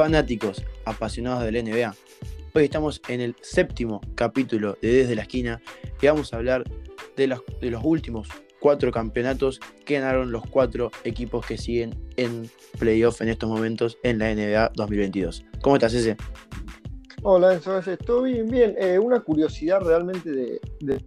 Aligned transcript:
fanáticos 0.00 0.64
apasionados 0.86 1.44
del 1.44 1.62
NBA. 1.62 1.94
Hoy 2.54 2.64
estamos 2.64 3.02
en 3.08 3.20
el 3.20 3.36
séptimo 3.42 4.00
capítulo 4.14 4.78
de 4.80 4.94
Desde 4.94 5.14
la 5.14 5.20
Esquina 5.20 5.60
y 6.00 6.06
vamos 6.06 6.32
a 6.32 6.38
hablar 6.38 6.64
de 7.18 7.26
los, 7.26 7.42
últimos 7.82 8.26
cuatro 8.60 8.90
campeonatos 8.92 9.60
que 9.84 10.00
ganaron 10.00 10.32
los 10.32 10.46
cuatro 10.46 10.90
equipos 11.04 11.44
que 11.44 11.58
siguen 11.58 11.94
en 12.16 12.50
playoff 12.78 13.20
en 13.20 13.28
estos 13.28 13.50
momentos 13.50 13.98
en 14.02 14.20
la 14.20 14.34
NBA 14.34 14.72
2022. 14.74 15.44
¿Cómo 15.60 15.76
estás, 15.76 15.92
ese? 15.92 16.16
Hola, 17.20 17.52
Enzo, 17.52 17.78
estoy 17.80 18.32
bien. 18.32 18.48
bien. 18.48 18.76
Eh, 18.78 18.98
una 18.98 19.20
curiosidad 19.20 19.82
realmente 19.82 20.30
de, 20.30 20.60
de, 20.80 21.04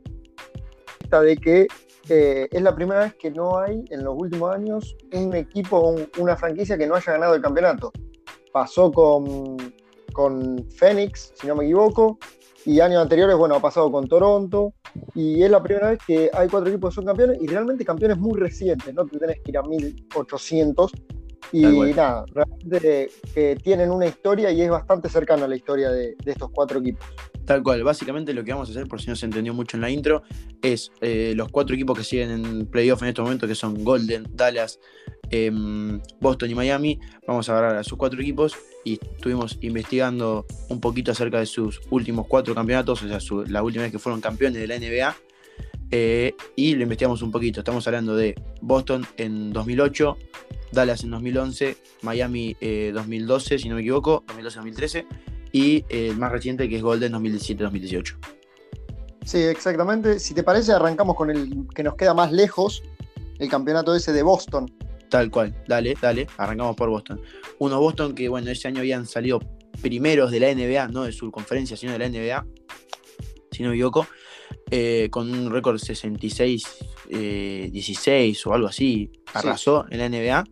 de 1.20 1.38
que 1.38 1.66
eh, 2.10 2.48
es 2.52 2.62
la 2.62 2.76
primera 2.76 3.06
vez 3.06 3.16
que 3.16 3.32
no 3.32 3.58
hay 3.58 3.86
en 3.90 4.04
los 4.04 4.14
últimos 4.16 4.54
años 4.54 4.96
un 5.14 5.34
equipo, 5.34 5.80
un, 5.80 6.08
una 6.20 6.38
franquicia 6.38 6.78
que 6.78 6.86
no 6.86 6.94
haya 6.94 7.14
ganado 7.14 7.34
el 7.34 7.42
campeonato. 7.42 7.92
Pasó 8.54 8.92
con, 8.92 9.58
con 10.14 10.66
Phoenix, 10.78 11.34
si 11.36 11.48
no 11.48 11.56
me 11.56 11.66
equivoco, 11.66 12.20
y 12.66 12.80
años 12.80 13.02
anteriores, 13.02 13.36
bueno, 13.36 13.56
ha 13.56 13.60
pasado 13.60 13.92
con 13.92 14.08
Toronto, 14.08 14.74
y 15.16 15.42
es 15.42 15.52
la 15.52 15.62
primera 15.62 15.90
vez 15.90 16.00
que 16.06 16.30
hay 16.32 16.48
cuatro 16.48 16.70
equipos 16.70 16.92
que 16.92 16.96
son 16.96 17.06
campeones, 17.06 17.42
y 17.42 17.48
realmente 17.48 17.84
campeones 17.84 18.20
muy 18.20 18.40
recientes, 18.40 18.94
¿no? 18.94 19.06
Tú 19.06 19.18
tenés 19.18 19.42
que 19.44 19.52
ir 19.52 19.58
a 19.58 19.64
1800, 19.64 20.92
y 21.54 21.94
nada, 21.94 22.26
realmente 22.34 23.12
que 23.34 23.56
tienen 23.64 23.92
una 23.92 24.08
historia 24.08 24.52
y 24.52 24.62
es 24.62 24.70
bastante 24.70 25.08
cercana 25.08 25.46
a 25.46 25.48
la 25.48 25.56
historia 25.56 25.92
de, 25.92 26.16
de, 26.24 26.32
estos 26.32 26.50
cuatro 26.52 26.80
equipos. 26.80 27.06
Tal 27.46 27.62
cual, 27.62 27.84
básicamente 27.84 28.34
lo 28.34 28.44
que 28.44 28.54
vamos 28.54 28.70
a 28.70 28.72
hacer, 28.72 28.88
por 28.88 29.02
si 29.02 29.10
no 29.10 29.16
se 29.16 29.26
entendió 29.26 29.54
mucho 29.54 29.78
en 29.78 29.82
la 29.82 29.90
intro, 29.90 30.24
es 30.62 30.92
eh, 31.02 31.34
los 31.36 31.50
cuatro 31.50 31.76
equipos 31.76 31.98
que 31.98 32.04
siguen 32.04 32.32
en 32.32 32.66
playoff 32.66 33.02
en 33.04 33.10
estos 33.10 33.24
momentos, 33.24 33.50
que 33.50 33.56
son 33.56 33.84
Golden, 33.84 34.26
Dallas, 34.32 34.80
eh, 35.30 35.52
Boston 36.22 36.50
y 36.50 36.56
Miami. 36.56 37.00
Vamos 37.28 37.50
a 37.50 37.52
agarrar 37.52 37.76
a 37.76 37.84
sus 37.84 37.98
cuatro 37.98 38.22
equipos 38.22 38.56
y 38.86 38.94
estuvimos 38.94 39.58
investigando 39.62 40.46
un 40.70 40.80
poquito 40.80 41.12
acerca 41.12 41.40
de 41.40 41.46
sus 41.46 41.82
últimos 41.90 42.28
cuatro 42.28 42.56
campeonatos, 42.56 43.04
o 43.04 43.08
sea, 43.08 43.20
su, 43.20 43.44
la 43.44 43.62
última 43.62 43.84
vez 43.84 43.92
que 43.92 44.00
fueron 44.00 44.22
campeones 44.22 44.62
de 44.62 44.68
la 44.68 44.80
NBA. 44.80 45.16
Eh, 45.92 46.34
y 46.56 46.76
lo 46.76 46.84
investigamos 46.84 47.22
un 47.22 47.32
poquito. 47.32 47.60
Estamos 47.60 47.86
hablando 47.88 48.16
de 48.16 48.36
Boston 48.62 49.06
en 49.18 49.52
2008, 49.52 50.18
Dallas 50.74 51.04
en 51.04 51.12
2011, 51.12 51.78
Miami 52.02 52.58
eh, 52.60 52.92
2012, 52.94 53.60
si 53.60 53.70
no 53.70 53.76
me 53.76 53.82
equivoco, 53.82 54.24
2012-2013, 54.28 55.06
y 55.52 55.86
eh, 55.90 56.10
el 56.10 56.18
más 56.18 56.32
reciente 56.32 56.68
que 56.68 56.78
es 56.78 56.82
Golden 56.82 57.14
2017-2018. 57.14 58.16
Sí, 59.26 59.38
exactamente. 59.38 60.20
Si 60.20 60.34
te 60.34 60.44
parece, 60.44 60.74
arrancamos 60.74 61.16
con 61.16 61.30
el 61.30 61.68
que 61.74 61.84
nos 61.84 61.96
queda 61.96 62.14
más 62.14 62.32
lejos, 62.32 62.84
el 63.40 63.50
campeonato 63.50 63.96
ese 63.96 64.12
de 64.12 64.24
Boston. 64.24 64.66
Tal 65.10 65.30
cual, 65.30 65.56
dale, 65.68 65.96
dale, 66.02 66.28
arrancamos 66.38 66.76
por 66.76 66.90
Boston. 66.90 67.22
Uno 67.60 67.80
Boston 67.80 68.16
que, 68.16 68.28
bueno, 68.28 68.50
ese 68.50 68.68
año 68.68 68.80
habían 68.80 69.06
salido 69.06 69.40
primeros 69.82 70.32
de 70.32 70.40
la 70.40 70.54
NBA, 70.54 70.88
no 70.88 71.04
de 71.04 71.12
su 71.12 71.32
conferencia, 71.32 71.78
sino 71.78 71.94
de 71.94 72.00
la 72.00 72.10
NBA, 72.10 72.46
si 73.52 73.64
no 73.64 73.70
me 73.70 73.76
equivoco, 73.76 74.08
eh, 74.72 75.08
con 75.12 75.30
un 75.30 75.52
récord 75.52 75.78
66 75.78 76.93
eh, 77.10 77.70
16 77.72 78.48
o 78.48 78.54
algo 78.54 78.68
así, 78.68 79.12
arrasó 79.34 79.86
sí. 79.90 79.96
en 79.96 80.00
la 80.00 80.10
NBA. 80.10 80.44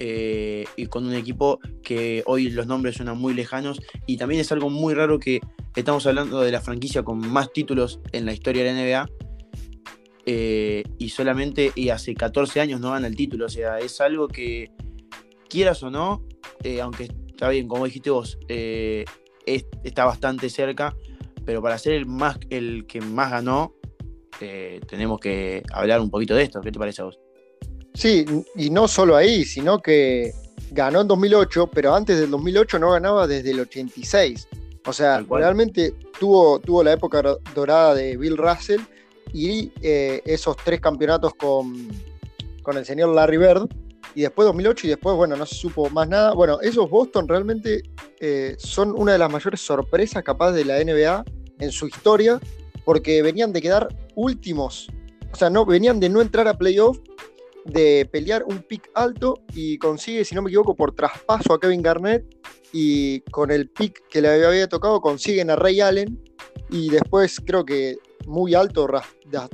Eh, 0.00 0.64
y 0.76 0.86
con 0.86 1.06
un 1.06 1.14
equipo 1.14 1.58
que 1.82 2.22
hoy 2.26 2.50
los 2.50 2.68
nombres 2.68 2.96
suenan 2.96 3.18
muy 3.18 3.34
lejanos 3.34 3.80
y 4.06 4.16
también 4.16 4.40
es 4.40 4.52
algo 4.52 4.70
muy 4.70 4.94
raro 4.94 5.18
que 5.18 5.40
estamos 5.74 6.06
hablando 6.06 6.40
de 6.40 6.52
la 6.52 6.60
franquicia 6.60 7.02
con 7.02 7.18
más 7.18 7.52
títulos 7.52 8.00
en 8.12 8.24
la 8.24 8.32
historia 8.32 8.62
de 8.62 8.72
la 8.72 8.80
NBA 8.80 9.10
eh, 10.26 10.84
y 10.98 11.08
solamente 11.08 11.72
y 11.74 11.88
hace 11.88 12.14
14 12.14 12.60
años 12.60 12.80
no 12.80 12.92
gana 12.92 13.08
el 13.08 13.16
título, 13.16 13.46
o 13.46 13.48
sea, 13.48 13.80
es 13.80 14.00
algo 14.00 14.28
que 14.28 14.70
quieras 15.48 15.82
o 15.82 15.90
no, 15.90 16.24
eh, 16.62 16.80
aunque 16.80 17.08
está 17.26 17.48
bien, 17.48 17.66
como 17.66 17.86
dijiste 17.86 18.10
vos, 18.10 18.38
es, 18.48 19.04
está 19.82 20.04
bastante 20.04 20.48
cerca, 20.48 20.94
pero 21.44 21.60
para 21.60 21.76
ser 21.76 21.94
el, 21.94 22.06
más, 22.06 22.38
el 22.50 22.86
que 22.86 23.00
más 23.00 23.32
ganó, 23.32 23.74
eh, 24.40 24.80
tenemos 24.88 25.20
que 25.20 25.62
hablar 25.72 26.00
un 26.00 26.10
poquito 26.10 26.34
de 26.34 26.44
esto. 26.44 26.60
¿Qué 26.60 26.72
te 26.72 26.78
parece 26.78 27.02
a 27.02 27.06
vos? 27.06 27.18
Sí, 27.94 28.24
y 28.54 28.70
no 28.70 28.86
solo 28.86 29.16
ahí, 29.16 29.44
sino 29.44 29.80
que 29.80 30.32
ganó 30.70 31.00
en 31.00 31.08
2008, 31.08 31.70
pero 31.72 31.94
antes 31.94 32.18
del 32.20 32.30
2008 32.30 32.78
no 32.78 32.92
ganaba 32.92 33.26
desde 33.26 33.50
el 33.50 33.60
86. 33.60 34.48
O 34.86 34.92
sea, 34.92 35.24
realmente 35.28 35.94
tuvo, 36.18 36.60
tuvo 36.60 36.82
la 36.82 36.92
época 36.92 37.22
dorada 37.54 37.94
de 37.94 38.16
Bill 38.16 38.36
Russell 38.36 38.80
y 39.32 39.72
eh, 39.82 40.22
esos 40.24 40.56
tres 40.56 40.80
campeonatos 40.80 41.34
con, 41.34 41.88
con 42.62 42.76
el 42.76 42.84
señor 42.84 43.14
Larry 43.14 43.36
Bird. 43.36 43.68
Y 44.14 44.22
después 44.22 44.46
2008 44.46 44.86
y 44.86 44.90
después, 44.90 45.16
bueno, 45.16 45.36
no 45.36 45.44
se 45.44 45.54
supo 45.54 45.90
más 45.90 46.08
nada. 46.08 46.32
Bueno, 46.32 46.60
esos 46.62 46.88
Boston 46.88 47.28
realmente 47.28 47.82
eh, 48.20 48.56
son 48.58 48.94
una 48.96 49.12
de 49.12 49.18
las 49.18 49.30
mayores 49.30 49.60
sorpresas 49.60 50.22
capaz 50.22 50.52
de 50.52 50.64
la 50.64 50.82
NBA 50.82 51.24
en 51.60 51.70
su 51.70 51.86
historia, 51.86 52.40
porque 52.84 53.22
venían 53.22 53.52
de 53.52 53.60
quedar 53.60 53.88
últimos, 54.18 54.88
o 55.32 55.36
sea, 55.36 55.48
no, 55.48 55.64
venían 55.64 56.00
de 56.00 56.08
no 56.08 56.20
entrar 56.20 56.48
a 56.48 56.58
playoff, 56.58 56.98
de 57.64 58.08
pelear 58.10 58.44
un 58.44 58.62
pick 58.62 58.90
alto 58.94 59.42
y 59.54 59.78
consigue, 59.78 60.24
si 60.24 60.34
no 60.34 60.42
me 60.42 60.48
equivoco, 60.48 60.74
por 60.74 60.94
traspaso 60.94 61.52
a 61.52 61.60
Kevin 61.60 61.82
Garnett 61.82 62.24
y 62.72 63.20
con 63.30 63.50
el 63.50 63.68
pick 63.68 64.08
que 64.08 64.20
le 64.20 64.44
había 64.44 64.68
tocado 64.68 65.00
consiguen 65.00 65.50
a 65.50 65.56
Ray 65.56 65.80
Allen 65.80 66.22
y 66.70 66.90
después 66.90 67.40
creo 67.44 67.64
que 67.64 67.96
muy 68.26 68.54
alto 68.54 68.88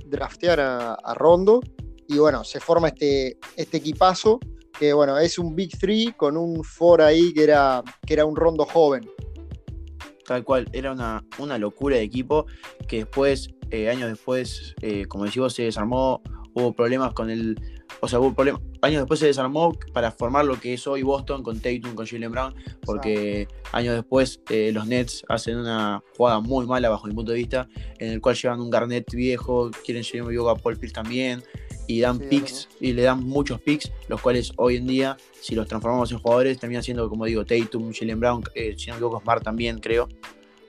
draftear 0.07 0.61
a, 0.61 1.15
Rondo 1.15 1.61
y 2.09 2.19
bueno, 2.19 2.45
se 2.45 2.61
forma 2.61 2.89
este, 2.89 3.39
este 3.57 3.79
equipazo 3.79 4.41
que 4.79 4.93
bueno, 4.93 5.19
es 5.19 5.39
un 5.39 5.55
Big 5.55 5.79
Three 5.79 6.15
con 6.17 6.37
un 6.37 6.65
four 6.65 7.03
ahí 7.03 7.33
que 7.33 7.45
era, 7.45 7.83
que 8.07 8.15
era 8.15 8.25
un 8.25 8.35
Rondo 8.35 8.65
joven. 8.65 9.09
Tal 10.27 10.45
cual, 10.45 10.69
era 10.73 10.93
una, 10.93 11.25
una 11.39 11.59
locura 11.59 11.97
de 11.97 12.03
equipo 12.03 12.47
que 12.89 12.99
después, 12.99 13.51
eh, 13.71 13.91
años 13.91 14.09
después, 14.09 14.75
eh, 14.81 15.07
como 15.07 15.25
decimos, 15.25 15.55
se 15.55 15.65
desarmó, 15.65 16.23
hubo 16.55 16.73
problemas 16.73 17.13
con 17.13 17.31
el. 17.31 17.61
O 18.01 18.09
sea, 18.09 18.21
hubo 18.21 18.35
problemas. 18.35 18.63
Años 18.81 19.01
después 19.01 19.21
se 19.21 19.27
desarmó 19.27 19.77
para 19.93 20.11
formar 20.11 20.45
lo 20.45 20.59
que 20.61 20.75
es 20.75 20.87
hoy 20.87 21.03
Boston 21.03 21.43
con 21.43 21.61
Tatum, 21.61 21.95
con 21.95 22.07
Jalen 22.07 22.31
Brown, 22.31 22.55
porque 22.85 23.49
años 23.73 23.95
después 23.95 24.41
eh, 24.51 24.73
los 24.73 24.87
Nets 24.87 25.25
hacen 25.29 25.57
una 25.57 26.03
jugada 26.17 26.41
muy 26.41 26.67
mala 26.67 26.91
bajo 26.91 27.07
mi 27.07 27.15
punto 27.15 27.33
de 27.33 27.39
vista, 27.39 27.69
en 27.99 28.13
el 28.13 28.21
cual 28.21 28.35
llevan 28.35 28.61
un 28.61 28.71
Garnett 28.71 29.11
viejo, 29.15 29.71
quieren 29.85 30.03
llevar 30.03 30.57
a 30.57 30.61
Paul 30.61 30.77
Pierce 30.77 30.95
también, 30.95 31.43
y 31.87 32.01
dan 32.01 32.19
sí, 32.19 32.27
picks 32.31 32.69
¿no? 32.81 32.89
y 32.89 32.93
le 32.93 33.03
dan 33.03 33.25
muchos 33.25 33.61
picks, 33.61 33.93
los 34.09 34.21
cuales 34.21 34.53
hoy 34.57 34.77
en 34.77 34.87
día, 34.87 35.17
si 35.41 35.55
los 35.55 35.67
transformamos 35.67 36.11
en 36.13 36.19
jugadores, 36.19 36.59
termina 36.59 36.83
siendo, 36.83 37.09
como 37.09 37.25
digo, 37.25 37.45
Tatum, 37.45 37.93
Jalen 37.93 38.21
Brown, 38.21 38.45
eh, 38.55 38.75
si 38.77 38.87
no 38.87 38.95
me 38.95 38.99
equivoco, 38.99 39.21
Smart 39.21 39.43
también, 39.43 39.79
creo. 39.81 40.09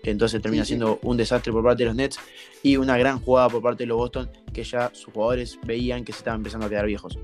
Entonces 0.03 0.41
termina 0.41 0.63
sí, 0.63 0.69
siendo 0.69 0.93
sí. 0.93 0.99
un 1.03 1.17
desastre 1.17 1.51
por 1.51 1.63
parte 1.63 1.83
de 1.83 1.87
los 1.87 1.95
Nets 1.95 2.19
y 2.61 2.77
una 2.77 2.97
gran 2.97 3.19
jugada 3.19 3.49
por 3.49 3.61
parte 3.61 3.83
de 3.83 3.87
los 3.87 3.97
Boston, 3.97 4.29
que 4.53 4.63
ya 4.63 4.91
sus 4.93 5.13
jugadores 5.13 5.57
veían 5.65 6.03
que 6.03 6.13
se 6.13 6.19
estaban 6.19 6.39
empezando 6.39 6.67
a 6.67 6.69
quedar 6.69 6.85
viejos. 6.85 7.17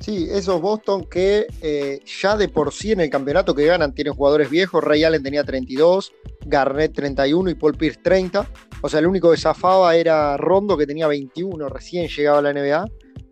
Sí, 0.00 0.28
esos 0.30 0.62
Boston 0.62 1.04
que 1.04 1.46
eh, 1.60 2.00
ya 2.22 2.34
de 2.34 2.48
por 2.48 2.72
sí 2.72 2.92
en 2.92 3.00
el 3.00 3.10
campeonato 3.10 3.54
que 3.54 3.66
ganan 3.66 3.94
tienen 3.94 4.14
jugadores 4.14 4.48
viejos. 4.48 4.82
Ray 4.82 5.04
Allen 5.04 5.22
tenía 5.22 5.44
32, 5.44 6.12
Garnett 6.46 6.94
31 6.94 7.50
y 7.50 7.54
Paul 7.54 7.76
Pierce 7.76 8.00
30. 8.02 8.50
O 8.80 8.88
sea, 8.88 9.00
el 9.00 9.06
único 9.06 9.30
que 9.30 9.36
zafaba 9.36 9.94
era 9.94 10.38
Rondo 10.38 10.78
que 10.78 10.86
tenía 10.86 11.06
21, 11.06 11.68
recién 11.68 12.08
llegaba 12.08 12.38
a 12.38 12.42
la 12.42 12.54
NBA. 12.54 12.86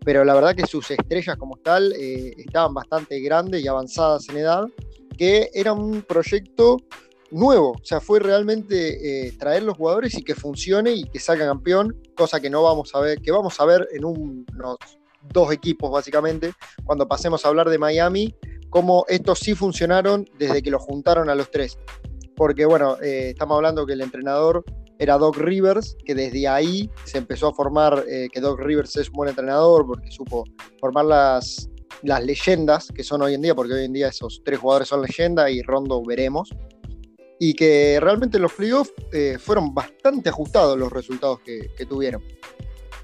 Pero 0.05 0.23
la 0.23 0.35
verdad 0.35 0.55
que 0.55 0.67
sus 0.67 0.91
estrellas 0.91 1.37
como 1.37 1.57
tal 1.57 1.91
eh, 1.93 2.33
estaban 2.37 2.75
bastante 2.75 3.19
grandes 3.19 3.63
y 3.63 3.67
avanzadas 3.67 4.29
en 4.29 4.37
edad. 4.37 4.65
Que 5.17 5.49
era 5.55 5.73
un 5.73 6.03
proyecto 6.03 6.77
nuevo. 7.31 7.71
O 7.71 7.83
sea, 7.83 7.99
fue 7.99 8.19
realmente 8.19 9.27
eh, 9.27 9.31
traer 9.39 9.63
los 9.63 9.75
jugadores 9.75 10.15
y 10.15 10.23
que 10.23 10.35
funcione 10.35 10.91
y 10.91 11.05
que 11.05 11.19
salga 11.19 11.47
campeón. 11.47 11.99
Cosa 12.15 12.39
que 12.39 12.51
no 12.51 12.61
vamos 12.61 12.93
a 12.93 12.99
ver, 12.99 13.19
que 13.21 13.31
vamos 13.31 13.59
a 13.59 13.65
ver 13.65 13.87
en 13.91 14.05
un, 14.05 14.45
unos 14.53 14.98
dos 15.21 15.51
equipos 15.51 15.91
básicamente, 15.91 16.53
cuando 16.83 17.07
pasemos 17.07 17.45
a 17.45 17.49
hablar 17.49 17.69
de 17.69 17.77
Miami, 17.77 18.35
cómo 18.69 19.05
estos 19.07 19.39
sí 19.39 19.55
funcionaron 19.55 20.25
desde 20.37 20.61
que 20.61 20.71
los 20.71 20.81
juntaron 20.81 21.29
a 21.29 21.35
los 21.35 21.51
tres. 21.51 21.77
Porque 22.35 22.65
bueno, 22.65 22.97
eh, 23.01 23.31
estamos 23.31 23.55
hablando 23.55 23.85
que 23.85 23.93
el 23.93 24.01
entrenador 24.01 24.63
era 24.97 25.17
Doc 25.17 25.37
Rivers, 25.37 25.97
que 26.05 26.15
desde 26.15 26.47
ahí 26.47 26.89
se 27.05 27.17
empezó 27.17 27.47
a 27.47 27.53
formar, 27.53 28.05
eh, 28.07 28.27
que 28.31 28.39
Doc 28.39 28.59
Rivers 28.59 28.95
es 28.97 29.09
un 29.09 29.15
buen 29.15 29.29
entrenador 29.29 29.85
porque 29.85 30.11
supo 30.11 30.43
formar 30.79 31.05
las, 31.05 31.69
las 32.03 32.23
leyendas 32.23 32.89
que 32.93 33.03
son 33.03 33.21
hoy 33.21 33.33
en 33.33 33.41
día, 33.41 33.55
porque 33.55 33.73
hoy 33.73 33.85
en 33.85 33.93
día 33.93 34.09
esos 34.09 34.41
tres 34.43 34.59
jugadores 34.59 34.89
son 34.89 35.01
leyenda 35.01 35.49
y 35.49 35.61
Rondo 35.61 36.01
veremos. 36.03 36.49
Y 37.41 37.53
que 37.53 37.97
realmente 38.01 38.37
en 38.37 38.43
los 38.43 38.53
playoffs 38.53 38.91
eh, 39.13 39.37
fueron 39.39 39.73
bastante 39.73 40.27
ajustados 40.27 40.77
los 40.77 40.91
resultados 40.91 41.39
que 41.39 41.85
tuvieron. 41.87 42.21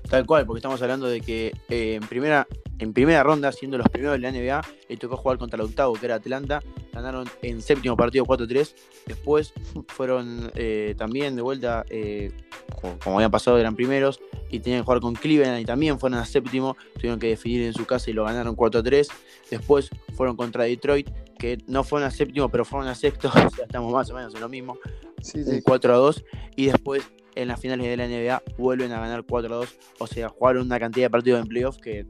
Tal 0.10 0.26
cual, 0.26 0.46
porque 0.46 0.60
estamos 0.60 0.82
hablando 0.82 1.08
de 1.08 1.22
que 1.22 1.54
eh, 1.70 1.96
en, 1.96 2.08
primera, 2.08 2.48
en 2.80 2.94
primera 2.94 3.24
ronda, 3.24 3.52
siendo 3.52 3.78
los 3.78 3.90
primeros 3.90 4.14
de 4.14 4.20
la 4.20 4.32
NBA, 4.32 4.62
le 4.90 4.98
tocó 4.98 5.18
jugar 5.18 5.38
contra 5.38 5.58
el 5.58 5.62
octavo, 5.64 5.94
que 5.94 6.06
era 6.06 6.16
Atlanta. 6.16 6.62
Ganaron 6.94 7.28
en 7.42 7.62
séptimo 7.62 7.98
partido 7.98 8.26
4-3. 8.26 8.74
Después 9.08 9.54
fueron 9.88 10.52
eh, 10.56 10.96
también 10.98 11.36
de 11.36 11.42
vuelta, 11.42 11.86
eh, 11.90 12.32
como, 12.80 12.98
como, 13.00 13.16
habían 13.18 13.32
pasado, 13.32 13.58
eran 13.58 13.76
primeros. 13.76 14.20
Y 14.50 14.60
tenían 14.60 14.82
que 14.82 14.86
jugar 14.86 15.02
con 15.02 15.16
Cleveland 15.16 15.60
y 15.60 15.66
también 15.66 16.00
fueron 16.00 16.20
a 16.20 16.26
séptimo. 16.26 16.78
Tuvieron 16.94 17.20
que 17.20 17.28
definir 17.28 17.64
en 17.64 17.74
su 17.74 17.86
casa 17.86 18.10
y 18.10 18.14
lo 18.14 18.26
ganaron 18.26 18.56
4-3. 18.56 19.08
Después 19.50 19.90
fueron 20.16 20.38
contra 20.38 20.66
Detroit, 20.66 21.10
que 21.38 21.58
no 21.68 21.84
fueron 21.84 22.08
a 22.08 22.12
séptimo, 22.12 22.50
pero 22.50 22.66
fueron 22.66 22.88
a 22.88 22.96
sexto, 22.96 23.28
o 23.34 23.50
sea, 23.50 23.66
estamos 23.66 23.92
más 23.92 24.10
o 24.10 24.16
menos 24.16 24.34
en 24.34 24.42
lo 24.42 24.50
mismo, 24.50 24.78
Sí, 25.22 25.40
un 25.40 25.46
sí. 25.46 25.62
4 25.62 25.94
a 25.94 25.98
2, 25.98 26.26
y 26.56 26.66
después 26.68 27.04
en 27.36 27.48
las 27.48 27.60
finales 27.60 27.86
de 27.86 27.98
la 27.98 28.08
NBA 28.08 28.44
vuelven 28.58 28.92
a 28.92 29.00
ganar 29.00 29.24
4 29.28 29.54
a 29.54 29.58
2, 29.58 29.76
o 30.00 30.08
sea, 30.08 30.30
jugaron 30.30 30.66
una 30.66 30.80
cantidad 30.80 31.06
de 31.06 31.10
partidos 31.10 31.42
en 31.42 31.48
playoffs 31.48 31.78
que, 31.78 32.08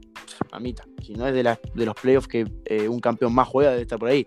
mamita, 0.52 0.84
si 1.02 1.14
no 1.14 1.26
es 1.26 1.34
de, 1.34 1.42
las 1.42 1.58
de 1.74 1.86
los 1.86 1.94
playoffs 1.94 2.28
que 2.28 2.46
eh, 2.64 2.88
un 2.88 3.00
campeón 3.00 3.34
más 3.34 3.48
juega, 3.48 3.70
debe 3.70 3.82
estar 3.82 3.98
por 3.98 4.08
ahí. 4.08 4.26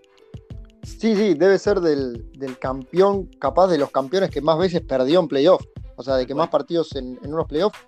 Sí, 0.82 1.14
sí, 1.14 1.34
debe 1.34 1.58
ser 1.58 1.80
del, 1.80 2.30
del 2.32 2.58
campeón, 2.58 3.26
capaz 3.38 3.68
de 3.68 3.78
los 3.78 3.90
campeones 3.90 4.30
que 4.30 4.40
más 4.40 4.58
veces 4.58 4.80
perdió 4.80 5.20
en 5.20 5.28
playoff. 5.28 5.62
O 5.96 6.02
sea, 6.02 6.16
de 6.16 6.26
que 6.26 6.34
más 6.34 6.48
partidos 6.48 6.96
en, 6.96 7.18
en 7.22 7.34
unos 7.34 7.46
playoffs. 7.46 7.78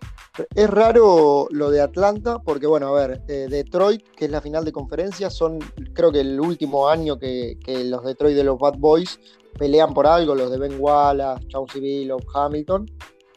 Es 0.55 0.69
raro 0.69 1.47
lo 1.51 1.71
de 1.71 1.81
Atlanta, 1.81 2.41
porque 2.41 2.67
bueno, 2.67 2.89
a 2.89 3.07
ver, 3.07 3.23
eh, 3.29 3.47
Detroit, 3.49 4.03
que 4.15 4.27
es 4.27 4.31
la 4.31 4.43
final 4.43 4.65
de 4.65 4.73
conferencia, 4.73 5.31
son 5.31 5.59
creo 5.95 6.13
que 6.13 6.21
el 6.21 6.39
último 6.39 6.89
año 6.89 7.19
que, 7.19 7.59
que 7.65 7.85
los 7.85 8.05
Detroit 8.05 8.37
de 8.37 8.45
los 8.45 8.59
Bad 8.59 8.77
Boys 8.79 9.19
pelean 9.59 9.95
por 9.95 10.07
algo, 10.07 10.35
los 10.35 10.51
de 10.51 10.59
Ben 10.59 10.77
Wallace, 10.79 11.47
Chauncey 11.49 11.81
Billups, 11.81 12.27
Hamilton. 12.35 12.91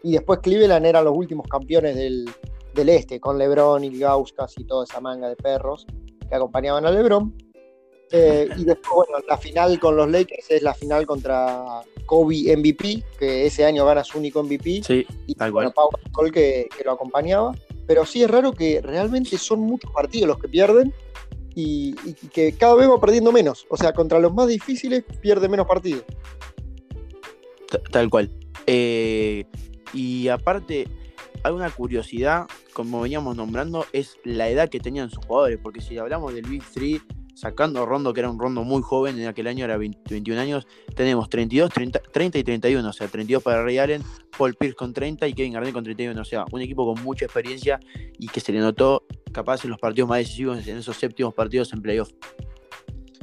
Y 0.03 0.13
después 0.13 0.39
Cleveland 0.39 0.85
eran 0.85 1.05
los 1.05 1.15
últimos 1.15 1.47
campeones 1.47 1.95
del, 1.95 2.29
del 2.73 2.89
este, 2.89 3.19
con 3.19 3.37
LeBron 3.37 3.83
y 3.83 3.97
Gauskas 3.97 4.57
y 4.57 4.65
toda 4.65 4.83
esa 4.83 4.99
manga 5.01 5.29
de 5.29 5.35
perros 5.35 5.87
que 6.27 6.35
acompañaban 6.35 6.85
a 6.85 6.91
LeBron. 6.91 7.33
Eh, 8.11 8.47
y 8.55 8.65
después, 8.65 9.07
bueno, 9.07 9.25
la 9.27 9.37
final 9.37 9.79
con 9.79 9.95
los 9.95 10.09
Lakers 10.09 10.51
es 10.51 10.61
la 10.61 10.73
final 10.73 11.07
contra 11.07 11.81
Kobe 12.05 12.55
MVP, 12.55 13.03
que 13.17 13.47
ese 13.47 13.65
año 13.65 13.85
gana 13.85 14.03
su 14.03 14.19
único 14.19 14.43
MVP. 14.43 14.83
Sí, 14.83 15.07
y 15.25 15.35
tal 15.35 15.51
bueno. 15.51 15.71
Pau 15.71 15.89
Gasol 15.91 16.31
que, 16.31 16.67
que 16.77 16.83
lo 16.83 16.91
acompañaba. 16.91 17.53
Pero 17.87 18.05
sí 18.05 18.23
es 18.23 18.29
raro 18.29 18.51
que 18.51 18.81
realmente 18.81 19.37
son 19.37 19.61
muchos 19.61 19.91
partidos 19.91 20.27
los 20.27 20.39
que 20.39 20.47
pierden 20.47 20.93
y, 21.55 21.93
que 22.33 22.53
cada 22.53 22.75
vez 22.75 22.89
va 22.89 22.99
perdiendo 22.99 23.31
menos. 23.31 23.65
O 23.69 23.77
sea, 23.77 23.93
contra 23.93 24.19
los 24.19 24.33
más 24.33 24.47
difíciles 24.47 25.03
pierde 25.21 25.47
menos 25.47 25.65
partidos. 25.65 26.03
Tal 27.91 28.09
cual. 28.09 28.29
Eh, 28.67 29.45
y 29.93 30.27
aparte, 30.27 30.87
alguna 31.43 31.69
curiosidad, 31.69 32.47
como 32.73 33.01
veníamos 33.01 33.37
nombrando, 33.37 33.85
es 33.93 34.17
la 34.23 34.49
edad 34.49 34.69
que 34.69 34.79
tenían 34.79 35.09
sus 35.09 35.25
jugadores. 35.25 35.57
Porque 35.63 35.81
si 35.81 35.97
hablamos 35.97 36.33
del 36.33 36.45
Big 36.45 36.63
3, 36.73 37.01
sacando 37.35 37.85
Rondo, 37.85 38.13
que 38.13 38.21
era 38.21 38.29
un 38.31 38.39
Rondo 38.39 38.63
muy 38.63 38.81
joven, 38.81 39.19
en 39.19 39.27
aquel 39.27 39.45
año 39.47 39.65
era 39.65 39.77
20 39.77 39.99
21 40.09 40.41
años, 40.41 40.67
tenemos 40.95 41.29
32, 41.29 41.69
30, 41.71 41.99
30 42.11 42.37
y 42.39 42.43
31. 42.43 42.89
O 42.89 42.93
sea, 42.93 43.07
32 43.07 43.43
para 43.43 43.63
Ray 43.63 43.77
Allen, 43.77 44.01
Paul 44.37 44.55
Pierce 44.55 44.75
con 44.75 44.93
30 44.93 45.27
y 45.27 45.33
Kevin 45.33 45.53
Garnett 45.53 45.73
con 45.73 45.83
31. 45.83 46.19
O 46.19 46.25
sea, 46.25 46.45
un 46.51 46.61
equipo 46.61 46.91
con 46.91 47.03
mucha 47.03 47.25
experiencia 47.25 47.79
y 48.17 48.27
que 48.27 48.39
se 48.39 48.51
le 48.51 48.59
notó 48.59 49.03
capaz 49.31 49.63
en 49.65 49.69
los 49.69 49.79
partidos 49.79 50.09
más 50.09 50.19
decisivos, 50.19 50.65
en 50.65 50.77
esos 50.77 50.95
séptimos 50.97 51.33
partidos 51.33 51.71
en 51.73 51.81
playoff. 51.81 52.09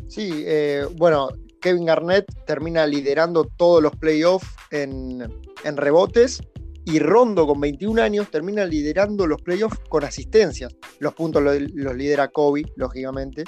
Sí, 0.08 0.30
eh, 0.46 0.84
bueno, 0.96 1.28
Kevin 1.60 1.86
Garnett 1.86 2.26
termina 2.46 2.86
liderando 2.86 3.44
todos 3.44 3.82
los 3.82 3.92
playoffs 3.96 4.46
en, 4.70 5.22
en 5.64 5.76
rebotes 5.76 6.42
y 6.84 6.98
Rondo 6.98 7.46
con 7.46 7.60
21 7.60 8.02
años 8.02 8.30
termina 8.30 8.66
liderando 8.66 9.26
los 9.26 9.40
playoffs 9.40 9.78
con 9.88 10.04
asistencias. 10.04 10.74
Los 10.98 11.14
puntos 11.14 11.42
lo- 11.42 11.52
los, 11.54 11.96
lidera 11.96 12.28
Kobe, 12.28 12.64
lógicamente. 12.76 13.44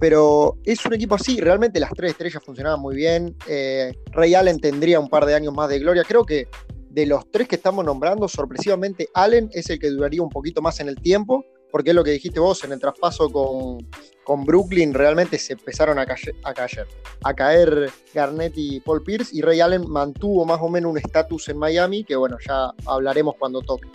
Pero 0.00 0.58
es 0.64 0.84
un 0.84 0.94
equipo 0.94 1.14
así, 1.14 1.40
realmente 1.40 1.78
las 1.78 1.90
tres 1.92 2.12
estrellas 2.12 2.42
funcionaban 2.44 2.80
muy 2.80 2.96
bien. 2.96 3.36
Eh, 3.46 3.92
Ray 4.12 4.34
Allen 4.34 4.58
tendría 4.58 4.98
un 4.98 5.08
par 5.08 5.26
de 5.26 5.34
años 5.34 5.54
más 5.54 5.68
de 5.68 5.78
gloria. 5.78 6.04
Creo 6.04 6.24
que 6.24 6.48
de 6.90 7.06
los 7.06 7.30
tres 7.30 7.48
que 7.48 7.56
estamos 7.56 7.84
nombrando, 7.84 8.28
sorpresivamente 8.28 9.08
Allen 9.14 9.48
es 9.52 9.70
el 9.70 9.78
que 9.78 9.88
duraría 9.88 10.22
un 10.22 10.28
poquito 10.28 10.60
más 10.60 10.80
en 10.80 10.88
el 10.88 10.96
tiempo, 10.96 11.44
porque 11.70 11.90
es 11.90 11.96
lo 11.96 12.04
que 12.04 12.10
dijiste 12.10 12.38
vos 12.38 12.62
en 12.64 12.72
el 12.72 12.80
traspaso 12.80 13.30
con, 13.30 13.78
con 14.24 14.44
Brooklyn 14.44 14.92
realmente 14.92 15.38
se 15.38 15.54
empezaron 15.54 15.98
a, 15.98 16.04
caer, 16.04 16.34
a 16.44 16.52
caer, 16.52 16.86
a 17.24 17.34
caer 17.34 17.90
Garnett 18.12 18.52
y 18.56 18.80
Paul 18.80 19.02
Pierce 19.02 19.34
y 19.34 19.40
Ray 19.40 19.60
Allen 19.60 19.88
mantuvo 19.88 20.44
más 20.44 20.60
o 20.60 20.68
menos 20.68 20.90
un 20.90 20.98
estatus 20.98 21.48
en 21.48 21.56
Miami 21.56 22.04
que 22.04 22.14
bueno, 22.14 22.36
ya 22.46 22.72
hablaremos 22.86 23.36
cuando 23.38 23.62
toque. 23.62 23.88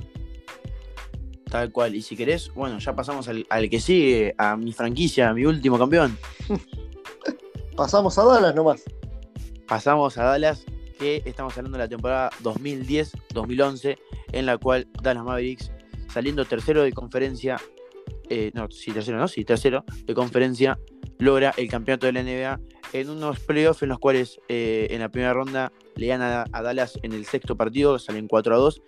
Tal 1.50 1.72
cual. 1.72 1.96
Y 1.96 2.02
si 2.02 2.16
querés, 2.16 2.52
bueno, 2.54 2.80
ya 2.80 2.96
pasamos 2.96 3.28
al, 3.28 3.46
al 3.50 3.70
que 3.70 3.80
sigue, 3.80 4.36
a 4.38 4.58
mi 4.58 4.74
franquicia, 4.74 5.30
a 5.30 5.34
mi 5.34 5.46
último 5.46 5.78
campeón. 5.78 6.18
Pasamos 7.76 8.18
a 8.18 8.26
Dallas 8.26 8.56
nomás. 8.56 8.84
Pasamos 9.68 10.18
a 10.18 10.24
Dallas, 10.24 10.66
que 10.98 11.22
estamos 11.26 11.56
hablando 11.58 11.78
de 11.78 11.84
la 11.84 11.88
temporada 11.90 12.30
2010-2011, 12.42 13.98
en 14.32 14.46
la 14.46 14.58
cual 14.58 14.88
Dallas 15.04 15.24
Mavericks, 15.24 15.72
saliendo 16.12 16.46
tercero 16.46 16.84
de 16.84 16.92
conferencia, 16.92 17.58
eh, 18.30 18.52
no, 18.54 18.70
sí, 18.72 18.92
tercero, 18.92 19.18
no, 19.18 19.28
sí, 19.28 19.46
tercero 19.46 19.84
de 20.06 20.14
conferencia, 20.14 20.80
logra 21.20 21.54
el 21.58 21.70
campeonato 21.70 22.08
de 22.08 22.14
la 22.14 22.24
NBA 22.24 22.60
en 22.94 23.10
unos 23.10 23.40
playoffs 23.42 23.84
en 23.84 23.90
los 23.90 24.00
cuales 24.00 24.40
eh, 24.48 24.88
en 24.92 25.02
la 25.02 25.10
primera 25.10 25.34
ronda 25.34 25.72
le 25.96 26.08
gana 26.08 26.46
a 26.52 26.62
Dallas 26.62 26.98
en 27.04 27.14
el 27.14 27.26
sexto 27.26 27.56
partido, 27.58 28.00
salen 28.00 28.28
4 28.28 28.56
a 28.56 28.58
2. 28.58 28.82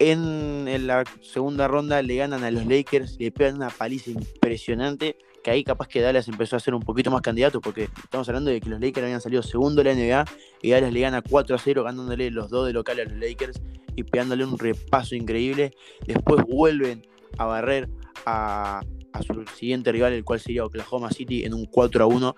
En, 0.00 0.66
en 0.66 0.86
la 0.86 1.04
segunda 1.20 1.68
ronda 1.68 2.02
le 2.02 2.16
ganan 2.16 2.42
a 2.42 2.50
los 2.50 2.66
Lakers, 2.66 3.18
le 3.20 3.30
pegan 3.30 3.56
una 3.56 3.68
paliza 3.68 4.10
impresionante 4.10 5.16
que 5.42 5.50
ahí 5.50 5.64
capaz 5.64 5.88
que 5.88 6.00
Dallas 6.00 6.28
empezó 6.28 6.56
a 6.56 6.60
ser 6.60 6.74
un 6.74 6.82
poquito 6.82 7.10
más 7.10 7.22
candidato, 7.22 7.60
porque 7.60 7.88
estamos 8.02 8.28
hablando 8.28 8.50
de 8.50 8.60
que 8.60 8.68
los 8.68 8.80
Lakers 8.80 9.04
habían 9.04 9.20
salido 9.20 9.42
segundo 9.42 9.82
de 9.82 9.94
la 9.94 10.00
NBA 10.00 10.24
y 10.62 10.70
Dallas 10.70 10.92
le 10.92 11.00
gana 11.00 11.22
4 11.22 11.56
a 11.56 11.58
0, 11.58 11.84
ganándole 11.84 12.30
los 12.30 12.50
dos 12.50 12.66
de 12.66 12.72
local 12.72 13.00
a 13.00 13.04
los 13.04 13.14
Lakers 13.14 13.60
y 13.96 14.04
pegándole 14.04 14.44
un 14.44 14.58
repaso 14.58 15.14
increíble. 15.14 15.72
Después 16.06 16.44
vuelven 16.46 17.06
a 17.38 17.44
barrer 17.44 17.88
a, 18.26 18.80
a 19.12 19.22
su 19.22 19.44
siguiente 19.56 19.92
rival, 19.92 20.12
el 20.12 20.24
cual 20.24 20.40
sería 20.40 20.64
Oklahoma 20.64 21.10
City, 21.10 21.44
en 21.44 21.54
un 21.54 21.66
4 21.66 22.04
a 22.04 22.06
1. 22.06 22.36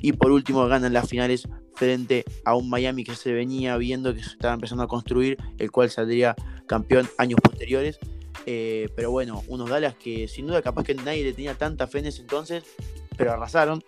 Y 0.00 0.12
por 0.12 0.30
último 0.30 0.66
ganan 0.66 0.92
las 0.92 1.08
finales 1.08 1.48
frente 1.74 2.24
a 2.44 2.54
un 2.54 2.68
Miami 2.68 3.04
que 3.04 3.14
se 3.14 3.32
venía 3.32 3.76
viendo 3.76 4.14
que 4.14 4.22
se 4.22 4.30
estaba 4.30 4.54
empezando 4.54 4.84
a 4.84 4.88
construir, 4.88 5.38
el 5.58 5.70
cual 5.70 5.90
saldría 5.90 6.34
campeón 6.66 7.08
años 7.18 7.40
posteriores. 7.42 7.98
Eh, 8.46 8.88
pero 8.94 9.10
bueno, 9.10 9.42
unos 9.48 9.70
Dallas 9.70 9.94
que 9.94 10.28
sin 10.28 10.46
duda 10.46 10.60
capaz 10.60 10.84
que 10.84 10.94
nadie 10.94 11.24
le 11.24 11.32
tenía 11.32 11.54
tanta 11.54 11.86
fe 11.86 12.00
en 12.00 12.06
ese 12.06 12.20
entonces, 12.20 12.64
pero 13.16 13.32
arrasaron 13.32 13.82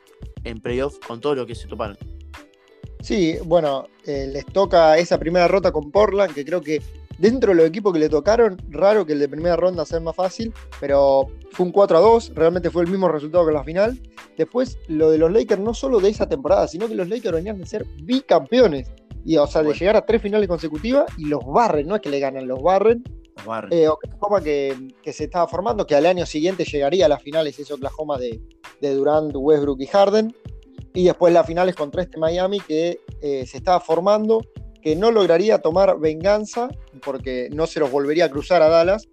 en 0.45 0.61
playoff 0.61 0.99
con 1.07 1.21
todo 1.21 1.35
lo 1.35 1.47
que 1.47 1.55
se 1.55 1.67
toparon. 1.67 1.99
Sí, 3.01 3.37
bueno, 3.45 3.89
eh, 4.05 4.29
les 4.33 4.47
toca 4.47 4.99
esa 4.99 5.19
primera 5.19 5.47
rota 5.47 5.71
con 5.71 5.91
Portland, 5.91 6.35
que 6.35 6.45
creo 6.45 6.61
que 6.61 6.83
dentro 7.19 7.51
de 7.51 7.57
los 7.57 7.67
equipos 7.67 7.93
que 7.93 7.99
le 7.99 8.09
tocaron, 8.09 8.57
raro 8.71 9.07
que 9.07 9.13
el 9.13 9.19
de 9.19 9.29
primera 9.29 9.57
ronda 9.57 9.85
sea 9.85 10.01
más 10.01 10.15
fácil, 10.15 10.53
pero 10.81 11.27
fue 11.53 11.67
un 11.67 11.73
4 11.73 11.97
a 11.97 12.01
2, 12.01 12.33
realmente 12.35 12.71
fue 12.71 12.83
el 12.83 12.91
mismo 12.91 13.09
resultado 13.09 13.47
que 13.47 13.53
la 13.53 13.65
final. 13.65 14.01
Después, 14.37 14.79
lo 14.89 15.11
de 15.11 15.19
los 15.19 15.33
Lakers, 15.33 15.61
no 15.61 15.75
solo 15.75 16.01
de 16.01 16.11
esa 16.11 16.29
temporada, 16.29 16.69
sino 16.69 16.89
que 16.89 16.95
los 16.95 17.09
Lakers 17.09 17.35
venían 17.35 17.59
de 17.59 17.67
ser 17.67 17.87
bicampeones. 18.03 18.91
Y, 19.25 19.37
o 19.39 19.47
sea, 19.47 19.63
de 19.63 19.75
llegar 19.75 19.97
a 19.97 20.07
tres 20.07 20.23
finales 20.23 20.47
consecutivas 20.49 21.07
y 21.19 21.25
los 21.25 21.45
barren, 21.45 21.89
no 21.89 21.97
es 21.97 22.01
que 22.01 22.11
le 22.11 22.21
ganan, 22.21 22.47
los 22.47 22.63
barren. 22.63 23.03
Los 23.37 23.45
barren. 23.45 23.73
Eh, 23.73 23.89
Oklahoma 23.89 24.41
que, 24.41 24.95
que 25.03 25.13
se 25.13 25.25
estaba 25.25 25.49
formando, 25.49 25.85
que 25.85 25.97
al 25.97 26.07
año 26.07 26.25
siguiente 26.27 26.65
llegaría 26.65 27.07
a 27.07 27.09
las 27.09 27.23
finales 27.23 27.59
ese 27.59 27.75
Oklahoma 27.75 28.19
de, 28.19 28.41
de 28.81 28.95
Durant, 28.95 29.33
Westbrook 29.35 29.81
y 29.81 29.87
Harden. 29.87 30.35
Y 30.95 31.05
después 31.05 31.33
las 31.33 31.47
finales 31.47 31.75
contra 31.75 32.03
este 32.03 32.19
Miami 32.19 32.61
que 32.61 33.01
eh, 33.21 33.45
se 33.47 33.59
estaba 33.59 33.81
formando, 33.81 34.43
que 34.87 34.95
no 34.95 35.11
lograría 35.11 35.59
tomar 35.59 35.99
venganza 35.99 36.69
porque 37.05 37.49
no 37.53 37.67
se 37.67 37.81
los 37.81 37.91
volvería 37.91 38.27
a 38.27 38.31
cruzar 38.31 38.63
a 38.63 38.69
Dallas, 38.69 39.09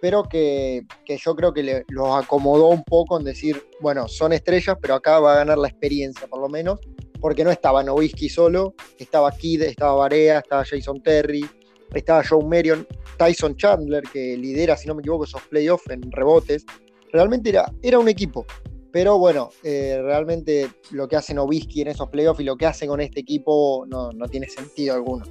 pero 0.00 0.22
que, 0.22 0.86
que 1.04 1.18
yo 1.18 1.36
creo 1.36 1.52
que 1.52 1.62
le- 1.62 1.84
los 1.88 2.08
acomodó 2.16 2.68
un 2.68 2.82
poco 2.82 3.18
en 3.18 3.24
decir, 3.26 3.62
bueno, 3.82 4.08
son 4.08 4.32
estrellas, 4.32 4.78
pero 4.80 4.94
acá 4.94 5.20
va 5.20 5.34
a 5.34 5.36
ganar 5.36 5.58
la 5.58 5.68
experiencia 5.68 6.26
por 6.28 6.40
lo 6.40 6.48
menos, 6.48 6.80
porque 7.20 7.44
no 7.44 7.50
estaba 7.50 7.82
Nowitzki 7.82 8.30
solo, 8.30 8.72
estaba 8.98 9.30
Kid, 9.32 9.64
estaba 9.64 9.92
Barea, 9.96 10.38
estaba 10.38 10.64
Jason 10.64 11.02
Terry, 11.02 11.44
estaba 11.92 12.24
Joe 12.26 12.42
Marion, 12.46 12.86
Tyson 13.18 13.54
Chandler, 13.54 14.04
que 14.10 14.34
lidera, 14.34 14.78
si 14.78 14.88
no 14.88 14.94
me 14.94 15.00
equivoco, 15.02 15.24
esos 15.24 15.42
playoffs 15.42 15.90
en 15.90 16.10
rebotes. 16.10 16.64
Realmente 17.12 17.50
era, 17.50 17.70
era 17.82 17.98
un 17.98 18.08
equipo. 18.08 18.46
Pero 18.92 19.18
bueno, 19.18 19.50
eh, 19.62 20.00
realmente 20.02 20.68
lo 20.92 21.08
que 21.08 21.16
hace 21.16 21.34
Nowitzki 21.34 21.82
en 21.82 21.88
esos 21.88 22.08
playoffs 22.08 22.40
y 22.40 22.44
lo 22.44 22.56
que 22.56 22.66
hace 22.66 22.86
con 22.86 23.00
este 23.00 23.20
equipo 23.20 23.84
no, 23.88 24.12
no 24.12 24.26
tiene 24.28 24.48
sentido 24.48 24.94
alguno. 24.94 25.24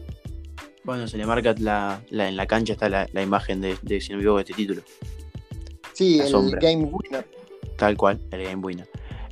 Bueno, 0.83 1.07
se 1.07 1.17
le 1.17 1.25
marca 1.25 1.53
la, 1.59 2.01
la- 2.09 2.29
en 2.29 2.37
la 2.37 2.45
cancha 2.47 2.73
está 2.73 2.87
la, 2.87 3.07
la 3.11 3.21
imagen 3.21 3.59
de, 3.61 3.75
de 3.81 3.99
si 3.99 4.13
no 4.13 4.39
este 4.39 4.53
título. 4.53 4.81
Sí, 5.93 6.19
el 6.19 6.27
sombra. 6.27 6.59
game 6.61 6.83
winner. 6.85 7.25
Tal 7.77 7.97
cual, 7.97 8.19
el 8.31 8.43
Game 8.43 8.63
Winner. 8.63 8.89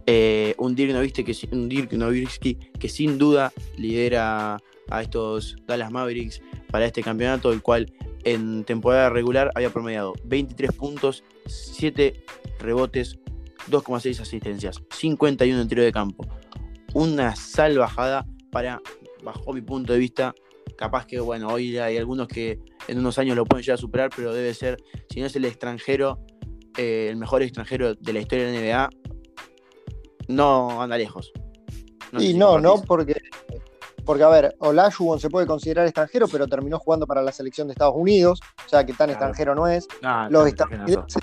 Eh, 0.08 0.54
un 0.60 0.76
Dirk 0.76 0.94
Nowitzki 0.94 1.24
que, 1.24 1.36
un 1.52 1.68
Dirk 1.68 1.92
Nowitzki 1.94 2.56
que 2.80 2.90
sin 2.90 3.18
duda 3.18 3.52
lidera 3.78 4.58
a 4.90 5.02
estos 5.02 5.56
Dallas 5.66 5.92
Mavericks 5.92 6.42
para 6.70 6.86
este 6.86 7.02
campeonato, 7.02 7.52
el 7.52 7.62
cual 7.64 7.92
en 8.24 8.64
temporada 8.66 9.10
regular 9.10 9.52
había 9.56 9.72
promediado 9.72 10.14
23 10.26 10.72
puntos, 10.74 11.24
7 11.48 12.24
rebotes, 12.60 13.18
2,6 13.70 14.22
asistencias, 14.22 14.82
51 14.92 15.62
en 15.62 15.68
tiro 15.68 15.84
de 15.84 15.92
campo. 15.92 16.26
Una 16.94 17.36
salvajada 17.36 18.26
para, 18.52 18.82
bajo 19.24 19.54
mi 19.54 19.62
punto 19.62 19.94
de 19.94 20.00
vista, 20.00 20.34
capaz 20.78 21.06
que, 21.06 21.20
bueno, 21.20 21.48
hoy 21.50 21.78
hay 21.78 21.98
algunos 21.98 22.28
que 22.28 22.60
en 22.88 23.00
unos 23.00 23.18
años 23.18 23.36
lo 23.36 23.46
pueden 23.46 23.64
llegar 23.64 23.76
a 23.76 23.82
superar, 23.82 24.10
pero 24.16 24.34
debe 24.34 24.54
ser, 24.54 24.78
si 25.10 25.20
no 25.20 25.26
es 25.26 25.36
el 25.36 25.46
extranjero, 25.46 26.20
eh, 26.78 27.08
el 27.10 27.18
mejor 27.18 27.42
extranjero 27.42 27.96
de 27.96 28.14
la 28.14 28.20
historia 28.20 28.46
de 28.46 28.54
la 28.54 28.60
NBA, 28.60 28.90
no 30.28 30.82
anda 30.82 30.98
lejos. 30.98 31.32
y 32.18 32.34
no, 32.34 32.60
no, 32.60 32.82
porque, 32.82 33.16
porque 34.06 34.24
a 34.24 34.30
ver, 34.30 34.56
Olajuwon 34.60 35.20
se 35.20 35.30
puede 35.30 35.48
considerar 35.48 35.86
extranjero, 35.86 36.28
pero 36.28 36.48
terminó 36.48 36.80
jugando 36.80 37.08
para 37.08 37.22
la 37.22 37.32
selección 37.32 37.68
de 37.68 37.74
Estados 37.74 37.96
Unidos, 37.96 38.40
o 38.66 38.70
sea 38.70 38.86
que 38.86 38.94
tan 38.94 39.10
extranjero 39.10 39.56
no 39.56 39.68
es. 39.68 39.88
Los 40.30 40.48
estadounidenses, 40.48 41.22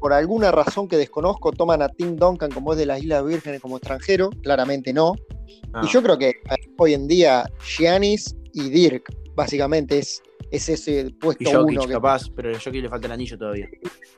por 0.00 0.12
alguna 0.12 0.50
razón 0.50 0.88
que 0.88 0.96
desconozco, 0.96 1.52
toman 1.52 1.82
a 1.82 1.88
Tim 1.88 2.16
Duncan 2.16 2.50
como 2.50 2.72
es 2.72 2.78
de 2.78 2.86
las 2.86 3.00
Islas 3.00 3.24
Vírgenes 3.24 3.60
como 3.60 3.76
extranjero, 3.76 4.30
claramente 4.42 4.92
no. 4.92 5.14
Y 5.46 5.62
ah. 5.72 5.88
yo 5.88 6.02
creo 6.02 6.18
que 6.18 6.30
eh, 6.30 6.34
hoy 6.76 6.94
en 6.94 7.06
día 7.06 7.48
Giannis 7.64 8.34
y 8.52 8.68
Dirk, 8.68 9.14
básicamente, 9.34 9.98
es, 9.98 10.22
es 10.50 10.68
ese 10.68 11.10
puesto 11.20 11.44
y 11.44 11.54
uno. 11.54 11.86
capaz, 11.86 12.24
pero 12.34 12.50
a 12.50 12.58
Jokic 12.58 12.82
le 12.82 12.88
falta 12.88 13.06
el 13.06 13.12
anillo 13.12 13.38
todavía. 13.38 13.68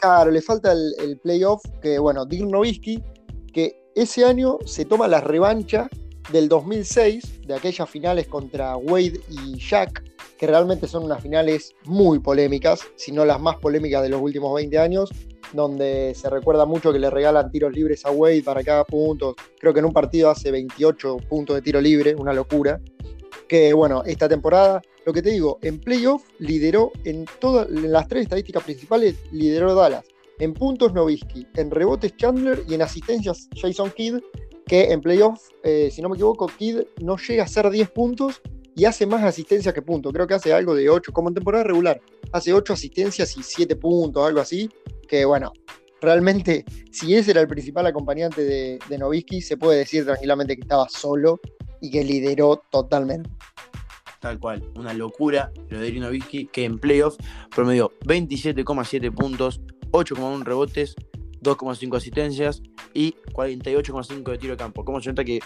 Claro, 0.00 0.30
le 0.30 0.42
falta 0.42 0.72
el, 0.72 0.94
el 0.98 1.18
playoff, 1.18 1.62
que 1.82 1.98
bueno, 1.98 2.24
Dirk 2.24 2.48
Nowitzki, 2.48 3.02
que 3.52 3.84
ese 3.94 4.24
año 4.24 4.58
se 4.64 4.84
toma 4.84 5.06
la 5.06 5.20
revancha 5.20 5.88
del 6.32 6.48
2006, 6.48 7.42
de 7.46 7.54
aquellas 7.54 7.88
finales 7.88 8.26
contra 8.26 8.76
Wade 8.76 9.20
y 9.28 9.58
Jack, 9.58 10.02
que 10.38 10.46
realmente 10.46 10.88
son 10.88 11.04
unas 11.04 11.22
finales 11.22 11.72
muy 11.84 12.18
polémicas, 12.18 12.80
si 12.96 13.12
no 13.12 13.24
las 13.24 13.40
más 13.40 13.56
polémicas 13.56 14.02
de 14.02 14.08
los 14.08 14.20
últimos 14.20 14.54
20 14.54 14.78
años, 14.78 15.10
donde 15.54 16.14
se 16.14 16.28
recuerda 16.28 16.66
mucho 16.66 16.92
que 16.92 16.98
le 16.98 17.08
regalan 17.10 17.50
tiros 17.50 17.72
libres 17.72 18.04
a 18.04 18.10
Wade 18.10 18.42
para 18.42 18.62
cada 18.62 18.84
punto. 18.84 19.34
Creo 19.58 19.72
que 19.72 19.78
en 19.78 19.86
un 19.86 19.92
partido 19.92 20.28
hace 20.30 20.50
28 20.50 21.16
puntos 21.28 21.56
de 21.56 21.62
tiro 21.62 21.80
libre, 21.80 22.14
una 22.14 22.32
locura. 22.32 22.80
Que 23.48 23.72
bueno, 23.72 24.02
esta 24.04 24.28
temporada, 24.28 24.82
lo 25.06 25.12
que 25.12 25.22
te 25.22 25.30
digo, 25.30 25.58
en 25.62 25.78
playoff 25.78 26.24
lideró 26.38 26.92
en 27.04 27.24
todas 27.40 27.70
las 27.70 28.08
tres 28.08 28.24
estadísticas 28.24 28.64
principales, 28.64 29.16
lideró 29.30 29.74
Dallas. 29.74 30.04
En 30.40 30.52
puntos 30.52 30.92
Novisky, 30.92 31.46
en 31.54 31.70
rebotes 31.70 32.16
Chandler 32.16 32.64
y 32.68 32.74
en 32.74 32.82
asistencias 32.82 33.48
Jason 33.54 33.92
Kidd, 33.92 34.16
que 34.66 34.92
en 34.92 35.00
playoff, 35.00 35.50
eh, 35.62 35.90
si 35.92 36.02
no 36.02 36.08
me 36.08 36.16
equivoco, 36.16 36.46
Kidd 36.46 36.80
no 37.00 37.16
llega 37.16 37.42
a 37.42 37.46
hacer 37.46 37.70
10 37.70 37.90
puntos 37.90 38.40
y 38.74 38.84
hace 38.84 39.06
más 39.06 39.22
asistencias 39.22 39.72
que 39.74 39.82
puntos. 39.82 40.12
Creo 40.12 40.26
que 40.26 40.34
hace 40.34 40.52
algo 40.52 40.74
de 40.74 40.88
8, 40.88 41.12
como 41.12 41.28
en 41.28 41.34
temporada 41.34 41.64
regular. 41.64 42.00
Hace 42.32 42.52
8 42.52 42.72
asistencias 42.72 43.36
y 43.36 43.42
7 43.42 43.76
puntos, 43.76 44.26
algo 44.26 44.40
así. 44.40 44.68
Que 45.08 45.24
bueno, 45.24 45.52
realmente, 46.00 46.64
si 46.90 47.14
ese 47.14 47.32
era 47.32 47.40
el 47.40 47.48
principal 47.48 47.86
acompañante 47.86 48.42
de, 48.42 48.78
de 48.88 48.98
Novisky, 48.98 49.40
se 49.40 49.56
puede 49.56 49.78
decir 49.78 50.04
tranquilamente 50.04 50.56
que 50.56 50.62
estaba 50.62 50.88
solo 50.88 51.40
y 51.80 51.90
que 51.90 52.02
lideró 52.02 52.62
totalmente. 52.70 53.30
Tal 54.20 54.40
cual, 54.40 54.64
una 54.74 54.94
locura 54.94 55.52
lo 55.68 55.78
de 55.78 55.92
Novisky, 55.92 56.46
que 56.46 56.64
en 56.64 56.78
playoff 56.78 57.16
promedió 57.54 57.92
27,7 58.06 59.14
puntos, 59.14 59.60
8,1 59.90 60.42
rebotes, 60.44 60.96
2,5 61.42 61.96
asistencias 61.96 62.62
y 62.94 63.14
48,5 63.34 64.30
de 64.30 64.38
tiro 64.38 64.54
de 64.54 64.56
campo. 64.56 64.84
Como 64.84 65.00
se 65.00 65.10
nota 65.10 65.24
que 65.24 65.40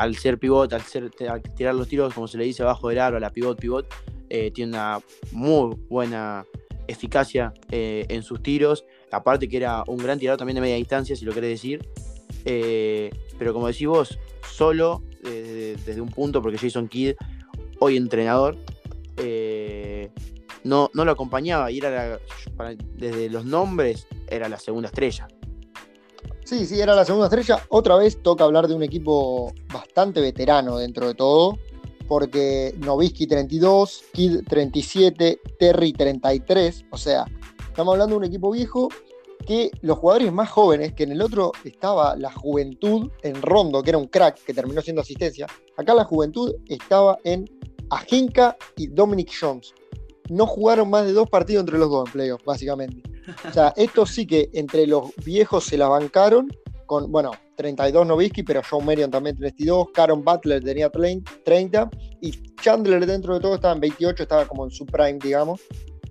al 0.00 0.16
ser 0.16 0.38
pivot, 0.38 0.72
al, 0.72 0.80
ser, 0.80 1.10
tirar 1.10 1.74
los 1.74 1.86
tiros, 1.86 2.14
como 2.14 2.26
se 2.26 2.38
le 2.38 2.44
dice 2.44 2.62
abajo 2.62 2.88
del 2.88 3.00
aro, 3.00 3.20
la 3.20 3.28
pivot, 3.28 3.60
pivot, 3.60 3.86
eh, 4.30 4.50
tiene 4.50 4.72
una 4.72 4.98
muy 5.30 5.76
buena 5.90 6.46
eficacia 6.88 7.52
eh, 7.70 8.06
en 8.08 8.22
sus 8.22 8.42
tiros. 8.42 8.86
Aparte 9.12 9.46
que 9.46 9.58
era 9.58 9.84
un 9.86 9.98
gran 9.98 10.18
tirador 10.18 10.38
también 10.38 10.54
de 10.54 10.62
media 10.62 10.76
distancia, 10.76 11.14
si 11.14 11.26
lo 11.26 11.34
querés 11.34 11.50
decir. 11.50 11.86
Eh, 12.46 13.10
pero 13.38 13.52
como 13.52 13.66
decís 13.66 13.86
vos, 13.86 14.18
solo 14.50 15.02
desde 15.22 16.00
un 16.00 16.08
punto, 16.08 16.40
porque 16.40 16.56
Jason 16.56 16.88
Kidd, 16.88 17.12
hoy 17.78 17.98
entrenador, 17.98 18.56
no, 20.64 20.90
no 20.94 21.04
lo 21.04 21.12
acompañaba 21.12 21.70
y 21.70 21.76
era 21.76 22.18
desde 22.96 23.28
los 23.28 23.44
nombres 23.44 24.06
era 24.28 24.48
la 24.48 24.58
segunda 24.58 24.88
estrella. 24.88 25.28
Sí, 26.50 26.66
sí, 26.66 26.80
era 26.80 26.96
la 26.96 27.04
segunda 27.04 27.28
estrella. 27.28 27.64
Otra 27.68 27.94
vez 27.94 28.20
toca 28.24 28.42
hablar 28.42 28.66
de 28.66 28.74
un 28.74 28.82
equipo 28.82 29.52
bastante 29.72 30.20
veterano 30.20 30.78
dentro 30.78 31.06
de 31.06 31.14
todo, 31.14 31.56
porque 32.08 32.74
Novisky 32.78 33.28
32, 33.28 34.02
Kid 34.12 34.40
37, 34.48 35.38
Terry 35.60 35.92
33, 35.92 36.86
o 36.90 36.98
sea, 36.98 37.24
estamos 37.68 37.92
hablando 37.92 38.14
de 38.14 38.18
un 38.18 38.24
equipo 38.24 38.50
viejo 38.50 38.88
que 39.46 39.70
los 39.82 39.98
jugadores 39.98 40.32
más 40.32 40.50
jóvenes, 40.50 40.92
que 40.92 41.04
en 41.04 41.12
el 41.12 41.22
otro 41.22 41.52
estaba 41.62 42.16
la 42.16 42.32
juventud 42.32 43.12
en 43.22 43.40
Rondo, 43.40 43.80
que 43.84 43.90
era 43.90 43.98
un 43.98 44.08
crack 44.08 44.42
que 44.42 44.52
terminó 44.52 44.82
siendo 44.82 45.02
asistencia, 45.02 45.46
acá 45.76 45.94
la 45.94 46.02
juventud 46.02 46.52
estaba 46.66 47.16
en 47.22 47.44
Ajinka 47.90 48.56
y 48.76 48.88
Dominic 48.88 49.30
Jones 49.40 49.72
no 50.30 50.46
jugaron 50.46 50.88
más 50.88 51.04
de 51.06 51.12
dos 51.12 51.28
partidos 51.28 51.62
entre 51.62 51.78
los 51.78 51.90
dos 51.90 52.08
en 52.14 52.38
básicamente. 52.44 53.02
O 53.48 53.52
sea, 53.52 53.74
esto 53.76 54.06
sí 54.06 54.26
que 54.26 54.48
entre 54.54 54.86
los 54.86 55.14
viejos 55.24 55.64
se 55.64 55.76
la 55.76 55.88
bancaron, 55.88 56.48
con, 56.86 57.10
bueno, 57.10 57.32
32 57.56 58.06
Novisky, 58.06 58.42
pero 58.42 58.62
John 58.68 58.84
Marion 58.84 59.10
también 59.10 59.36
32, 59.36 59.88
Caron 59.92 60.24
Butler 60.24 60.62
tenía 60.62 60.90
30, 60.90 61.90
y 62.20 62.30
Chandler 62.62 63.04
dentro 63.06 63.34
de 63.34 63.40
todo 63.40 63.56
estaba 63.56 63.74
en 63.74 63.80
28, 63.80 64.22
estaba 64.22 64.46
como 64.46 64.64
en 64.64 64.70
su 64.70 64.86
prime, 64.86 65.18
digamos. 65.22 65.60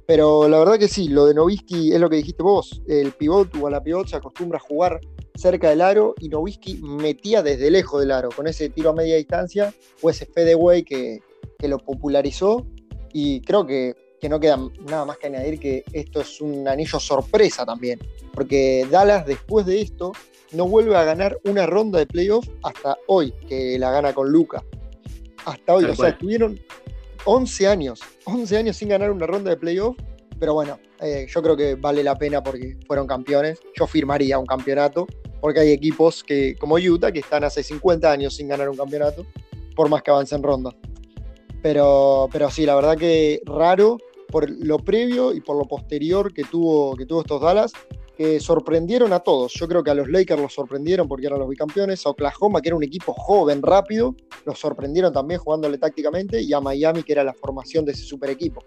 Pero 0.05 0.47
la 0.47 0.59
verdad 0.59 0.79
que 0.79 0.87
sí, 0.87 1.07
lo 1.07 1.25
de 1.25 1.33
Novisky 1.33 1.93
es 1.93 1.99
lo 1.99 2.09
que 2.09 2.17
dijiste 2.17 2.43
vos, 2.43 2.81
el 2.87 3.11
pivot 3.11 3.55
o 3.61 3.69
la 3.69 3.81
pivot 3.81 4.07
se 4.07 4.15
acostumbra 4.15 4.57
a 4.57 4.61
jugar 4.61 4.99
cerca 5.35 5.69
del 5.69 5.81
aro 5.81 6.15
y 6.19 6.29
Novisky 6.29 6.79
metía 6.81 7.43
desde 7.43 7.69
lejos 7.69 8.01
del 8.01 8.11
aro, 8.11 8.29
con 8.35 8.47
ese 8.47 8.69
tiro 8.69 8.89
a 8.89 8.93
media 8.93 9.17
distancia 9.17 9.73
o 10.01 10.09
ese 10.09 10.25
fadeaway 10.25 10.83
que, 10.83 11.19
que 11.57 11.67
lo 11.67 11.77
popularizó 11.77 12.65
y 13.13 13.41
creo 13.41 13.65
que 13.65 13.95
que 14.19 14.29
no 14.29 14.39
queda 14.39 14.57
nada 14.89 15.05
más 15.05 15.17
que 15.17 15.27
añadir 15.27 15.59
que 15.59 15.83
esto 15.93 16.21
es 16.21 16.41
un 16.41 16.67
anillo 16.67 16.99
sorpresa 16.99 17.65
también, 17.65 17.99
porque 18.33 18.87
Dallas 18.89 19.25
después 19.25 19.65
de 19.65 19.81
esto 19.81 20.11
no 20.51 20.67
vuelve 20.67 20.95
a 20.95 21.03
ganar 21.03 21.37
una 21.45 21.65
ronda 21.65 21.99
de 21.99 22.05
playoff 22.05 22.47
hasta 22.63 22.97
hoy, 23.07 23.33
que 23.47 23.77
la 23.79 23.91
gana 23.91 24.13
con 24.13 24.31
Luca. 24.31 24.63
Hasta 25.45 25.73
hoy, 25.73 25.85
o 25.85 25.95
sea, 25.95 26.09
estuvieron 26.09 26.59
11 27.25 27.67
años, 27.67 28.01
11 28.25 28.57
años 28.57 28.77
sin 28.77 28.89
ganar 28.89 29.11
una 29.11 29.25
ronda 29.25 29.51
de 29.51 29.57
playoff, 29.57 29.95
pero 30.39 30.53
bueno, 30.53 30.79
eh, 31.01 31.27
yo 31.29 31.41
creo 31.41 31.55
que 31.55 31.75
vale 31.75 32.03
la 32.03 32.15
pena 32.15 32.41
porque 32.41 32.77
fueron 32.87 33.07
campeones. 33.07 33.59
Yo 33.75 33.87
firmaría 33.87 34.39
un 34.39 34.45
campeonato, 34.45 35.07
porque 35.41 35.61
hay 35.61 35.71
equipos 35.71 36.23
que, 36.23 36.55
como 36.55 36.75
Utah 36.75 37.11
que 37.11 37.19
están 37.19 37.43
hace 37.43 37.63
50 37.63 38.11
años 38.11 38.35
sin 38.35 38.47
ganar 38.47 38.69
un 38.69 38.77
campeonato, 38.77 39.25
por 39.75 39.89
más 39.89 40.01
que 40.01 40.11
avancen 40.11 40.41
rondas. 40.41 40.75
Pero, 41.61 42.29
pero 42.31 42.49
sí, 42.49 42.65
la 42.65 42.75
verdad 42.75 42.97
que 42.97 43.41
raro 43.45 43.97
por 44.31 44.49
lo 44.49 44.79
previo 44.79 45.33
y 45.33 45.41
por 45.41 45.57
lo 45.57 45.65
posterior 45.65 46.33
que 46.33 46.43
tuvo, 46.43 46.95
que 46.95 47.05
tuvo 47.05 47.21
estos 47.21 47.41
Dallas, 47.41 47.73
que 48.17 48.39
sorprendieron 48.39 49.13
a 49.13 49.19
todos. 49.19 49.53
Yo 49.53 49.67
creo 49.67 49.83
que 49.83 49.91
a 49.91 49.93
los 49.93 50.09
Lakers 50.09 50.41
los 50.41 50.53
sorprendieron 50.53 51.07
porque 51.07 51.27
eran 51.27 51.39
los 51.39 51.47
bicampeones, 51.47 52.05
a 52.05 52.09
Oklahoma, 52.09 52.61
que 52.61 52.69
era 52.69 52.75
un 52.75 52.83
equipo 52.83 53.13
joven, 53.13 53.61
rápido, 53.61 54.15
los 54.45 54.59
sorprendieron 54.59 55.13
también 55.13 55.39
jugándole 55.39 55.77
tácticamente, 55.77 56.41
y 56.41 56.51
a 56.53 56.59
Miami, 56.59 57.03
que 57.03 57.13
era 57.13 57.23
la 57.23 57.33
formación 57.33 57.85
de 57.85 57.93
ese 57.93 58.03
super 58.03 58.29
equipo. 58.29 58.63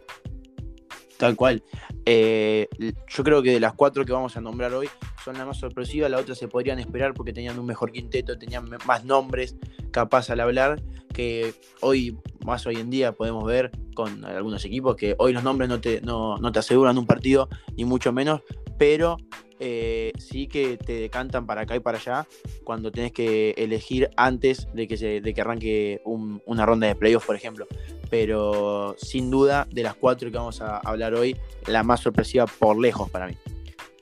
Tal 1.22 1.36
cual. 1.36 1.62
Eh, 2.04 2.68
yo 2.80 3.22
creo 3.22 3.44
que 3.44 3.52
de 3.52 3.60
las 3.60 3.74
cuatro 3.74 4.04
que 4.04 4.10
vamos 4.10 4.36
a 4.36 4.40
nombrar 4.40 4.74
hoy 4.74 4.88
son 5.24 5.38
las 5.38 5.46
más 5.46 5.56
sorpresivas, 5.56 6.10
las 6.10 6.20
otras 6.20 6.36
se 6.36 6.48
podrían 6.48 6.80
esperar 6.80 7.14
porque 7.14 7.32
tenían 7.32 7.56
un 7.60 7.64
mejor 7.64 7.92
quinteto, 7.92 8.36
tenían 8.36 8.68
más 8.86 9.04
nombres 9.04 9.54
capaz 9.92 10.30
al 10.30 10.40
hablar, 10.40 10.82
que 11.14 11.54
hoy, 11.80 12.18
más 12.44 12.66
hoy 12.66 12.74
en 12.74 12.90
día, 12.90 13.12
podemos 13.12 13.44
ver 13.44 13.70
con 13.94 14.24
algunos 14.24 14.64
equipos 14.64 14.96
que 14.96 15.14
hoy 15.16 15.32
los 15.32 15.44
nombres 15.44 15.68
no 15.68 15.80
te, 15.80 16.00
no, 16.00 16.40
te 16.50 16.58
aseguran 16.58 16.98
un 16.98 17.06
partido, 17.06 17.48
ni 17.76 17.84
mucho 17.84 18.12
menos, 18.12 18.40
pero 18.82 19.16
eh, 19.60 20.10
sí 20.18 20.48
que 20.48 20.76
te 20.76 20.94
decantan 20.94 21.46
para 21.46 21.60
acá 21.60 21.76
y 21.76 21.78
para 21.78 21.98
allá 21.98 22.26
cuando 22.64 22.90
tenés 22.90 23.12
que 23.12 23.54
elegir 23.56 24.10
antes 24.16 24.66
de 24.74 24.88
que, 24.88 25.20
de 25.20 25.34
que 25.34 25.40
arranque 25.40 26.02
una 26.04 26.66
ronda 26.66 26.88
de 26.88 26.96
playoffs, 26.96 27.24
por 27.24 27.36
ejemplo 27.36 27.68
pero 28.10 28.96
sin 28.98 29.30
duda 29.30 29.68
de 29.70 29.84
las 29.84 29.94
cuatro 29.94 30.32
que 30.32 30.36
vamos 30.36 30.60
a 30.60 30.78
hablar 30.78 31.14
hoy, 31.14 31.36
la 31.68 31.84
más 31.84 32.00
sorpresiva 32.00 32.44
por 32.46 32.76
lejos 32.76 33.08
para 33.08 33.28
mí. 33.28 33.38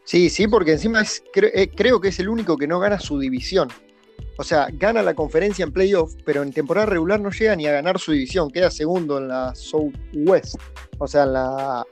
Sí, 0.03 0.31
sí, 0.31 0.49
porque 0.49 0.73
encima 0.73 1.03
eh, 1.03 1.69
creo 1.69 2.01
que 2.01 2.09
es 2.09 2.19
el 2.19 2.31
único 2.31 2.57
que 2.57 2.67
no 2.67 2.81
gana 2.81 2.99
su 2.99 3.19
división. 3.19 3.69
O 4.39 4.45
sea, 4.45 4.69
gana 4.73 5.03
la 5.03 5.13
conferencia 5.13 5.63
en 5.63 5.73
playoff, 5.73 6.15
pero 6.25 6.43
en 6.43 6.53
temporada 6.53 6.87
regular 6.87 7.21
no 7.21 7.31
llega 7.31 7.55
ni 7.55 7.67
a 7.67 7.73
ganar 7.73 7.99
su 7.99 8.13
división, 8.13 8.51
queda 8.51 8.71
segundo 8.71 9.19
en 9.19 9.29
la 9.29 9.55
Southwest, 9.55 10.57
o 10.99 11.07
sea, 11.07 11.25
en 11.25 11.33
la 11.35 11.87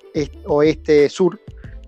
oeste-sur. 0.47 1.39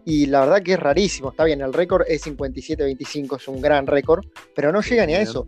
Y 0.04 0.26
la 0.26 0.40
verdad 0.40 0.62
que 0.62 0.72
es 0.72 0.80
rarísimo, 0.80 1.30
está 1.30 1.44
bien, 1.44 1.60
el 1.60 1.72
récord 1.72 2.04
es 2.08 2.26
57-25, 2.26 3.36
es 3.36 3.48
un 3.48 3.60
gran 3.60 3.86
récord, 3.86 4.24
pero 4.54 4.72
no 4.72 4.80
llega 4.80 5.06
ni 5.06 5.14
a 5.14 5.20
eso 5.20 5.46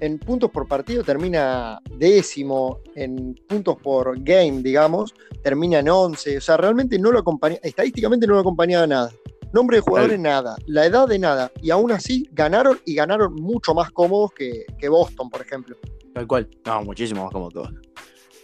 en 0.00 0.18
puntos 0.18 0.50
por 0.50 0.66
partido 0.66 1.02
termina 1.02 1.80
décimo, 1.96 2.80
en 2.94 3.34
puntos 3.48 3.76
por 3.82 4.20
game, 4.22 4.62
digamos, 4.62 5.14
termina 5.42 5.80
en 5.80 5.88
11. 5.88 6.38
O 6.38 6.40
sea, 6.40 6.56
realmente 6.56 6.98
no 6.98 7.10
lo 7.10 7.18
acompaña, 7.18 7.56
estadísticamente 7.62 8.26
no 8.26 8.34
lo 8.34 8.40
acompañaba 8.40 8.86
nada. 8.86 9.10
Nombre 9.52 9.78
de 9.78 9.80
jugadores, 9.80 10.20
nada. 10.20 10.56
La 10.66 10.84
edad 10.84 11.08
de 11.08 11.18
nada. 11.18 11.50
Y 11.62 11.70
aún 11.70 11.90
así 11.90 12.28
ganaron 12.32 12.78
y 12.84 12.94
ganaron 12.94 13.34
mucho 13.34 13.74
más 13.74 13.90
cómodos 13.90 14.32
que, 14.32 14.88
Boston, 14.88 15.30
por 15.30 15.40
ejemplo. 15.40 15.76
Tal 16.14 16.26
cual. 16.26 16.48
No, 16.66 16.82
muchísimo 16.82 17.24
más 17.24 17.32
cómodos. 17.32 17.70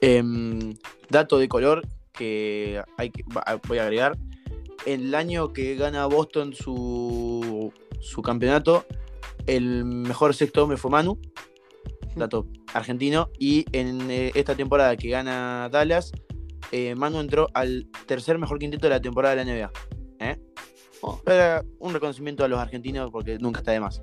Em, 0.01 0.75
dato 1.11 1.39
de 1.39 1.47
color 1.47 1.87
que, 2.13 2.83
hay 2.97 3.11
que 3.11 3.23
voy 3.69 3.79
a 3.79 3.83
agregar. 3.83 4.17
El 4.87 5.15
año 5.15 5.53
que 5.53 5.77
gana 5.77 6.07
Boston 6.07 6.55
su, 6.55 7.73
su 8.01 8.23
campeonato, 8.23 8.85
el 9.47 9.85
mejor 9.85 10.35
sexto 10.35 10.63
hombre 10.63 10.77
fue 10.77 10.91
Manu. 10.91 11.19
Dato 12.17 12.47
argentino. 12.73 13.31
Y 13.39 13.65
en 13.73 14.11
eh, 14.11 14.31
esta 14.35 14.55
temporada 14.55 14.97
que 14.97 15.09
gana 15.09 15.69
Dallas, 15.71 16.13
eh, 16.71 16.95
Manu 16.95 17.21
entró 17.21 17.49
al 17.55 17.89
tercer 18.07 18.39
mejor 18.39 18.59
quinteto 18.59 18.87
de 18.87 18.91
la 18.91 19.01
temporada 19.01 19.35
de 19.35 19.45
la 19.45 19.53
NBA. 19.53 19.73
¿eh? 20.21 20.41
Oh. 21.01 21.21
Pero 21.25 21.67
un 21.79 21.93
reconocimiento 21.93 22.45
a 22.45 22.49
los 22.49 22.59
argentinos 22.59 23.11
porque 23.11 23.39
nunca 23.39 23.61
está 23.61 23.73
de 23.73 23.81
más. 23.81 24.03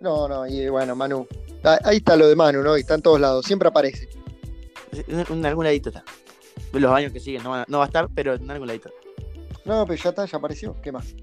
No, 0.00 0.26
no, 0.26 0.46
y 0.46 0.68
bueno, 0.68 0.96
Manu. 0.96 1.26
ah, 1.64 1.78
Ahí 1.84 1.98
está 1.98 2.16
lo 2.16 2.26
de 2.28 2.34
Manu, 2.34 2.62
¿no? 2.62 2.76
Y 2.76 2.80
está 2.80 2.94
en 2.94 3.02
todos 3.02 3.20
lados, 3.20 3.44
siempre 3.46 3.68
aparece. 3.68 4.08
En, 5.06 5.24
en 5.28 5.46
algún 5.46 5.64
ladito 5.64 5.90
está. 5.90 6.04
Los 6.72 6.90
años 6.92 7.12
que 7.12 7.20
siguen 7.20 7.42
no 7.42 7.50
va, 7.50 7.64
no 7.68 7.78
va 7.78 7.84
a 7.84 7.86
estar, 7.86 8.08
pero 8.14 8.34
en 8.34 8.50
algún 8.50 8.66
ladito. 8.66 8.90
No, 9.64 9.86
pero 9.86 10.02
ya 10.02 10.10
está, 10.10 10.24
ya 10.24 10.38
apareció. 10.38 10.74
¿Qué 10.82 10.90
más? 10.92 11.14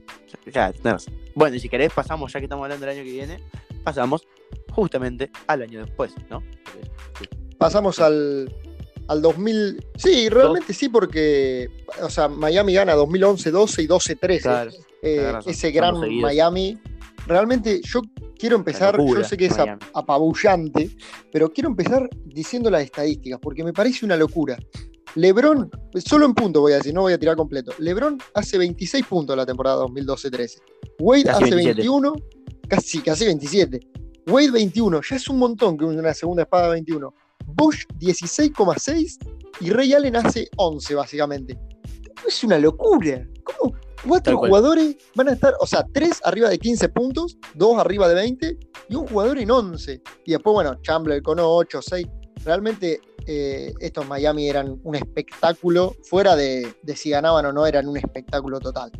Ya, 0.53 0.72
tenés. 0.72 1.05
Bueno, 1.36 1.55
y 1.55 1.60
si 1.60 1.69
querés, 1.69 1.91
pasamos, 1.93 2.31
ya 2.31 2.39
que 2.39 2.46
estamos 2.46 2.63
hablando 2.63 2.86
del 2.86 2.96
año 2.98 3.03
que 3.03 3.12
viene, 3.12 3.43
pasamos 3.84 4.25
justamente 4.72 5.29
al 5.48 5.62
año 5.63 5.86
después, 5.86 6.13
¿no? 6.29 6.41
Pasamos 7.58 8.00
al, 8.00 8.53
al 9.08 9.22
2000. 9.22 9.86
Sí, 9.98 10.29
realmente 10.29 10.74
sí, 10.74 10.89
porque. 10.89 11.67
O 12.01 12.10
sea, 12.10 12.27
Miami 12.29 12.74
gana 12.74 12.93
2011, 12.93 13.51
12 13.51 13.81
y 13.81 13.88
12, 13.88 14.15
13. 14.15 14.41
Claro, 14.43 14.72
Eh, 15.01 15.34
ese 15.46 15.72
gran. 15.72 15.96
Miami. 16.22 16.77
Realmente 17.27 17.81
yo 17.84 18.01
quiero 18.39 18.55
empezar, 18.55 18.98
locura, 18.98 19.22
yo 19.22 19.27
sé 19.27 19.38
que 19.38 19.46
es 19.48 19.58
Miami. 19.58 19.79
apabullante, 19.93 20.89
pero 21.31 21.51
quiero 21.51 21.69
empezar 21.69 22.10
diciendo 22.25 22.72
las 22.72 22.84
estadísticas, 22.84 23.39
porque 23.41 23.63
me 23.63 23.74
parece 23.74 24.05
una 24.05 24.15
locura. 24.15 24.58
Lebron, 25.15 25.69
solo 26.05 26.25
en 26.25 26.33
punto 26.33 26.61
voy 26.61 26.73
a 26.73 26.77
decir, 26.77 26.93
no 26.93 27.01
voy 27.01 27.13
a 27.13 27.19
tirar 27.19 27.35
completo. 27.35 27.71
Lebron 27.79 28.17
hace 28.33 28.57
26 28.57 29.05
puntos 29.05 29.35
la 29.35 29.45
temporada 29.45 29.83
2012-13. 29.85 30.61
Wade 30.99 31.23
Casi 31.23 31.43
hace 31.43 31.55
27. 31.55 31.73
21, 31.75 32.13
casi, 32.67 33.01
casi 33.01 33.25
27. 33.25 33.79
Wade 34.27 34.51
21, 34.51 35.01
ya 35.09 35.15
es 35.15 35.27
un 35.29 35.39
montón 35.39 35.77
que 35.77 35.85
una 35.85 36.13
segunda 36.13 36.43
espada 36.43 36.69
21. 36.69 37.13
Bush 37.45 37.85
16,6 37.99 39.17
y 39.61 39.69
Ray 39.71 39.93
Allen 39.93 40.15
hace 40.15 40.49
11 40.57 40.95
básicamente. 40.95 41.57
Es 42.27 42.43
una 42.43 42.59
locura. 42.59 43.27
¿Cómo? 43.43 43.73
Cuatro 44.07 44.37
jugadores 44.37 44.95
van 45.15 45.27
a 45.27 45.33
estar, 45.33 45.53
o 45.59 45.65
sea, 45.65 45.85
tres 45.91 46.21
arriba 46.23 46.47
de 46.47 46.57
15 46.57 46.89
puntos, 46.89 47.37
dos 47.55 47.77
arriba 47.77 48.07
de 48.07 48.15
20 48.15 48.57
y 48.89 48.95
un 48.95 49.07
jugador 49.07 49.37
en 49.39 49.51
11. 49.51 50.01
Y 50.25 50.31
después, 50.31 50.53
bueno, 50.53 50.75
Chandler 50.81 51.21
con 51.21 51.39
8, 51.39 51.81
6. 51.81 52.07
Realmente 52.45 53.01
eh, 53.31 53.75
estos 53.79 54.07
Miami 54.07 54.50
eran 54.50 54.79
un 54.83 54.95
espectáculo, 54.95 55.95
fuera 56.01 56.36
de, 56.36 56.74
de 56.81 56.95
si 56.95 57.12
ganaban 57.12 57.45
o 57.45 57.53
no, 57.53 57.67
eran 57.67 57.88
un 57.88 57.95
espectáculo 57.95 58.59
total. 58.59 58.91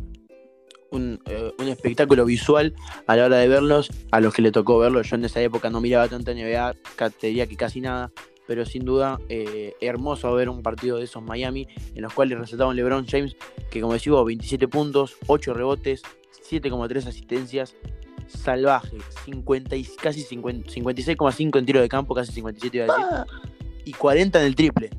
un, 0.92 1.20
eh, 1.26 1.52
un 1.58 1.66
espectáculo 1.66 2.24
visual 2.24 2.72
a 3.08 3.16
la 3.16 3.24
hora 3.24 3.38
de 3.38 3.48
verlos, 3.48 3.90
a 4.12 4.20
los 4.20 4.32
que 4.32 4.42
le 4.42 4.52
tocó 4.52 4.78
verlos. 4.78 5.10
Yo 5.10 5.16
en 5.16 5.24
esa 5.24 5.40
época 5.40 5.68
no 5.68 5.80
miraba 5.80 6.06
tanta 6.06 6.32
NBA, 6.32 6.74
te 7.18 7.26
diría 7.26 7.48
que 7.48 7.56
casi 7.56 7.80
nada, 7.80 8.12
pero 8.46 8.64
sin 8.64 8.84
duda 8.84 9.18
eh, 9.28 9.74
hermoso 9.80 10.32
ver 10.32 10.48
un 10.48 10.62
partido 10.62 10.98
de 10.98 11.04
esos 11.04 11.24
Miami, 11.24 11.66
en 11.96 12.02
los 12.02 12.14
cuales 12.14 12.38
resaltaban 12.38 12.76
LeBron 12.76 13.08
James, 13.08 13.34
que 13.68 13.80
como 13.80 13.94
decimos, 13.94 14.24
27 14.24 14.68
puntos, 14.68 15.16
8 15.26 15.54
rebotes, 15.54 16.02
7,3 16.48 17.08
asistencias, 17.08 17.74
salvaje, 18.28 18.96
50 19.24 19.74
y, 19.74 19.84
casi 20.00 20.22
50 20.22 20.70
56,5 20.70 21.58
en 21.58 21.66
tiro 21.66 21.80
de 21.80 21.88
campo, 21.88 22.14
casi 22.14 22.30
57 22.30 22.76
iba 22.76 22.94
a 22.94 22.96
decir, 22.96 23.06
Ah, 23.12 23.26
y 23.90 23.92
40 23.92 24.40
en 24.40 24.46
el 24.46 24.54
triple. 24.54 24.90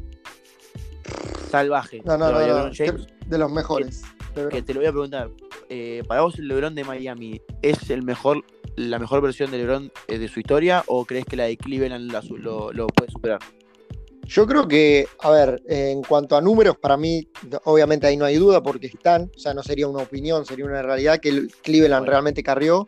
Salvaje. 1.50 2.02
no, 2.06 2.18
no, 2.18 2.38
de 2.38 2.48
no, 2.48 2.70
James, 2.74 3.08
de, 3.26 3.38
los 3.38 3.52
mejores. 3.52 4.02
que 4.50 4.62
te 4.62 4.74
lo 4.74 4.82
voy 4.82 4.88
a 4.88 4.92
preguntar. 4.92 5.30
eh, 5.70 6.04
¿Para 6.08 6.22
vos 6.22 6.38
el 6.38 6.48
LeBron 6.48 6.76
de 6.76 6.84
Miami 6.84 7.42
es 7.62 7.90
el 7.90 8.04
mejor, 8.04 8.44
la 8.76 9.00
mejor 9.00 9.22
versión 9.22 9.50
de 9.52 9.58
LeBron 9.60 9.92
eh, 10.08 10.18
de 10.18 10.28
su 10.28 10.40
historia 10.42 10.84
o 10.88 11.06
crees 11.06 11.26
que 11.26 11.36
la 11.38 11.46
de 11.46 11.58
Cleveland 11.58 12.12
la 12.12 12.22
lo, 12.38 12.72
lo 12.74 12.88
puede 12.88 13.12
superar? 13.12 13.40
Yo 14.26 14.46
creo 14.48 14.68
que, 14.68 15.08
a 15.20 15.30
ver, 15.32 15.62
en 15.68 16.04
cuanto 16.04 16.38
a 16.38 16.42
números, 16.42 16.78
para 16.78 16.96
mí, 16.96 17.28
obviamente 17.66 18.08
ahí 18.08 18.16
no 18.16 18.24
hay 18.26 18.38
duda 18.38 18.62
porque 18.64 18.88
están, 18.88 19.30
o 19.36 19.40
sea, 19.40 19.54
no 19.54 19.62
sería 19.64 19.88
una 19.88 20.04
opinión, 20.04 20.46
sería 20.46 20.64
una 20.66 20.82
realidad 20.82 21.20
que 21.20 21.30
el 21.30 21.48
Cleveland 21.62 22.02
Bueno. 22.04 22.12
realmente 22.12 22.44
carrió. 22.44 22.88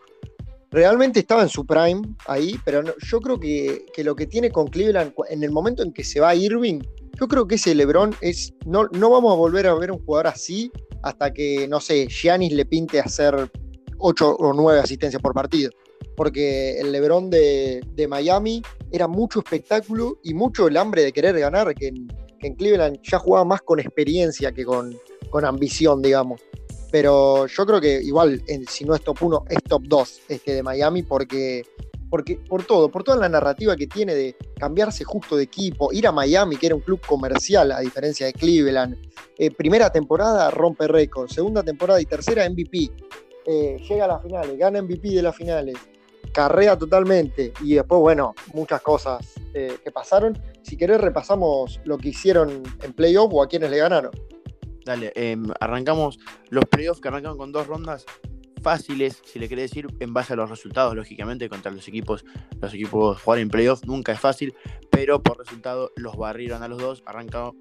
Realmente 0.74 1.20
estaba 1.20 1.44
en 1.44 1.50
su 1.50 1.68
prime 1.68 2.02
ahí, 2.26 2.56
pero 2.66 2.82
yo 2.98 3.20
creo 3.20 3.40
que, 3.40 3.86
que 3.94 4.04
lo 4.04 4.16
que 4.16 4.26
tiene 4.26 4.50
con 4.50 4.66
Cleveland, 4.66 5.14
en 5.30 5.44
el 5.44 5.52
momento 5.52 5.84
en 5.84 5.94
que 5.94 6.04
se 6.04 6.20
va 6.20 6.34
Irving, 6.34 6.82
yo 7.20 7.28
creo 7.28 7.48
que 7.48 7.56
ese 7.56 7.76
LeBron 7.76 8.16
es, 8.22 8.56
no, 8.66 8.88
no 8.88 9.12
vamos 9.12 9.34
a 9.34 9.38
volver 9.38 9.68
a 9.68 9.76
ver 9.76 9.92
un 9.92 10.04
jugador 10.04 10.26
así 10.26 10.72
hasta 11.04 11.32
que, 11.32 11.68
no 11.68 11.80
sé, 11.80 12.08
Giannis 12.08 12.54
le 12.54 12.66
pinte 12.66 13.00
hacer 13.00 13.52
8 14.00 14.36
o 14.36 14.52
9 14.52 14.80
asistencias 14.80 15.22
por 15.22 15.36
partido. 15.36 15.70
Porque 16.18 16.80
el 16.80 16.92
LeBron 16.92 17.30
de, 17.30 17.82
de 17.94 18.08
Miami 18.08 18.64
era 18.92 19.08
mucho 19.08 19.42
espectáculo 19.42 20.18
y 20.24 20.34
mucho 20.34 20.68
el 20.68 20.78
hambre 20.78 21.04
de 21.04 21.14
querer 21.14 21.38
ganar, 21.38 21.72
que 21.76 21.90
en, 21.90 22.08
que 22.40 22.48
en 22.48 22.56
Cleveland 22.56 22.98
ya 23.04 23.20
jugaba 23.20 23.46
más 23.46 23.62
con 23.62 23.80
experiencia 23.80 24.52
que 24.52 24.66
con, 24.66 24.98
con 25.30 25.46
ambición, 25.46 26.02
digamos. 26.02 26.42
Pero 26.94 27.48
yo 27.48 27.66
creo 27.66 27.82
que 27.82 28.00
igual, 28.04 28.44
en- 28.46 28.68
si 28.68 28.86
no 28.86 28.94
es 28.94 29.02
top 29.02 29.24
1, 29.24 29.46
es 29.50 29.64
top 29.64 29.82
2 29.88 30.22
este 30.30 30.54
de 30.54 30.62
Miami, 30.62 31.02
porque, 31.02 31.64
porque 32.08 32.36
por 32.48 32.64
todo, 32.66 32.92
por 32.92 33.04
toda 33.04 33.18
la 33.18 33.28
narrativa 33.28 33.76
que 33.76 33.88
tiene 33.88 34.14
de 34.14 34.36
cambiarse 34.60 35.04
justo 35.04 35.36
de 35.36 35.42
equipo, 35.42 35.92
ir 35.92 36.06
a 36.06 36.12
Miami, 36.12 36.56
que 36.56 36.68
era 36.68 36.76
un 36.76 36.82
club 36.82 37.02
comercial, 37.04 37.72
a 37.72 37.80
diferencia 37.80 38.28
de 38.28 38.34
Cleveland. 38.34 38.96
Eh, 39.40 39.50
primera 39.50 39.92
temporada 39.92 40.52
rompe 40.52 40.88
récord, 40.88 41.28
segunda 41.32 41.64
temporada 41.64 42.00
y 42.00 42.06
tercera 42.06 42.48
MVP. 42.48 42.92
Eh, 43.48 43.78
llega 43.90 44.06
a 44.06 44.10
las 44.10 44.22
finales, 44.22 44.56
gana 44.56 44.80
MVP 44.84 45.10
de 45.16 45.24
las 45.24 45.36
finales, 45.36 45.76
carrea 46.32 46.78
totalmente 46.78 47.54
y 47.64 47.74
después, 47.74 48.02
bueno, 48.02 48.36
muchas 48.54 48.82
cosas 48.84 49.34
eh, 49.56 49.78
que 49.84 49.92
pasaron. 49.92 50.38
Si 50.62 50.78
querés, 50.78 51.02
repasamos 51.02 51.80
lo 51.86 51.98
que 51.98 52.10
hicieron 52.10 52.62
en 52.84 52.94
playoff 52.94 53.34
o 53.34 53.42
a 53.42 53.48
quienes 53.48 53.72
le 53.72 53.78
ganaron. 53.78 54.12
Dale, 54.86 55.12
em, 55.16 55.44
arrancamos 55.60 56.20
los 56.50 56.66
playoffs 56.66 57.00
que 57.02 57.08
arrancaron 57.08 57.38
con 57.38 57.52
dos 57.52 57.68
rondas 57.68 58.06
fáciles, 58.62 59.22
si 59.26 59.40
le 59.40 59.50
querés 59.50 59.72
decir, 59.72 59.88
en 60.00 60.14
base 60.14 60.34
a 60.34 60.36
los 60.38 60.50
resultados, 60.50 60.96
lógicamente, 60.96 61.50
contra 61.50 61.72
los 61.72 61.88
equipos, 61.88 62.24
los 62.62 62.74
equipos 62.74 63.22
jugar 63.22 63.40
en 63.40 63.50
playoffs 63.50 63.86
nunca 63.86 64.14
es 64.14 64.20
fácil, 64.20 64.54
pero 64.90 65.22
por 65.22 65.38
resultado 65.38 65.92
los 65.98 66.16
barrieron 66.16 66.64
a 66.64 66.68
los 66.70 66.80
dos, 66.80 67.04
arrancado, 67.06 67.56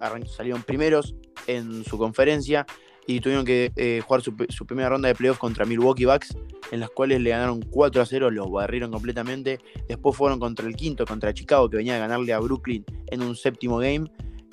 arran- 0.00 0.26
salieron 0.26 0.62
primeros 0.62 1.14
en 1.46 1.84
su 1.84 1.96
conferencia 1.96 2.66
y 3.06 3.20
tuvieron 3.20 3.44
que 3.44 3.72
eh, 3.76 4.02
jugar 4.04 4.20
su, 4.22 4.34
su 4.48 4.66
primera 4.66 4.88
ronda 4.90 5.08
de 5.08 5.14
playoffs 5.14 5.38
contra 5.38 5.64
Milwaukee 5.64 6.04
Bucks, 6.06 6.36
en 6.72 6.80
las 6.80 6.90
cuales 6.90 7.20
le 7.22 7.30
ganaron 7.30 7.62
4 7.62 8.02
a 8.02 8.06
0, 8.06 8.30
los 8.30 8.50
barrieron 8.50 8.90
completamente. 8.90 9.58
Después 9.88 10.14
fueron 10.16 10.38
contra 10.38 10.66
el 10.66 10.76
quinto, 10.76 11.06
contra 11.06 11.32
Chicago, 11.32 11.70
que 11.70 11.78
venía 11.78 11.94
a 11.96 11.98
ganarle 12.00 12.32
a 12.34 12.40
Brooklyn 12.40 12.84
en 13.06 13.22
un 13.22 13.34
séptimo 13.34 13.78
game. 13.78 14.10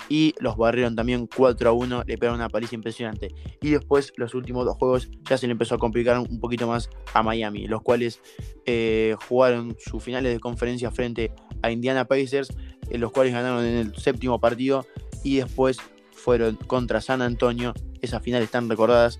Y 0.08 0.34
los 0.38 0.56
barrieron 0.56 0.94
también 0.94 1.28
4 1.34 1.68
a 1.68 1.72
1, 1.72 2.04
le 2.06 2.18
pegaron 2.18 2.40
una 2.40 2.48
paliza 2.48 2.74
impresionante. 2.74 3.34
Y 3.60 3.70
después, 3.70 4.12
los 4.16 4.34
últimos 4.34 4.64
dos 4.64 4.76
juegos, 4.76 5.10
ya 5.28 5.36
se 5.36 5.46
le 5.46 5.52
empezó 5.52 5.74
a 5.74 5.78
complicar 5.78 6.18
un 6.18 6.40
poquito 6.40 6.66
más 6.66 6.90
a 7.12 7.22
Miami, 7.22 7.66
los 7.66 7.82
cuales 7.82 8.20
eh, 8.66 9.16
jugaron 9.28 9.76
sus 9.78 10.02
finales 10.02 10.32
de 10.32 10.40
conferencia 10.40 10.90
frente 10.90 11.32
a 11.62 11.70
Indiana 11.70 12.04
Pacers, 12.04 12.48
en 12.88 13.00
los 13.00 13.10
cuales 13.10 13.32
ganaron 13.32 13.64
en 13.64 13.76
el 13.76 13.96
séptimo 13.96 14.40
partido. 14.40 14.86
Y 15.24 15.36
después 15.36 15.78
fueron 16.12 16.56
contra 16.56 17.00
San 17.00 17.22
Antonio. 17.22 17.74
Esas 18.00 18.22
finales 18.22 18.50
tan 18.50 18.68
recordadas 18.68 19.18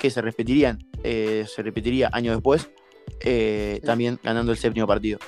que 0.00 0.10
se 0.10 0.22
repetirían, 0.22 0.78
eh, 1.04 1.44
se 1.46 1.62
repetiría 1.62 2.08
años 2.12 2.36
después, 2.36 2.70
eh, 3.20 3.80
también 3.84 4.18
ganando 4.22 4.52
el 4.52 4.58
séptimo 4.58 4.86
partido. 4.86 5.18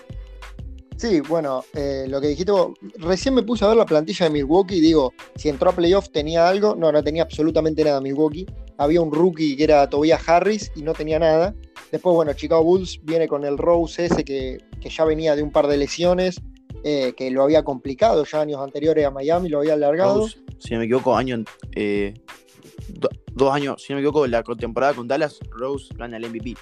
Sí, 1.03 1.19
bueno, 1.19 1.65
eh, 1.75 2.05
lo 2.07 2.21
que 2.21 2.29
dijiste 2.29 2.53
vos, 2.53 2.75
recién 2.99 3.35
me 3.35 3.43
puse 3.43 3.65
a 3.65 3.69
ver 3.69 3.77
la 3.77 3.85
plantilla 3.87 4.27
de 4.27 4.31
Milwaukee 4.31 4.77
y 4.77 4.81
digo, 4.81 5.13
si 5.35 5.49
entró 5.49 5.71
a 5.71 5.75
playoff 5.75 6.11
tenía 6.11 6.49
algo, 6.49 6.77
no, 6.77 6.93
no 6.93 7.03
tenía 7.03 7.25
absolutamente 7.25 7.83
nada 7.83 8.01
Milwaukee. 8.01 8.47
Había 8.79 9.01
un 9.01 9.11
rookie 9.11 9.57
que 9.57 9.65
era 9.65 9.91
Tobias 9.91 10.29
Harris 10.29 10.71
y 10.77 10.83
no 10.83 10.93
tenía 10.93 11.19
nada. 11.19 11.57
Después, 11.91 12.15
bueno, 12.15 12.33
Chicago 12.35 12.63
Bulls 12.63 13.01
viene 13.03 13.27
con 13.27 13.43
el 13.45 13.59
Rose 13.59 14.05
ese 14.05 14.23
que, 14.25 14.59
que 14.81 14.91
ya 14.91 15.05
venía 15.05 15.35
de 15.35 15.43
un 15.43 15.51
par 15.51 15.67
de 15.67 15.77
lesiones, 15.77 16.41
eh, 16.85 17.15
que 17.17 17.33
lo 17.33 17.43
había 17.43 17.65
complicado 17.65 18.25
ya 18.25 18.41
años 18.41 18.61
anteriores 18.61 19.05
a 19.05 19.11
Miami, 19.11 19.49
lo 19.49 19.59
había 19.59 19.73
alargado. 19.73 20.21
Si 20.61 20.73
no 20.73 20.79
me 20.79 20.85
equivoco, 20.85 21.17
año, 21.17 21.43
eh, 21.75 22.15
do- 22.91 23.09
dos 23.35 23.53
años, 23.53 23.83
si 23.83 23.93
no 23.93 23.97
me 23.97 24.03
equivoco, 24.03 24.25
la 24.29 24.45
temporada 24.45 24.95
con 24.95 25.09
Dallas, 25.09 25.41
Rose 25.51 25.89
gana 25.97 26.17
el 26.17 26.27
MVP. 26.27 26.55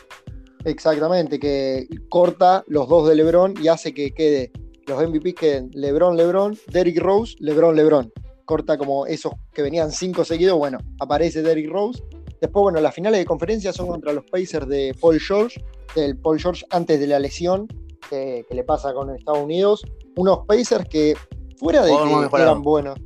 Exactamente, 0.64 1.38
que 1.38 1.88
corta 2.08 2.64
los 2.66 2.88
dos 2.88 3.08
de 3.08 3.14
LeBron 3.14 3.54
y 3.62 3.68
hace 3.68 3.94
que 3.94 4.12
quede 4.12 4.52
los 4.86 5.08
MVP 5.08 5.34
queden 5.34 5.70
LeBron, 5.72 6.16
LeBron, 6.16 6.58
Derrick 6.68 6.98
Rose, 7.00 7.36
LeBron, 7.38 7.76
LeBron. 7.76 8.12
Corta 8.44 8.76
como 8.76 9.06
esos 9.06 9.32
que 9.52 9.62
venían 9.62 9.92
cinco 9.92 10.24
seguidos, 10.24 10.58
bueno, 10.58 10.78
aparece 10.98 11.42
Derrick 11.42 11.70
Rose. 11.70 12.02
Después, 12.40 12.62
bueno, 12.62 12.80
las 12.80 12.94
finales 12.94 13.20
de 13.20 13.24
conferencia 13.26 13.72
son 13.72 13.86
contra 13.86 14.12
los 14.12 14.24
Pacers 14.24 14.66
de 14.66 14.94
Paul 15.00 15.20
George, 15.20 15.62
del 15.94 16.16
Paul 16.18 16.40
George 16.40 16.64
antes 16.70 16.98
de 16.98 17.06
la 17.06 17.18
lesión 17.18 17.68
que, 18.08 18.44
que 18.48 18.54
le 18.54 18.64
pasa 18.64 18.92
con 18.92 19.14
Estados 19.14 19.44
Unidos. 19.44 19.82
Unos 20.16 20.40
Pacers 20.46 20.88
que, 20.88 21.14
fuera 21.58 21.84
de 21.84 21.92
Jugador 21.92 22.30
que 22.30 22.42
eran 22.42 22.62
buenos, 22.62 22.98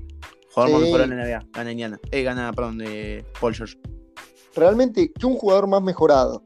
Jugador 0.54 0.78
Sí. 0.78 0.84
mejorado 0.84 1.12
en 1.12 1.18
la 1.18 1.24
NBA, 1.26 1.46
gana 1.52 1.72
Indiana. 1.72 2.00
Eh, 2.12 2.22
gana, 2.22 2.52
perdón, 2.52 2.78
de 2.78 3.24
Paul 3.40 3.54
George. 3.54 3.76
realmente 4.54 5.12
que 5.12 5.26
un 5.26 5.34
jugador 5.34 5.66
más 5.66 5.82
mejorado 5.82 6.44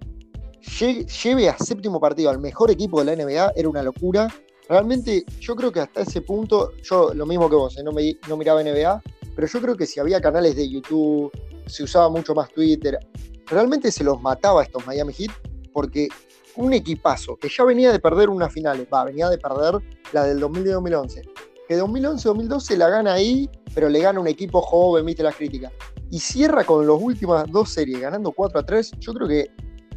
lleve 0.60 1.48
a 1.48 1.56
séptimo 1.58 2.00
partido 2.00 2.30
al 2.30 2.38
mejor 2.38 2.70
equipo 2.70 3.02
de 3.02 3.16
la 3.16 3.24
NBA 3.24 3.52
era 3.56 3.68
una 3.68 3.82
locura. 3.82 4.28
realmente 4.68 5.24
yo 5.40 5.56
creo 5.56 5.72
que 5.72 5.80
hasta 5.80 6.02
ese 6.02 6.20
punto, 6.20 6.72
yo 6.82 7.12
lo 7.14 7.26
mismo 7.26 7.48
que 7.48 7.56
vos, 7.56 7.78
¿eh? 7.78 7.82
no, 7.82 7.92
miraba 7.92 8.62
NBA, 8.62 9.02
pero 9.34 9.46
yo 9.46 9.60
creo 9.60 9.76
que 9.76 9.86
si 9.86 10.00
había 10.00 10.20
canales 10.20 10.56
de 10.56 10.68
YouTube, 10.68 11.30
se 11.66 11.82
usaba 11.82 12.08
mucho 12.08 12.34
más 12.34 12.50
Twitter, 12.50 12.98
realmente 13.46 13.90
se 13.90 14.04
los 14.04 14.20
mataba 14.20 14.60
a 14.60 14.64
estos 14.64 14.86
Miami 14.86 15.12
Heat 15.12 15.30
porque 15.72 16.08
un 16.56 16.72
equipazo 16.72 17.36
que 17.36 17.48
ya 17.48 17.64
venía 17.64 17.92
de 17.92 18.00
perder 18.00 18.28
unas 18.28 18.52
finales, 18.52 18.86
va, 18.92 19.04
venía 19.04 19.28
de 19.28 19.38
perder 19.38 19.80
la 20.12 20.24
del 20.24 20.40
2010-2011, 20.40 21.30
que 21.68 21.80
2011-2012 21.80 22.76
la 22.76 22.88
gana 22.88 23.14
ahí, 23.14 23.48
pero 23.74 23.88
le 23.88 24.00
gana 24.00 24.18
un 24.18 24.26
equipo 24.26 24.60
joven, 24.60 25.06
viste 25.06 25.22
las 25.22 25.36
críticas, 25.36 25.72
y 26.10 26.18
cierra 26.18 26.64
con 26.64 26.86
las 26.86 26.96
últimas 27.00 27.50
dos 27.50 27.70
series 27.70 28.00
ganando 28.00 28.32
4 28.32 28.60
a 28.60 28.66
3, 28.66 28.92
yo 28.98 29.14
creo 29.14 29.28
que 29.28 29.50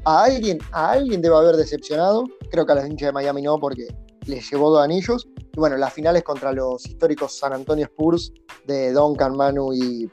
a 0.06 0.24
alguien, 0.24 0.60
a 0.72 0.92
alguien 0.92 1.22
debe 1.22 1.36
haber 1.36 1.56
decepcionado, 1.56 2.26
creo 2.50 2.66
que 2.66 2.72
a 2.72 2.76
los 2.76 2.86
hinchas 2.86 3.08
de 3.08 3.14
Miami 3.14 3.42
no, 3.42 3.60
porque 3.60 3.88
les 4.26 4.50
llevó 4.50 4.70
dos 4.70 4.84
anillos, 4.84 5.28
y 5.54 5.60
bueno, 5.60 5.78
las 5.78 5.94
finales 5.94 6.24
contra 6.24 6.52
los 6.54 6.86
históricos 6.86 7.38
San 7.38 7.54
Antonio 7.54 7.86
Spurs 7.86 8.32
de 8.66 8.94
Duncan, 8.94 9.36
Manu 9.36 9.74
y, 9.74 10.10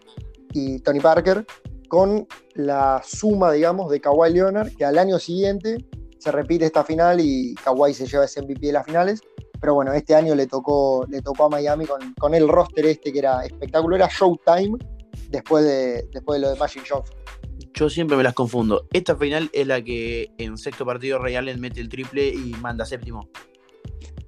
Tony 0.83 0.99
Parker, 0.99 1.47
con 1.89 2.27
la 2.55 3.01
suma, 3.05 3.53
digamos, 3.53 3.91
de 3.91 4.01
Kawhi 4.01 4.33
Leonard, 4.33 4.75
que 4.75 4.85
al 4.85 4.99
año 4.99 5.19
siguiente 5.19 5.87
se 6.19 6.33
repite 6.33 6.65
esta 6.65 6.83
final 6.83 7.21
y 7.21 7.55
Kawhi 7.55 7.95
se 7.95 8.07
lleva 8.07 8.25
ese 8.25 8.43
MVP 8.43 8.67
de 8.67 8.73
las 8.73 8.85
finales. 8.85 9.21
Pero 9.61 9.75
bueno, 9.75 9.93
este 9.93 10.15
año 10.15 10.35
le 10.35 10.47
tocó, 10.47 11.05
le 11.09 11.23
tocó 11.23 11.45
a 11.45 11.49
Miami 11.49 11.87
con, 11.87 12.35
el 12.35 12.49
roster 12.49 12.87
este 12.87 13.13
que 13.13 13.21
era 13.21 13.45
espectacular, 13.45 14.01
era 14.01 14.09
Showtime 14.09 14.79
después 15.31 15.65
de, 15.65 16.09
después 16.13 16.41
de 16.41 16.47
lo 16.47 16.53
de 16.53 16.59
Magic 16.59 16.85
Johnson. 16.89 17.17
Yo 17.79 17.89
siempre 17.89 18.17
me 18.17 18.25
las 18.25 18.35
confundo. 18.35 18.89
Esta 18.93 19.15
final 19.15 19.51
es 19.53 19.65
la 19.65 19.81
que 19.85 20.33
en 20.39 20.59
sexto 20.59 20.85
partido 20.85 21.23
Allen 21.23 21.61
mete 21.61 21.81
el 21.81 21.89
triple 21.89 22.27
y 22.27 22.53
manda 22.61 22.85
séptimo. 22.85 23.29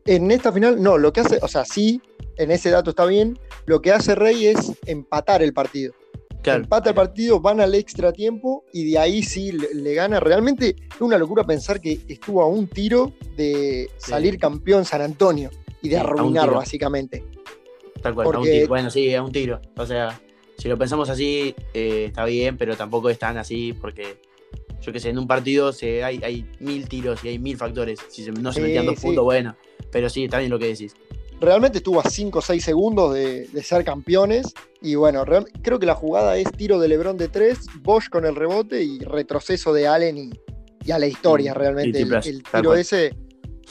En 0.05 0.31
esta 0.31 0.53
final, 0.53 0.81
no, 0.81 0.99
lo 0.99 1.13
que 1.13 1.19
hace, 1.19 1.41
o 1.43 1.49
sea, 1.49 1.65
sí, 1.65 2.01
en 2.37 2.53
ese 2.53 2.71
dato 2.71 2.91
está 2.91 3.07
bien. 3.07 3.37
Lo 3.67 3.83
que 3.83 3.91
hace 3.91 4.15
Rey 4.15 4.47
es 4.47 4.79
empatar 4.87 5.43
el 5.43 5.53
partido. 5.53 5.95
Empata 6.45 6.91
el 6.91 6.95
partido, 6.95 7.41
van 7.41 7.61
al 7.61 7.75
extra 7.75 8.13
tiempo 8.13 8.65
y 8.73 8.93
de 8.93 8.99
ahí 8.99 9.21
sí 9.25 9.51
le, 9.51 9.95
gana. 9.95 10.21
Realmente 10.21 10.77
es 10.89 11.01
una 11.01 11.19
locura 11.19 11.43
pensar 11.43 11.81
que 11.81 12.01
estuvo 12.07 12.43
a 12.43 12.47
un 12.47 12.69
tiro 12.69 13.13
de 13.37 13.91
salir 13.97 14.39
campeón 14.39 14.85
San 14.85 15.03
Antonio 15.03 15.51
y 15.83 15.89
de 15.89 15.99
arruinar 15.99 16.53
básicamente. 16.53 17.25
Tal 18.01 18.15
cual, 18.15 18.29
a 18.33 18.39
un 18.39 18.45
tiro. 18.45 18.69
Bueno, 18.69 18.91
sí, 18.91 19.13
a 19.13 19.25
un 19.25 19.33
tiro. 19.33 19.61
O 19.77 19.85
sea, 19.85 20.21
si 20.61 20.69
lo 20.69 20.77
pensamos 20.77 21.09
así, 21.09 21.55
eh, 21.73 22.07
está 22.09 22.25
bien, 22.25 22.57
pero 22.57 22.77
tampoco 22.77 23.09
es 23.09 23.19
tan 23.19 23.39
así 23.39 23.73
porque 23.73 24.19
yo 24.83 24.93
qué 24.93 25.01
sé, 25.01 25.09
en 25.09 25.19
un 25.19 25.27
partido 25.27 25.73
se, 25.73 26.05
hay, 26.05 26.21
hay 26.23 26.47
mil 26.59 26.89
tiros 26.89 27.25
y 27.25 27.29
hay 27.29 27.39
mil 27.39 27.57
factores. 27.57 27.99
Si 28.09 28.31
no 28.31 28.53
se 28.53 28.61
metían 28.61 28.87
dos 28.87 29.01
puntos, 29.01 29.25
bueno. 29.25 29.57
Pero 29.91 30.09
sí, 30.09 30.25
está 30.25 30.39
bien 30.39 30.51
lo 30.51 30.59
que 30.59 30.67
decís 30.67 30.95
realmente 31.41 31.79
estuvo 31.79 32.01
a 32.01 32.09
5 32.09 32.39
o 32.39 32.43
6 32.43 32.63
segundos 32.63 33.15
de, 33.15 33.49
ser 33.63 33.85
campeones. 33.85 34.53
Y 34.83 34.95
bueno, 34.95 35.25
creo 35.63 35.79
que 35.79 35.87
la 35.87 35.95
jugada 35.95 36.37
es 36.37 36.51
tiro 36.53 36.79
de 36.79 36.89
Lebron 36.89 37.17
de 37.17 37.29
3, 37.29 37.59
Bosch 37.83 38.09
con 38.09 38.27
el 38.27 38.37
rebote 38.37 38.83
y 38.83 38.99
retroceso 39.01 39.73
de 39.73 39.89
Allen 39.89 40.19
y, 40.85 40.91
a 40.91 40.99
la 40.99 41.07
historia 41.07 41.55
realmente. 41.55 42.01
el, 42.01 42.43
tiro 42.43 42.75
ese, 42.75 43.15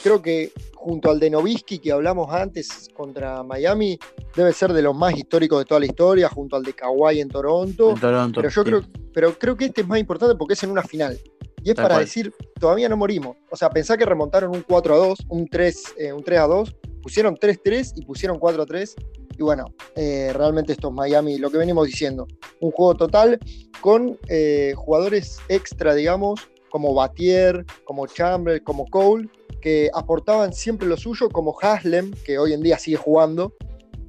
creo 0.02 0.22
que 0.22 0.52
junto 0.80 1.10
al 1.10 1.20
de 1.20 1.28
Novisky 1.28 1.78
que 1.78 1.92
hablamos 1.92 2.32
antes 2.32 2.88
contra 2.94 3.42
Miami, 3.42 3.98
debe 4.34 4.52
ser 4.52 4.72
de 4.72 4.80
los 4.80 4.96
más 4.96 5.14
históricos 5.14 5.58
de 5.58 5.64
toda 5.66 5.80
la 5.80 5.86
historia, 5.86 6.28
junto 6.28 6.56
al 6.56 6.62
de 6.62 6.72
Kawhi 6.72 7.20
en 7.20 7.28
Toronto. 7.28 7.94
pero 8.34 8.48
yo 8.48 8.64
creo, 8.64 8.82
pero 9.12 9.38
creo 9.38 9.56
que 9.56 9.66
este 9.66 9.82
es 9.82 9.86
más 9.86 9.98
importante 9.98 10.34
porque 10.36 10.54
es 10.54 10.62
en 10.62 10.70
una 10.70 10.82
final. 10.82 11.18
Y 11.62 11.70
es 11.70 11.76
para 11.76 11.98
decir, 11.98 12.32
todavía 12.58 12.88
no 12.88 12.96
morimos. 12.96 13.36
O 13.50 13.56
sea, 13.56 13.68
pensá 13.68 13.98
que 13.98 14.06
remontaron 14.06 14.50
un 14.56 14.62
4 14.62 14.94
a 14.94 14.96
2, 14.96 15.18
un 15.28 15.46
3, 15.46 15.94
eh, 15.98 16.12
un 16.12 16.24
3 16.24 16.40
a 16.40 16.46
2, 16.46 16.76
pusieron 17.02 17.36
3-3 17.36 17.92
y 17.96 18.04
pusieron 18.06 18.40
4-3. 18.40 18.94
Y 19.38 19.42
bueno, 19.42 19.66
eh, 19.94 20.32
realmente 20.34 20.72
estos 20.72 20.90
Miami, 20.90 21.36
lo 21.36 21.50
que 21.50 21.58
venimos 21.58 21.86
diciendo, 21.86 22.26
un 22.60 22.70
juego 22.70 22.94
total 22.94 23.38
con 23.82 24.18
eh, 24.28 24.72
jugadores 24.74 25.38
extra, 25.48 25.94
digamos, 25.94 26.40
como 26.70 26.94
Batier, 26.94 27.66
como 27.84 28.06
Chamber, 28.06 28.62
como 28.62 28.86
Cole, 28.86 29.28
que 29.60 29.90
aportaban 29.92 30.52
siempre 30.52 30.88
lo 30.88 30.96
suyo, 30.96 31.28
como 31.28 31.56
Haslem, 31.60 32.12
que 32.24 32.38
hoy 32.38 32.52
en 32.52 32.62
día 32.62 32.78
sigue 32.78 32.96
jugando. 32.96 33.54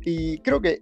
Y 0.04 0.40
creo 0.40 0.62
que, 0.62 0.80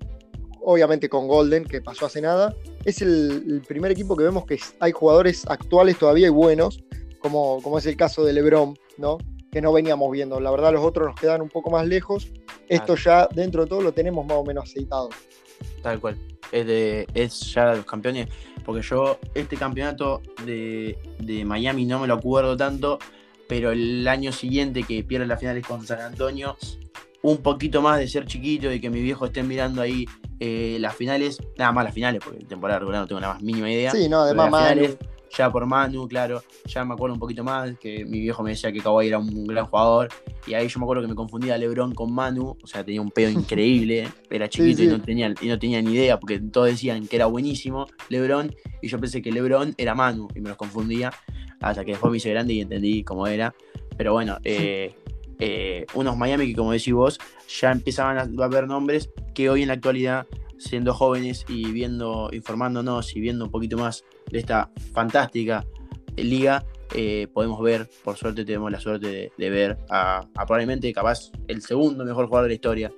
obviamente 0.62 1.10
con 1.10 1.28
Golden, 1.28 1.66
que 1.66 1.82
pasó 1.82 2.06
hace 2.06 2.22
nada, 2.22 2.56
es 2.86 3.02
el, 3.02 3.62
primer 3.68 3.92
equipo 3.92 4.16
que 4.16 4.24
vemos 4.24 4.46
que 4.46 4.60
hay 4.80 4.92
jugadores 4.92 5.46
actuales 5.48 5.98
todavía 5.98 6.28
y 6.28 6.32
buenos, 6.32 6.84
como, 7.20 7.62
como 7.62 7.78
es 7.78 7.86
el 7.86 7.98
caso 7.98 8.24
de 8.24 8.34
LeBron, 8.34 8.78
¿no? 8.98 9.18
que 9.52 9.62
no 9.62 9.74
veníamos 9.74 10.12
viendo. 10.12 10.40
La 10.40 10.52
verdad, 10.52 10.74
los 10.74 10.84
otros 10.84 11.08
nos 11.08 11.20
quedan 11.20 11.42
un 11.42 11.50
poco 11.50 11.70
más 11.70 11.88
lejos. 11.88 12.32
Esto 12.68 12.96
ya, 12.96 13.28
dentro 13.34 13.64
de 13.64 13.70
todo, 13.70 13.82
lo 13.82 13.94
tenemos 13.94 14.26
más 14.26 14.38
o 14.38 14.44
menos 14.44 14.66
aceitado. 14.66 15.10
Tal 15.82 16.00
cual. 16.00 16.18
Es, 16.52 16.66
de, 16.66 17.08
es 17.14 17.54
ya 17.54 17.72
de 17.72 17.78
los 17.78 17.86
campeones. 17.86 18.28
Porque 18.66 18.82
yo, 18.82 19.18
este 19.34 19.58
campeonato 19.58 20.22
de, 20.46 20.98
Miami 21.46 21.86
no 21.86 22.00
me 22.00 22.08
lo 22.08 22.16
acuerdo 22.16 22.56
tanto, 22.56 23.00
pero 23.50 23.72
el 23.72 24.08
año 24.08 24.32
siguiente 24.32 24.84
que 24.84 25.04
pierde 25.04 25.26
las 25.26 25.40
finales 25.40 25.66
con 25.66 25.84
San 25.86 26.00
Antonio, 26.02 26.56
un 27.24 27.38
poquito 27.38 27.82
más 27.82 27.98
de 27.98 28.08
ser 28.08 28.26
chiquito 28.26 28.72
y 28.72 28.80
que 28.80 28.92
mi 28.92 29.02
viejo 29.02 29.26
esté 29.26 29.42
mirando 29.42 29.82
ahí 29.82 30.06
eh, 30.40 30.78
las 30.80 30.96
finales, 30.96 31.40
nada 31.58 31.72
más 31.72 31.84
las 31.84 31.94
finales, 31.96 32.22
porque 32.24 32.40
en 32.40 32.48
temporada 32.48 32.80
regular 32.80 33.02
no 33.02 33.08
tengo 33.08 33.20
la 33.20 33.34
más 33.34 33.42
mínima 33.42 33.72
idea. 33.72 33.92
Sí, 33.92 34.08
no, 34.08 34.22
además, 34.22 34.52
ya 35.36 35.52
por 35.52 35.66
Manu, 35.66 36.08
claro, 36.08 36.42
ya 36.66 36.84
me 36.84 36.94
acuerdo 36.94 37.14
un 37.14 37.20
poquito 37.20 37.44
más 37.44 37.78
que 37.78 38.06
mi 38.06 38.20
viejo 38.20 38.44
me 38.44 38.52
decía 38.52 38.72
que 38.72 38.80
Kawhi 38.80 39.08
era 39.08 39.20
un 39.20 39.46
gran 39.46 39.66
jugador 39.66 40.10
y 40.48 40.54
ahí 40.54 40.68
yo 40.68 40.80
me 40.80 40.86
acuerdo 40.86 41.04
que 41.04 41.08
me 41.08 41.16
confundía 41.16 41.58
LeBron 41.58 41.94
con 41.94 42.14
Manu, 42.14 42.58
o 42.62 42.68
sea, 42.68 42.84
tenía 42.84 43.02
un 43.02 43.12
pedo 43.12 43.30
increíble, 43.40 44.08
era 44.30 44.50
chiquito 44.50 44.84
Y, 44.84 44.88
no 44.88 45.02
tenía, 45.02 45.34
y 45.42 45.48
no 45.48 45.60
tenía 45.60 45.82
ni 45.82 45.94
idea 45.94 46.20
porque 46.20 46.40
todos 46.40 46.68
decían 46.68 47.08
que 47.08 47.16
era 47.16 47.28
buenísimo 47.28 47.88
LeBron 48.10 48.56
y 48.82 48.88
yo 48.88 49.00
pensé 49.00 49.22
que 49.22 49.32
LeBron 49.32 49.76
era 49.78 49.96
Manu 49.96 50.28
y 50.36 50.42
me 50.42 50.50
los 50.50 50.58
confundía 50.58 51.12
hasta 51.62 51.84
que 51.84 51.92
después 51.92 52.12
me 52.12 52.18
hice 52.18 52.30
grande 52.30 52.54
y 52.54 52.62
entendí 52.62 53.04
cómo 53.04 53.28
era, 53.28 53.54
pero 53.98 54.14
bueno, 54.14 54.38
eh, 54.44 54.96
eh, 55.40 55.86
unos 55.94 56.18
Miami 56.18 56.48
que 56.48 56.56
como 56.56 56.72
decís 56.72 56.94
vos 56.94 57.20
ya 57.48 57.72
empezaban 57.72 58.18
a, 58.18 58.44
a 58.44 58.48
ver 58.48 58.68
nombres 58.68 59.10
que 59.34 59.50
hoy 59.50 59.62
en 59.62 59.70
la 59.70 59.76
actualidad 59.76 60.28
siendo 60.60 60.94
jóvenes 60.94 61.46
y 61.48 61.72
viendo, 61.72 62.30
informándonos 62.32 63.16
y 63.16 63.22
viendo 63.22 63.46
un 63.46 63.52
poquito 63.52 63.78
más 63.78 64.04
de 64.32 64.40
esta 64.40 64.70
fantástica 64.94 65.66
liga, 66.16 66.66
eh, 66.96 67.28
podemos 67.34 67.62
ver, 67.62 67.90
por 68.04 68.18
suerte 68.18 68.44
tenemos 68.44 68.72
la 68.72 68.80
suerte 68.80 69.32
de, 69.38 69.50
ver 69.50 69.78
a, 69.90 70.28
probablemente 70.34 70.92
capaz 70.94 71.32
el 71.48 71.62
segundo 71.62 72.04
mejor 72.04 72.28
jugador 72.28 72.46
de 72.46 72.50
la 72.50 72.56
historia. 72.56 72.92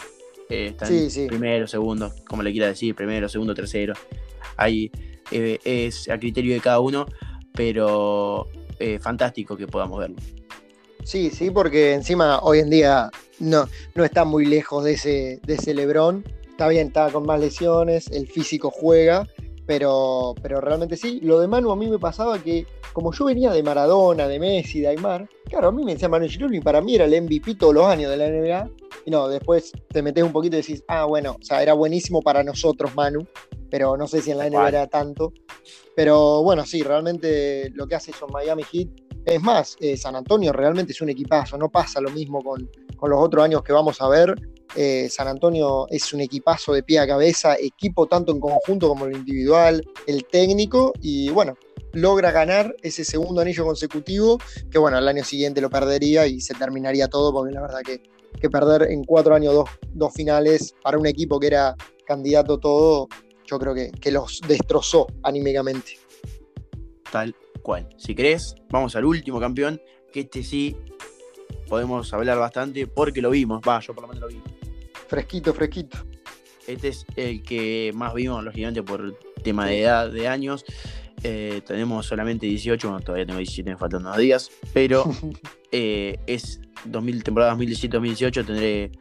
Eh, 0.50 0.76
primero, 1.28 1.68
segundo, 1.68 2.12
como 2.28 2.44
le 2.44 2.52
quiera 2.52 2.68
decir, 2.68 2.94
primero, 2.96 3.30
segundo, 3.30 3.54
tercero. 3.54 3.94
Ahí 4.58 4.92
eh, 5.32 5.60
es 5.64 6.10
a 6.10 6.18
criterio 6.20 6.54
de 6.54 6.60
cada 6.60 6.80
uno, 6.80 7.06
pero 7.54 8.48
fantástico 9.00 9.56
que 9.56 9.68
podamos 9.68 10.00
verlo. 10.00 10.16
Sí, 11.04 11.30
sí, 11.30 11.52
porque 11.52 11.94
encima 11.94 12.40
hoy 12.40 12.60
en 12.60 12.72
día 12.72 13.12
no, 13.40 13.70
no 13.94 14.04
está 14.04 14.26
muy 14.26 14.46
lejos 14.46 14.84
de 14.84 14.94
ese, 14.94 15.40
de 15.44 15.54
ese 15.54 15.76
Lebrón 15.76 16.24
está 16.62 16.70
bien, 16.70 16.88
está 16.88 17.10
con 17.10 17.26
más 17.26 17.40
lesiones, 17.40 18.08
el 18.12 18.28
físico 18.28 18.70
juega, 18.70 19.28
pero, 19.72 20.36
pero 20.44 20.60
realmente 20.60 20.98
sí. 20.98 21.22
Lo 21.24 21.40
de 21.40 21.48
Manu 21.48 21.72
a 21.72 21.78
mí 21.78 21.88
me 21.88 21.98
pasaba 21.98 22.38
que, 22.44 22.68
como 22.92 23.14
yo 23.14 23.24
venía 23.24 23.52
de 23.52 23.64
Maradona, 23.64 24.28
de 24.28 24.38
Messi, 24.38 24.82
de 24.82 24.90
Aymar, 24.90 25.30
claro, 25.46 25.70
a 25.70 25.72
mí 25.72 25.86
me 25.86 25.94
decía 25.94 26.10
Manu 26.10 26.28
Ginóbili, 26.28 26.60
para 26.60 26.82
mí 26.82 26.96
era 26.96 27.06
el 27.06 27.22
MVP 27.22 27.56
todos 27.56 27.74
los 27.74 27.86
años 27.86 28.12
de 28.12 28.18
la 28.18 28.28
NBA. 28.28 28.70
Y 29.06 29.12
no, 29.12 29.30
después 29.30 29.72
te 29.88 30.02
metes 30.02 30.26
un 30.26 30.34
poquito 30.34 30.58
y 30.58 30.60
decís, 30.62 30.84
ah, 30.90 31.06
bueno, 31.06 31.38
o 31.40 31.46
sea, 31.46 31.64
era 31.64 31.72
buenísimo 31.72 32.22
para 32.22 32.44
nosotros, 32.44 32.94
Manu, 32.96 33.26
pero 33.70 33.96
no 33.96 34.08
sé 34.08 34.22
si 34.22 34.32
en 34.32 34.40
la 34.40 34.50
NBA 34.50 34.68
era 34.68 34.88
tanto. 34.88 35.32
Pero 35.96 36.44
bueno, 36.44 36.66
sí, 36.66 36.84
realmente 36.84 37.72
lo 37.74 37.88
que 37.88 37.96
hace 37.96 38.12
son 38.12 38.30
Miami 38.30 38.64
Heat. 38.64 38.90
Es 39.24 39.42
más, 39.42 39.78
eh, 39.80 39.96
San 39.96 40.18
Antonio 40.18 40.52
realmente 40.52 40.92
es 40.92 41.00
un 41.00 41.12
equipazo, 41.12 41.58
no 41.58 41.70
pasa 41.70 42.02
lo 42.02 42.10
mismo 42.10 42.42
con, 42.42 42.70
con 42.98 43.10
los 43.10 43.22
otros 43.22 43.46
años 43.46 43.64
que 43.64 43.72
vamos 43.72 44.02
a 44.02 44.10
ver. 44.10 44.36
Eh, 44.76 45.10
San 45.10 45.28
Antonio 45.28 45.88
es 45.90 46.14
un 46.14 46.22
equipazo 46.22 46.74
de 46.74 46.84
pie 46.84 47.00
a 47.00 47.08
cabeza, 47.08 47.56
equipo 47.60 48.08
tanto 48.08 48.32
en 48.32 48.40
conjunto 48.40 48.88
como 48.88 49.06
en 49.06 49.16
individual, 49.16 49.84
el 50.08 50.26
técnico, 50.26 50.94
y 51.02 51.30
bueno, 51.30 51.58
logra 51.94 52.32
ganar 52.32 52.76
ese 52.82 53.04
segundo 53.04 53.42
anillo 53.42 53.66
consecutivo, 53.66 54.38
que 54.70 54.78
bueno, 54.78 54.98
el 54.98 55.08
año 55.08 55.24
siguiente 55.24 55.62
lo 55.62 55.70
perdería 55.70 56.26
y 56.28 56.40
se 56.40 56.54
terminaría 56.54 57.08
todo, 57.08 57.34
porque 57.34 57.54
la 57.54 57.62
verdad 57.62 57.82
que, 57.86 58.02
que 58.40 58.50
perder 58.50 58.84
en 58.92 59.04
cuatro 59.04 59.36
años 59.36 59.54
dos, 59.54 59.70
dos, 59.94 60.14
finales 60.14 60.74
para 60.82 60.98
un 60.98 61.06
equipo 61.06 61.40
que 61.40 61.48
era 61.48 61.76
candidato 62.06 62.58
todo, 62.58 63.08
yo 63.46 63.60
creo 63.60 63.74
que, 63.74 63.92
que 63.92 64.12
los 64.12 64.40
destrozó 64.48 65.08
anímicamente. 65.24 66.00
Tal 67.12 67.36
cual. 67.62 67.90
Si 67.98 68.16
querés, 68.16 68.56
vamos 68.70 68.96
al 68.96 69.06
último 69.06 69.40
campeón, 69.40 69.82
que 70.14 70.22
este 70.22 70.44
sí 70.44 70.78
podemos 71.68 72.14
hablar 72.14 72.38
bastante 72.38 72.88
porque 72.88 73.22
lo 73.22 73.30
vimos, 73.30 73.62
va, 73.68 73.80
yo 73.80 73.94
por 73.94 74.04
lo 74.04 74.08
menos 74.10 74.22
lo 74.22 74.28
vi. 74.28 74.42
Fresquito, 75.12 75.54
fresquito. 75.54 75.98
Este 76.66 76.88
es 76.88 77.06
el 77.18 77.44
que 77.44 77.92
más 77.94 78.14
vimos, 78.14 78.42
lógicamente, 78.46 78.82
por 78.82 79.20
tema 79.44 79.66
de 79.66 79.82
edad, 79.82 80.10
de 80.10 80.30
años. 80.30 80.64
Eh, 81.22 81.62
tenemos 81.68 82.06
solamente 82.06 82.46
18, 82.46 82.88
bueno, 82.88 83.04
todavía 83.04 83.26
tengo 83.26 83.40
17, 83.40 83.72
me 83.72 83.76
faltan 83.76 84.04
unos 84.04 84.16
días, 84.16 84.50
pero 84.72 85.04
eh, 85.74 86.18
es 86.28 86.62
2000, 86.86 87.24
temporada 87.26 87.54
2017-2018 87.58 88.46
tendré 88.46 88.92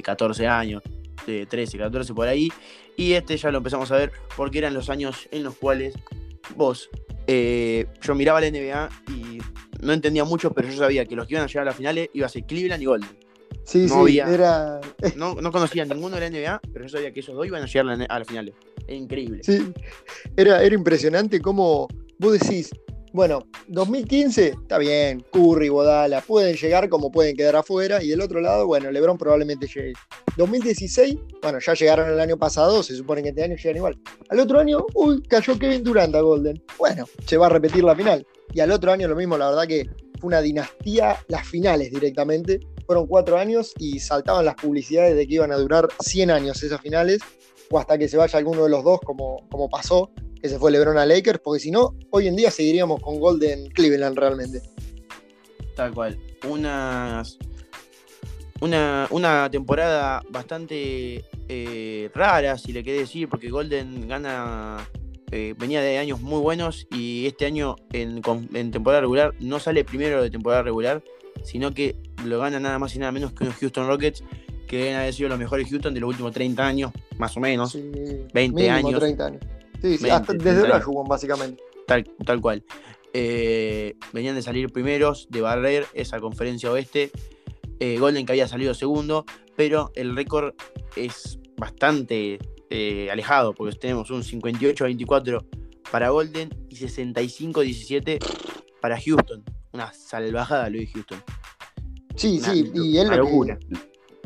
14 0.00 0.46
años, 0.46 0.80
13, 1.26 1.76
14 1.76 2.14
por 2.14 2.28
ahí. 2.28 2.52
Y 2.96 3.14
este 3.14 3.36
ya 3.36 3.50
lo 3.50 3.58
empezamos 3.58 3.90
a 3.90 3.96
ver 3.96 4.12
porque 4.36 4.58
eran 4.58 4.74
los 4.74 4.88
años 4.88 5.28
en 5.32 5.42
los 5.42 5.56
cuales 5.56 5.94
vos, 6.54 6.88
yo 7.26 8.14
miraba 8.14 8.40
la 8.40 8.48
NBA 8.48 8.88
y 9.08 9.38
no 9.80 9.92
entendía 9.92 10.22
mucho, 10.22 10.52
pero 10.52 10.68
yo 10.68 10.76
sabía 10.76 11.04
que 11.04 11.16
los 11.16 11.26
que 11.26 11.34
iban 11.34 11.42
a 11.42 11.48
llegar 11.48 11.62
a 11.62 11.70
las 11.70 11.76
finales 11.76 12.10
iba 12.14 12.26
a 12.26 12.28
ser 12.28 12.44
Cleveland 12.46 12.80
y 12.80 12.86
Golden. 12.86 13.27
Sí, 13.68 13.86
sí, 13.86 14.18
era. 14.18 14.80
No, 15.14 15.34
no 15.34 15.52
conocía 15.52 15.84
ninguno 15.84 16.16
de 16.16 16.22
la 16.22 16.30
NBA, 16.30 16.60
pero 16.72 16.86
yo 16.86 16.88
sabía 16.88 17.12
que 17.12 17.20
esos 17.20 17.34
dos 17.34 17.46
iban 17.46 17.62
a 17.62 17.66
llegar 17.66 18.06
a 18.08 18.18
las 18.18 18.26
finales. 18.26 18.54
Era 18.86 18.96
increíble. 18.96 19.42
Sí, 19.44 19.72
era, 20.38 20.62
era 20.62 20.74
impresionante 20.74 21.38
cómo 21.42 21.86
vos 22.18 22.32
decís, 22.32 22.70
bueno, 23.12 23.46
2015, 23.66 24.48
está 24.48 24.78
bien, 24.78 25.22
Curry, 25.32 25.68
Bodala, 25.68 26.22
pueden 26.22 26.56
llegar 26.56 26.88
como 26.88 27.10
pueden 27.10 27.36
quedar 27.36 27.56
afuera. 27.56 28.02
Y 28.02 28.08
del 28.08 28.22
otro 28.22 28.40
lado, 28.40 28.66
bueno, 28.66 28.90
LeBron 28.90 29.18
probablemente 29.18 29.66
llegue. 29.66 29.92
2016, 30.38 31.18
bueno, 31.42 31.58
ya 31.58 31.74
llegaron 31.74 32.10
el 32.10 32.20
año 32.20 32.38
pasado, 32.38 32.82
se 32.82 32.96
supone 32.96 33.22
que 33.22 33.28
este 33.30 33.44
año 33.44 33.56
llegan 33.56 33.76
igual. 33.76 33.98
Al 34.30 34.40
otro 34.40 34.60
año, 34.60 34.86
uy, 34.94 35.22
cayó 35.24 35.58
Kevin 35.58 35.84
Durant 35.84 36.14
a 36.14 36.22
Golden. 36.22 36.62
Bueno, 36.78 37.04
se 37.26 37.36
va 37.36 37.46
a 37.46 37.50
repetir 37.50 37.84
la 37.84 37.94
final. 37.94 38.26
Y 38.54 38.60
al 38.60 38.70
otro 38.70 38.92
año 38.92 39.08
lo 39.08 39.16
mismo, 39.16 39.36
la 39.36 39.50
verdad 39.50 39.66
que 39.66 39.84
fue 40.18 40.28
una 40.28 40.40
dinastía, 40.40 41.16
las 41.28 41.46
finales 41.46 41.90
directamente. 41.90 42.60
Fueron 42.88 43.06
cuatro 43.06 43.36
años 43.36 43.74
y 43.78 44.00
saltaban 44.00 44.46
las 44.46 44.54
publicidades 44.54 45.14
de 45.14 45.28
que 45.28 45.34
iban 45.34 45.52
a 45.52 45.56
durar 45.56 45.88
100 46.00 46.30
años 46.30 46.62
esas 46.62 46.80
finales, 46.80 47.20
o 47.70 47.78
hasta 47.78 47.98
que 47.98 48.08
se 48.08 48.16
vaya 48.16 48.38
alguno 48.38 48.64
de 48.64 48.70
los 48.70 48.82
dos, 48.82 48.98
como, 49.04 49.46
como 49.50 49.68
pasó, 49.68 50.10
que 50.40 50.48
se 50.48 50.58
fue 50.58 50.72
LeBron 50.72 50.96
a 50.96 51.04
Lakers, 51.04 51.40
porque 51.44 51.60
si 51.60 51.70
no, 51.70 51.94
hoy 52.08 52.28
en 52.28 52.36
día 52.36 52.50
seguiríamos 52.50 53.02
con 53.02 53.20
Golden 53.20 53.68
Cleveland 53.72 54.16
realmente. 54.16 54.62
Tal 55.76 55.92
cual. 55.92 56.18
Una, 56.48 57.22
una 59.10 59.50
temporada 59.50 60.22
bastante 60.30 61.26
eh, 61.46 62.10
rara, 62.14 62.56
si 62.56 62.72
le 62.72 62.82
querés 62.82 63.00
decir, 63.00 63.28
porque 63.28 63.50
Golden 63.50 64.08
gana 64.08 64.88
eh, 65.30 65.54
venía 65.58 65.82
de 65.82 65.98
años 65.98 66.22
muy 66.22 66.40
buenos 66.40 66.86
y 66.90 67.26
este 67.26 67.44
año 67.44 67.76
en, 67.92 68.22
temporada 68.72 69.02
regular 69.02 69.34
no 69.40 69.58
sale 69.58 69.84
primero 69.84 70.22
de 70.22 70.30
temporada 70.30 70.62
regular, 70.62 71.02
sino 71.44 71.72
que 71.72 71.96
lo 72.24 72.38
gana 72.38 72.60
nada 72.60 72.78
más 72.78 72.94
y 72.94 72.98
nada 72.98 73.12
menos 73.12 73.32
que 73.32 73.44
unos 73.44 73.56
Houston 73.56 73.86
Rockets 73.86 74.22
que 74.66 74.76
deben 74.76 74.96
haber 74.96 75.14
sido 75.14 75.30
los 75.30 75.38
mejores 75.38 75.68
Houston 75.70 75.94
de 75.94 76.00
los 76.00 76.10
últimos 76.10 76.32
30 76.32 76.66
años, 76.66 76.92
más 77.16 77.36
o 77.36 77.40
menos. 77.40 77.76
20 78.34 78.70
años. 78.70 79.00
30 79.00 79.26
años. 79.26 79.42
Sí, 79.80 79.98
sí 79.98 80.10
hasta 80.10 80.34
desde 80.34 80.68
la 80.68 80.84
básicamente. 81.08 81.62
Tal, 81.86 82.04
tal 82.24 82.40
cual. 82.40 82.62
Eh, 83.14 83.94
venían 84.12 84.34
de 84.34 84.42
salir 84.42 84.70
primeros, 84.70 85.28
de 85.30 85.40
barrer 85.40 85.86
esa 85.94 86.20
conferencia 86.20 86.70
oeste. 86.70 87.10
Eh, 87.80 87.98
Golden 87.98 88.26
que 88.26 88.32
había 88.32 88.46
salido 88.46 88.74
segundo, 88.74 89.24
pero 89.56 89.90
el 89.94 90.14
récord 90.14 90.54
es 90.96 91.38
bastante 91.56 92.38
eh, 92.70 93.08
alejado, 93.10 93.54
porque 93.54 93.76
tenemos 93.76 94.10
un 94.10 94.22
58-24 94.22 95.44
para 95.90 96.10
Golden 96.10 96.50
y 96.68 96.76
65-17 96.76 98.18
para 98.80 99.00
Houston. 99.00 99.42
Una 99.72 99.92
salvajada 99.92 100.70
de 100.70 100.86
Houston. 100.86 101.22
Sí, 102.16 102.40
sí, 102.40 102.70
y 102.74 102.98
es 102.98 103.08
lo 103.08 103.26
que, 103.26 103.58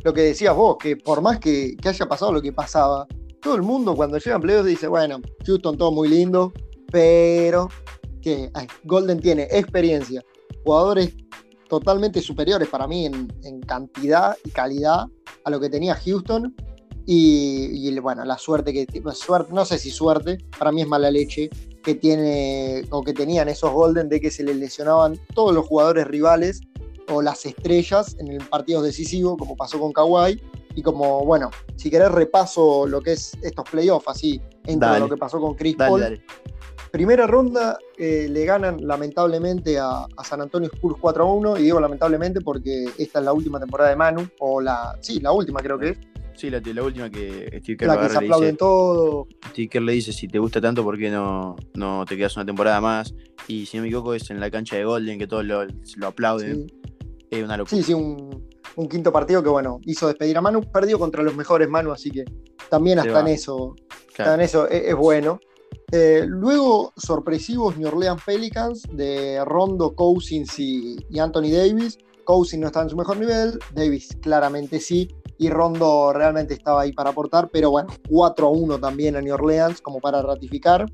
lo 0.03 0.15
que, 0.15 0.21
decías 0.23 0.57
vos, 0.57 0.77
que 0.79 0.97
por 0.97 1.21
más 1.21 1.39
que, 1.39 1.77
haya 1.85 2.07
pasado 2.07 2.33
lo 2.33 2.41
que 2.41 2.53
pasaba, 2.53 3.07
todo 3.41 3.55
el 3.55 3.63
mundo 3.63 3.95
cuando 3.95 4.19
llegan 4.19 4.41
playoffs 4.41 4.67
dice, 4.67 4.87
bueno, 4.87 5.21
Houston 5.45 5.77
todo 5.77 5.93
muy 5.93 6.09
lindo, 6.09 6.53
pero 6.91 7.69
que 8.23 8.51
Golden 8.85 9.21
tiene 9.21 9.49
experiencia, 9.51 10.25
jugadores 10.65 11.15
totalmente 11.69 12.23
superiores 12.23 12.69
para 12.69 12.87
mí 12.87 13.07
en, 13.07 13.31
en, 13.43 13.61
cantidad 13.61 14.37
y 14.45 14.51
calidad 14.51 15.07
a 15.45 15.51
lo 15.51 15.61
que 15.61 15.69
tenía 15.69 15.95
Houston 15.95 16.55
y, 17.07 17.99
bueno, 17.99 18.25
la 18.25 18.39
suerte 18.39 18.73
que 18.73 18.87
suerte, 19.15 19.53
no 19.53 19.65
sé 19.65 19.79
si 19.79 19.91
suerte, 19.91 20.39
para 20.59 20.73
mí 20.73 20.83
es 20.83 20.89
mala 20.89 21.11
leche 21.11 21.51
que 21.83 21.95
tiene 21.95 22.85
o 22.91 23.03
que 23.03 23.13
tenían 23.13 23.49
esos 23.49 23.73
Golden 23.73 24.09
de 24.09 24.21
que 24.21 24.31
se 24.31 24.43
les 24.43 24.57
lesionaban 24.57 25.19
todos 25.35 25.55
los 25.55 25.67
jugadores 25.67 26.07
rivales 26.07 26.61
o 27.09 27.23
las 27.23 27.45
estrellas 27.45 28.17
en 28.19 28.29
el 28.29 28.39
partido 28.39 28.83
decisivo, 28.83 29.37
como 29.37 29.57
pasó 29.57 29.79
con 29.79 29.93
Kawhi. 29.93 30.41
Y 30.75 30.83
como, 30.83 31.25
bueno, 31.27 31.51
si 31.77 31.91
querés 31.91 32.11
repaso 32.11 32.87
lo 32.87 33.03
que 33.03 33.13
es 33.13 33.37
estos 33.43 33.69
playoffs, 33.69 34.09
así, 34.09 34.41
entre 34.65 34.99
lo 34.99 35.09
que 35.09 35.19
pasó 35.19 35.39
con 35.39 35.55
Chris 35.55 35.77
Paul. 35.77 36.23
Primera 36.91 37.27
ronda 37.27 37.79
eh, 37.99 38.27
le 38.31 38.45
ganan 38.45 38.87
lamentablemente 38.87 39.79
a, 39.79 40.07
San 40.25 40.41
Antonio 40.41 40.71
Spurs 40.73 40.97
4 41.01 41.27
1, 41.27 41.59
y 41.59 41.63
digo 41.63 41.81
lamentablemente 41.81 42.41
porque 42.41 42.85
esta 42.99 43.19
es 43.19 43.25
la 43.25 43.33
última 43.33 43.59
temporada 43.59 43.91
de 43.91 43.97
Manu, 43.97 44.29
o 44.41 44.61
la, 44.61 44.97
sí, 45.01 45.21
la 45.21 45.33
última 45.33 45.61
creo 45.61 45.79
que 45.79 45.91
es. 45.91 45.99
Sí, 46.35 46.51
la, 46.51 46.83
última 46.83 47.11
que 47.11 47.61
Steve 47.63 47.77
Kerr 47.77 47.89
la 47.89 48.01
que 48.01 48.09
se 48.09 48.19
aplauden 48.19 48.57
todo. 48.57 49.27
Steve 49.51 49.69
Kerr 49.69 49.83
le 49.83 49.93
dice, 49.93 50.13
si 50.13 50.29
te 50.29 50.39
gusta 50.39 50.61
tanto, 50.61 50.83
¿por 50.83 50.99
qué 50.99 51.11
no, 51.11 51.57
no 51.75 52.05
te 52.07 52.17
quedas 52.17 52.37
una 52.37 52.47
temporada 52.47 52.81
más? 52.81 53.15
Y 53.49 53.67
si 53.67 53.77
no 53.77 53.83
me 53.83 53.89
equivoco, 53.89 54.15
es 54.15 54.31
en 54.31 54.41
la 54.41 54.51
cancha 54.51 54.77
de 54.77 54.85
Golden 54.85 55.19
que 55.19 55.27
todos 55.27 55.45
lo, 55.45 55.67
aplauden. 56.07 56.67
Es 57.31 57.45
una 57.45 57.57
locura. 57.57 57.77
Sí, 57.77 57.83
sí, 57.83 57.95
un, 57.95 58.89
quinto 58.89 59.13
partido 59.13 59.43
que, 59.43 59.49
bueno, 59.49 59.81
hizo 59.85 60.07
despedir 60.07 60.37
a 60.39 60.41
Manu. 60.41 60.63
Perdió 60.63 60.99
contra 60.99 61.23
los 61.23 61.37
mejores 61.37 61.69
Manu, 61.69 61.93
así 61.93 62.11
que 62.11 62.25
también 62.71 62.99
hasta 62.99 63.21
en 63.21 63.29
eso, 63.29 63.75
en 64.19 64.41
eso 64.41 64.69
es, 64.69 64.95
bueno. 64.95 65.39
Eh, 65.91 66.25
luego, 66.27 66.93
sorpresivos 66.97 67.77
New 67.77 67.89
Orleans 67.89 68.23
Pelicans 68.25 68.83
de 68.93 69.45
Rondo, 69.45 69.95
Cousins 69.95 70.59
y, 70.59 70.97
y 71.11 71.19
Anthony 71.19 71.51
Davis. 71.51 71.99
Cousins 72.25 72.61
no 72.61 72.69
está 72.69 72.83
en 72.83 72.91
su 72.91 72.97
mejor 72.97 73.19
nivel, 73.19 73.59
Davis 73.75 74.17
claramente 74.23 74.81
sí 74.81 75.09
y 75.43 75.51
Rondo 75.51 76.13
realmente 76.13 76.55
estaba 76.55 76.83
ahí 76.83 76.93
para 76.93 77.11
aportar, 77.11 77.49
pero 77.53 77.73
bueno, 77.73 77.89
4 78.09 78.47
a 78.47 78.51
1 78.51 78.79
también 78.79 79.17
a 79.17 79.21
New 79.21 79.35
Orleans 79.35 79.81
como 79.81 79.99
para 79.99 80.23
ratificar. 80.23 80.87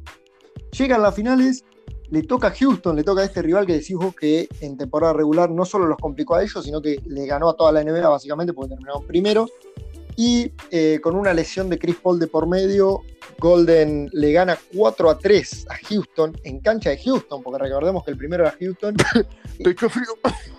Llegan 0.72 1.02
las 1.02 1.14
finales, 1.14 1.66
le 2.08 2.22
toca 2.22 2.46
a 2.46 2.50
Houston, 2.50 2.96
le 2.96 3.04
toca 3.04 3.20
a 3.20 3.24
este 3.26 3.42
rival 3.42 3.66
que 3.66 3.74
decís 3.74 3.94
vos 3.94 4.16
que 4.16 4.48
en 4.62 4.78
temporada 4.78 5.12
regular 5.12 5.50
no 5.50 5.66
solo 5.66 5.86
los 5.86 5.98
complicó 5.98 6.34
a 6.34 6.42
ellos, 6.42 6.64
sino 6.64 6.80
que 6.80 6.98
le 7.04 7.26
ganó 7.26 7.50
a 7.50 7.56
toda 7.56 7.72
la 7.72 7.84
NBA 7.84 8.08
básicamente 8.08 8.54
porque 8.54 8.70
terminaron 8.70 9.06
primeros. 9.06 9.50
Y 10.16 10.50
eh, 10.70 10.98
con 11.02 11.14
una 11.14 11.34
lesión 11.34 11.68
de 11.68 11.78
Chris 11.78 11.96
Paul 11.96 12.18
de 12.18 12.26
por 12.26 12.46
medio, 12.48 13.02
Golden 13.38 14.08
le 14.14 14.32
gana 14.32 14.58
4 14.74 15.10
a 15.10 15.18
3 15.18 15.66
a 15.68 15.76
Houston 15.88 16.34
en 16.42 16.60
cancha 16.60 16.88
de 16.88 16.98
Houston, 17.02 17.42
porque 17.42 17.62
recordemos 17.62 18.02
que 18.02 18.12
el 18.12 18.16
primero 18.16 18.44
era 18.44 18.56
Houston. 18.58 18.96
Estoy 19.58 19.74
frío. 19.90 20.14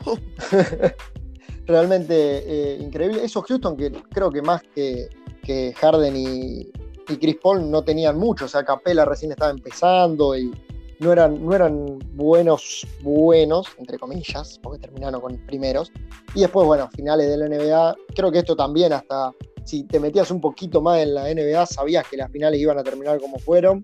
realmente 1.69 2.13
eh, 2.15 2.77
increíble. 2.81 3.23
Esos 3.23 3.45
Houston 3.45 3.77
que 3.77 3.91
creo 3.91 4.31
que 4.31 4.41
más 4.41 4.61
que, 4.75 5.07
que 5.43 5.73
Harden 5.73 6.15
y, 6.15 6.71
Chris 7.05 7.37
Paul 7.41 7.71
no 7.71 7.83
tenían 7.83 8.19
mucho, 8.19 8.45
o 8.45 8.47
sea, 8.47 8.63
Capela 8.63 9.03
recién 9.03 9.31
estaba 9.31 9.49
empezando 9.49 10.37
y 10.37 10.51
no 10.99 11.11
eran, 11.11 11.43
no 11.43 11.55
eran 11.55 11.97
buenos, 12.13 12.85
buenos, 13.01 13.67
entre 13.79 13.97
comillas, 13.97 14.59
porque 14.61 14.77
terminaron 14.77 15.19
con 15.19 15.35
primeros. 15.47 15.91
Y 16.35 16.41
después, 16.41 16.67
bueno, 16.67 16.87
finales 16.95 17.27
de 17.27 17.37
la 17.37 17.47
NBA, 17.47 17.95
creo 18.15 18.31
que 18.31 18.39
esto 18.39 18.55
también 18.55 18.93
hasta 18.93 19.33
si 19.63 19.85
te 19.85 19.99
metías 19.99 20.29
un 20.29 20.39
poquito 20.39 20.81
más 20.81 20.99
en 20.99 21.15
la 21.15 21.33
NBA, 21.33 21.65
sabías 21.65 22.07
que 22.07 22.17
las 22.17 22.31
finales 22.31 22.59
iban 22.59 22.77
a 22.77 22.83
terminar 22.83 23.19
como 23.19 23.39
fueron. 23.39 23.81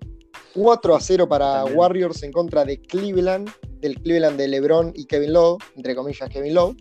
4 0.54 0.94
a 0.94 1.00
0 1.00 1.28
para 1.28 1.64
Warriors 1.64 2.22
en 2.22 2.30
contra 2.30 2.64
de 2.64 2.80
Cleveland, 2.80 3.50
del 3.80 4.00
Cleveland 4.00 4.36
de 4.36 4.46
LeBron 4.46 4.92
y 4.94 5.06
Kevin 5.06 5.32
Lowe, 5.32 5.58
entre 5.74 5.96
comillas 5.96 6.28
Kevin 6.28 6.54
Lowe. 6.54 6.76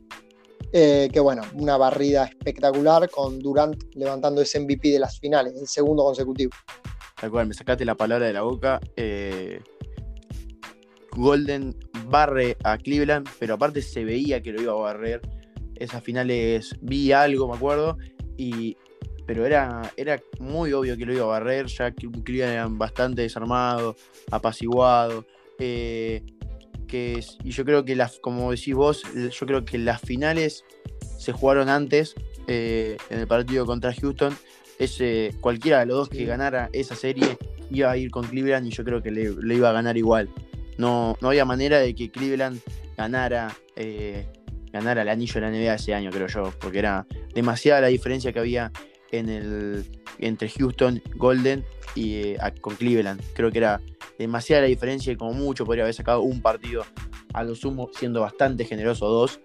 Eh, 0.77 1.09
que 1.09 1.21
bueno, 1.21 1.41
una 1.53 1.77
barrida 1.77 2.25
espectacular 2.25 3.09
con 3.09 3.39
Durant 3.39 3.81
levantando 3.93 4.41
ese 4.41 4.59
MVP 4.59 4.89
de 4.89 4.99
las 4.99 5.17
finales, 5.21 5.53
el 5.57 5.67
segundo 5.69 6.03
consecutivo. 6.03 6.51
Me 7.31 7.53
sacaste 7.53 7.85
la 7.85 7.95
palabra 7.95 8.27
de 8.27 8.33
la 8.33 8.41
boca. 8.41 8.81
Eh, 8.97 9.61
Golden 11.11 11.73
barre 12.07 12.57
a 12.65 12.77
Cleveland, 12.77 13.25
pero 13.39 13.53
aparte 13.53 13.81
se 13.81 14.03
veía 14.03 14.41
que 14.41 14.51
lo 14.51 14.61
iba 14.61 14.73
a 14.73 14.75
barrer. 14.75 15.21
Esas 15.75 16.03
finales 16.03 16.75
vi 16.81 17.13
algo, 17.13 17.47
me 17.47 17.55
acuerdo, 17.55 17.97
y, 18.35 18.75
pero 19.25 19.45
era, 19.45 19.93
era 19.95 20.21
muy 20.41 20.73
obvio 20.73 20.97
que 20.97 21.05
lo 21.05 21.13
iba 21.13 21.23
a 21.23 21.39
barrer, 21.39 21.67
ya 21.67 21.91
que 21.91 22.11
Cleveland 22.11 22.53
era 22.53 22.67
bastante 22.67 23.21
desarmado, 23.21 23.95
apaciguado. 24.29 25.25
Eh, 25.57 26.21
que 26.87 27.23
y 27.43 27.51
yo 27.51 27.65
creo 27.65 27.85
que 27.85 27.95
las, 27.95 28.19
como 28.19 28.51
decís 28.51 28.73
vos, 28.73 29.03
yo 29.13 29.45
creo 29.45 29.65
que 29.65 29.77
las 29.77 30.01
finales 30.01 30.63
se 31.17 31.31
jugaron 31.31 31.69
antes 31.69 32.15
eh, 32.47 32.97
en 33.09 33.19
el 33.19 33.27
partido 33.27 33.65
contra 33.65 33.93
Houston. 33.93 34.35
Ese, 34.77 35.33
cualquiera 35.39 35.79
de 35.79 35.85
los 35.85 35.97
dos 35.97 36.09
que 36.09 36.25
ganara 36.25 36.69
esa 36.73 36.95
serie 36.95 37.37
iba 37.71 37.89
a 37.89 37.97
ir 37.97 38.11
con 38.11 38.27
Cleveland 38.27 38.67
y 38.67 38.71
yo 38.71 38.83
creo 38.83 39.01
que 39.01 39.09
le, 39.11 39.55
iba 39.55 39.69
a 39.69 39.73
ganar 39.73 39.97
igual. 39.97 40.29
No, 40.77 41.17
no 41.21 41.29
había 41.29 41.45
manera 41.45 41.79
de 41.79 41.95
que 41.95 42.11
Cleveland 42.11 42.59
ganara, 42.97 43.55
eh, 43.75 44.27
ganara 44.71 45.03
el 45.03 45.09
anillo 45.09 45.35
de 45.35 45.41
la 45.41 45.49
NBA 45.49 45.75
ese 45.75 45.93
año, 45.93 46.11
creo 46.11 46.27
yo, 46.27 46.53
porque 46.59 46.79
era 46.79 47.07
demasiada 47.33 47.81
la 47.81 47.87
diferencia 47.87 48.33
que 48.33 48.39
había 48.39 48.71
en 49.11 49.29
el, 49.29 49.85
entre 50.19 50.49
Houston, 50.49 51.01
Golden 51.15 51.63
y 51.95 52.15
eh, 52.15 52.37
con 52.61 52.75
Cleveland. 52.75 53.21
Creo 53.33 53.51
que 53.51 53.59
era 53.59 53.81
demasiada 54.17 54.63
la 54.63 54.67
diferencia 54.67 55.11
y 55.11 55.15
como 55.15 55.33
mucho 55.33 55.65
podría 55.65 55.83
haber 55.83 55.93
sacado 55.93 56.21
un 56.21 56.41
partido 56.41 56.85
a 57.33 57.43
lo 57.43 57.55
sumo, 57.55 57.89
siendo 57.93 58.21
bastante 58.21 58.65
generoso 58.65 59.07
dos. 59.07 59.39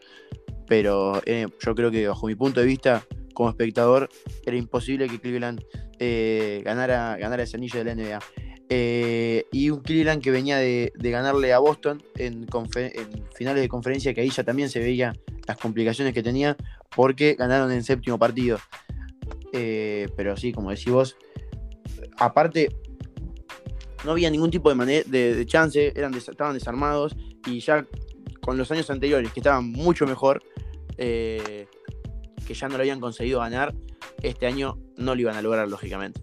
pero 0.66 1.20
eh, 1.27 1.46
yo 1.64 1.75
creo 1.75 1.90
que 1.90 2.07
bajo 2.07 2.27
mi 2.27 2.37
punto 2.37 2.61
de 2.61 2.66
vista 2.66 3.05
como 3.35 3.51
espectador 3.51 4.09
era 4.46 4.57
imposible 4.57 5.09
que 5.09 5.18
Cleveland 5.18 5.64
eh, 5.99 6.62
ganara, 6.64 7.16
ganara 7.16 7.42
ese 7.42 7.57
anillo 7.57 7.83
de 7.83 7.85
la 7.85 7.94
NBA. 7.94 8.20
Y 9.51 9.70
un 9.70 9.81
Cleveland 9.81 10.23
que 10.23 10.31
venía 10.31 10.59
de, 10.59 10.92
ganarle 10.96 11.53
a 11.53 11.59
Boston 11.59 12.01
en, 12.16 12.46
finales 13.35 13.62
de 13.62 13.68
conferencia, 13.68 14.14
que 14.14 14.20
ahí 14.20 14.31
ya 14.31 14.44
también 14.44 14.68
se 14.70 14.79
veía 14.79 15.12
las 15.49 15.57
complicaciones 15.57 16.14
que 16.14 16.23
tenía, 16.23 16.57
porque 16.94 17.35
ganaron 17.35 17.73
en 17.73 17.83
séptimo 17.83 18.16
partido. 18.16 18.59
Pero 19.53 20.37
sí, 20.37 20.53
como 20.53 20.71
decís 20.71 20.93
vos, 20.93 21.17
aparte, 22.19 22.69
no 24.05 24.13
había 24.13 24.31
ningún 24.31 24.51
tipo 24.51 24.75
de, 24.75 25.05
de, 25.05 25.47
chance, 25.47 25.93
eran 25.95 26.15
estaban 26.15 26.55
desarmados 26.55 27.17
y 27.47 27.61
ya 27.61 27.87
con 28.41 28.57
los 28.57 28.71
años 28.71 28.91
anteriores, 28.91 29.33
que 29.33 29.41
estaban 29.41 29.71
mucho 29.71 30.07
mejor, 30.07 30.43
eh, 30.97 31.67
que 32.47 32.55
ya 32.55 32.69
no 32.69 32.77
lo 32.77 32.81
habían 32.81 33.01
conseguido 33.01 33.41
ganar, 33.41 33.75
este 34.23 34.47
año 34.47 34.79
no 34.97 35.15
lo 35.15 35.21
iban 35.21 35.37
a 35.37 35.43
lograr, 35.43 35.69
lógicamente. 35.69 36.23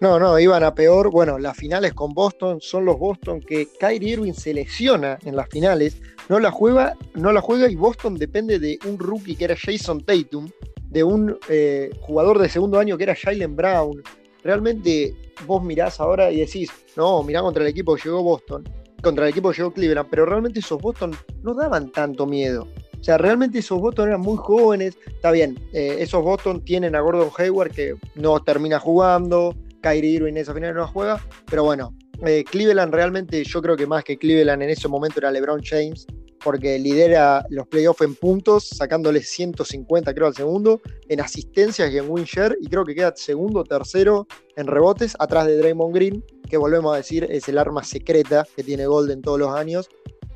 No, 0.00 0.18
no, 0.18 0.38
iban 0.38 0.62
a 0.62 0.74
peor. 0.74 1.10
Bueno, 1.10 1.38
las 1.38 1.56
finales 1.56 1.94
con 1.94 2.12
Boston 2.12 2.60
son 2.60 2.84
los 2.84 2.98
Boston 2.98 3.40
que 3.40 3.66
Kyrie 3.80 4.12
Irving 4.12 4.34
se 4.34 4.52
lesiona 4.52 5.18
en 5.24 5.36
las 5.36 5.48
finales, 5.48 6.02
no 6.28 6.38
la 6.38 6.50
juega, 6.50 6.96
no 7.14 7.32
la 7.32 7.40
juega 7.40 7.70
y 7.70 7.76
Boston 7.76 8.16
depende 8.16 8.58
de 8.58 8.78
un 8.84 8.98
rookie 8.98 9.36
que 9.36 9.44
era 9.44 9.56
Jason 9.56 10.04
Tatum, 10.04 10.50
de 10.90 11.04
un 11.04 11.38
eh, 11.48 11.90
jugador 12.00 12.38
de 12.38 12.48
segundo 12.48 12.78
año 12.78 12.96
que 12.96 13.04
era 13.04 13.14
Jalen 13.14 13.56
Brown. 13.56 14.02
Realmente 14.42 15.14
vos 15.46 15.62
mirás 15.62 16.00
ahora 16.00 16.30
y 16.30 16.40
decís, 16.40 16.70
no, 16.96 17.22
mirá 17.22 17.42
contra 17.42 17.62
el 17.62 17.68
equipo 17.68 17.94
que 17.96 18.02
llegó 18.04 18.22
Boston, 18.22 18.64
contra 19.02 19.24
el 19.24 19.30
equipo 19.30 19.50
que 19.50 19.58
llegó 19.58 19.72
Cleveland, 19.72 20.08
pero 20.10 20.26
realmente 20.26 20.60
esos 20.60 20.80
Boston 20.80 21.12
no 21.42 21.54
daban 21.54 21.90
tanto 21.90 22.26
miedo. 22.26 22.68
O 22.98 23.04
sea, 23.04 23.18
realmente 23.18 23.58
esos 23.58 23.80
Boston 23.80 24.08
eran 24.08 24.20
muy 24.20 24.36
jóvenes. 24.36 24.98
Está 25.06 25.30
bien, 25.30 25.58
eh, 25.72 25.96
esos 26.00 26.22
Boston 26.22 26.64
tienen 26.64 26.96
a 26.96 27.00
Gordon 27.00 27.30
Hayward 27.36 27.72
que 27.72 27.94
no 28.14 28.40
termina 28.40 28.80
jugando, 28.80 29.54
Kyrie 29.82 30.14
Irving 30.14 30.32
en 30.32 30.38
esa 30.38 30.54
final 30.54 30.74
no 30.74 30.86
juega, 30.88 31.20
pero 31.48 31.64
bueno, 31.64 31.94
eh, 32.24 32.44
Cleveland 32.44 32.92
realmente 32.92 33.44
yo 33.44 33.60
creo 33.62 33.76
que 33.76 33.86
más 33.86 34.02
que 34.02 34.16
Cleveland 34.16 34.62
en 34.62 34.70
ese 34.70 34.88
momento 34.88 35.20
era 35.20 35.30
LeBron 35.30 35.62
James 35.62 36.06
porque 36.46 36.78
lidera 36.78 37.44
los 37.50 37.66
playoffs 37.66 38.02
en 38.02 38.14
puntos, 38.14 38.68
sacándole 38.68 39.20
150 39.20 40.14
creo 40.14 40.28
al 40.28 40.34
segundo, 40.36 40.80
en 41.08 41.20
asistencias 41.20 41.90
y 41.90 41.98
en 41.98 42.08
win 42.08 42.22
share, 42.22 42.56
y 42.60 42.68
creo 42.68 42.84
que 42.84 42.94
queda 42.94 43.12
segundo, 43.16 43.64
tercero 43.64 44.28
en 44.54 44.68
rebotes, 44.68 45.16
atrás 45.18 45.48
de 45.48 45.56
Draymond 45.56 45.92
Green, 45.92 46.24
que 46.48 46.56
volvemos 46.56 46.94
a 46.94 46.98
decir 46.98 47.26
es 47.28 47.48
el 47.48 47.58
arma 47.58 47.82
secreta 47.82 48.46
que 48.54 48.62
tiene 48.62 48.86
Golden 48.86 49.22
todos 49.22 49.40
los 49.40 49.52
años, 49.56 49.88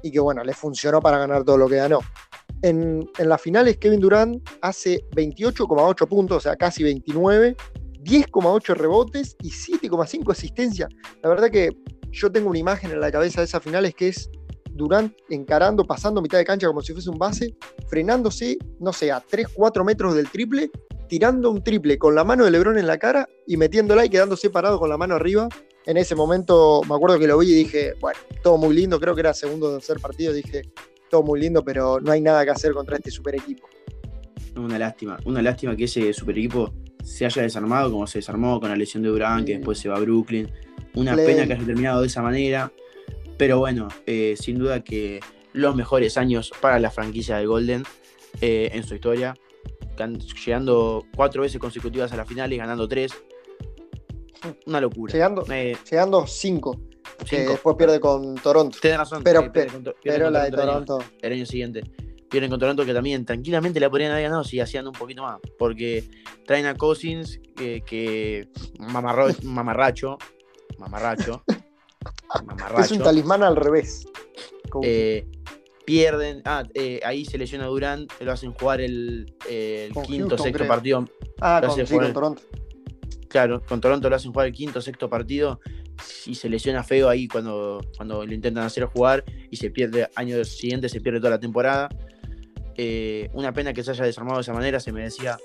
y 0.03 0.11
que 0.11 0.19
bueno, 0.19 0.43
le 0.43 0.53
funcionó 0.53 1.01
para 1.01 1.17
ganar 1.17 1.45
todo 1.45 1.59
lo 1.59 1.69
que 1.69 1.77
ganó. 1.77 2.01
En, 2.63 3.09
en 3.17 3.29
las 3.29 3.41
finales 3.41 3.77
Kevin 3.77 4.01
Durant 4.01 4.43
hace 4.63 5.05
28,8 5.15 6.09
puntos, 6.09 6.39
o 6.39 6.41
sea, 6.41 6.57
casi 6.57 6.83
29, 6.83 7.55
10,8 8.03 8.75
rebotes 8.75 9.37
y 9.43 9.51
7,5 9.51 10.33
asistencias. 10.33 10.89
La 11.23 11.29
verdad 11.29 11.53
que 11.53 11.71
yo 12.11 12.33
tengo 12.33 12.51
una 12.51 12.59
imagen 12.59 12.91
en 12.91 12.99
la 12.99 13.13
cabeza 13.13 13.43
de 13.43 13.45
esas 13.45 13.63
finales 13.63 13.95
que 13.95 14.09
es 14.09 14.29
Durant 14.81 15.15
encarando, 15.29 15.85
pasando 15.85 16.23
mitad 16.23 16.39
de 16.39 16.45
cancha 16.45 16.67
como 16.67 16.81
si 16.81 16.93
fuese 16.93 17.11
un 17.11 17.19
base, 17.19 17.55
frenándose, 17.87 18.57
no 18.79 18.93
sé, 18.93 19.13
a 19.13 19.21
3, 19.21 19.49
4 19.55 19.85
metros 19.85 20.15
del 20.15 20.29
triple, 20.31 20.71
tirando 21.07 21.51
un 21.51 21.63
triple 21.63 21.99
con 21.99 22.15
la 22.15 22.25
mano 22.25 22.45
de 22.45 22.51
Lebron 22.51 22.79
en 22.79 22.87
la 22.87 22.99
cara 22.99 23.29
y 23.47 23.57
metiéndola 23.57 24.05
y 24.07 24.09
quedándose 24.09 24.49
parado 24.49 24.79
con 24.79 24.89
la 24.89 24.97
mano 24.97 25.15
arriba. 25.15 25.49
En 25.85 25.97
ese 25.97 26.15
momento 26.15 26.81
me 26.89 26.95
acuerdo 26.95 27.19
que 27.19 27.27
lo 27.27 27.39
vi 27.39 27.53
y 27.53 27.55
dije, 27.55 27.95
bueno, 28.01 28.19
todo 28.43 28.57
muy 28.57 28.75
lindo, 28.75 28.99
creo 28.99 29.15
que 29.15 29.21
era 29.21 29.35
segundo 29.35 29.69
o 29.69 29.73
tercer 29.73 30.01
partido, 30.01 30.33
dije, 30.33 30.63
todo 31.11 31.23
muy 31.23 31.41
lindo, 31.41 31.63
pero 31.65 32.01
no 32.01 32.13
hay 32.13 32.21
nada 32.21 32.45
que 32.45 32.51
hacer 32.51 32.73
contra 32.73 32.97
este 32.97 33.11
super 33.11 33.35
equipo. 33.35 33.69
Una 34.57 34.79
lástima, 34.79 35.19
una 35.27 35.43
lástima 35.43 35.77
que 35.77 35.85
ese 35.85 36.13
super 36.13 36.37
equipo 36.39 36.73
se 37.05 37.27
haya 37.27 37.43
desarmado 37.43 37.91
como 37.91 38.07
se 38.07 38.19
desarmó 38.19 38.61
con 38.61 38.71
la 38.71 38.77
lesión 38.77 39.03
de 39.03 39.09
Durant, 39.11 39.47
que 39.47 39.57
después 39.57 39.79
se 39.79 39.89
va 39.89 39.97
a 39.97 40.01
Brooklyn. 40.01 40.51
Una 40.95 41.15
pena 41.15 41.47
que 41.47 41.53
haya 41.53 41.65
terminado 41.65 42.01
de 42.01 42.09
esa 42.09 42.23
manera. 42.23 42.73
Pero 43.41 43.59
bueno, 43.59 43.89
eh, 44.05 44.35
sin 44.39 44.59
duda 44.59 44.85
que 44.85 45.19
los 45.55 45.75
mejores 45.75 46.19
años 46.19 46.53
para 46.61 46.79
la 46.79 46.91
franquicia 46.91 47.39
de 47.39 47.47
Golden 47.47 47.85
eh, 48.43 48.69
en 48.75 48.85
su 48.85 48.95
historia, 48.95 49.35
llegando 50.45 51.07
cuatro 51.17 51.41
veces 51.41 51.59
consecutivas 51.59 52.13
a 52.13 52.19
la 52.19 52.27
final 52.27 52.53
y 52.53 52.59
ganando 52.59 52.87
tres. 52.87 53.13
Una 54.67 54.79
locura. 54.83 55.15
Llegando, 55.15 55.47
eh, 55.51 55.75
llegando 55.91 56.27
cinco, 56.27 56.83
después 57.31 57.77
pierde 57.79 57.99
con 57.99 58.35
Toronto. 58.35 58.77
Tienes 58.79 58.99
razón. 58.99 59.25
Pero, 59.25 59.51
pero 59.51 60.29
la 60.29 60.45
de 60.45 60.51
Toronto. 60.51 60.99
El 61.23 61.33
año, 61.33 61.47
siguiente. 61.47 61.83
Pierden 62.29 62.51
con 62.51 62.61
Toronto 62.61 62.85
que 62.85 62.93
también 62.93 63.25
tranquilamente 63.25 63.81
la 63.81 63.89
podrían 63.89 64.13
haber 64.13 64.25
ganado 64.25 64.45
si 64.45 64.61
hacían 64.61 64.87
un 64.87 64.93
poquito 64.93 65.23
más. 65.23 65.41
Porque 65.59 66.05
traen 66.45 66.67
a 66.67 66.75
Cousins 66.75 67.41
que 67.57 68.51
mamarracho, 68.79 70.19
mamarracho. 70.77 71.43
Es 72.79 72.91
un 72.93 72.99
talismán 72.99 73.43
al 73.43 73.57
revés. 73.57 74.07
Eh, 74.83 75.27
pierden. 75.85 76.43
Ah, 76.45 76.65
eh, 76.75 77.01
ahí 77.05 77.25
se 77.25 77.39
lesiona 77.39 77.67
Durant, 77.67 78.11
lo 78.21 78.33
hacen 78.33 78.53
jugar 78.53 78.81
el, 78.81 79.35
quinto, 80.07 80.39
sexto 80.39 80.67
partido. 80.67 81.05
Ah, 81.41 81.61
con, 81.67 82.13
Toronto. 82.13 82.43
Claro, 83.29 83.63
con 83.63 83.81
Toronto 83.81 84.09
lo 84.09 84.17
hacen 84.17 84.33
jugar 84.33 84.49
el 84.49 84.53
quinto, 84.53 84.81
sexto 84.81 85.09
partido. 85.09 85.61
Y 86.25 86.35
se 86.35 86.49
lesiona 86.49 86.83
feo 86.83 87.11
ahí 87.11 87.29
cuando, 87.29 87.81
cuando 87.97 88.25
lo 88.25 88.33
intentan 88.33 88.65
hacer 88.65 88.85
jugar 88.85 89.23
y 89.51 89.57
se 89.57 89.71
pierde, 89.71 90.09
año 90.15 90.43
siguiente 90.45 90.89
se 90.89 91.01
pierde 91.01 91.19
toda 91.19 91.31
la 91.31 91.41
temporada. 91.41 91.91
Eh, 92.77 93.29
una 93.35 93.53
pena 93.53 93.75
que 93.75 93.83
se 93.83 93.91
haya 93.91 94.05
desarmado 94.05 94.39
de 94.39 94.43
esa 94.43 94.55
manera, 94.55 94.81
se 94.81 94.93
merecía 94.93 95.39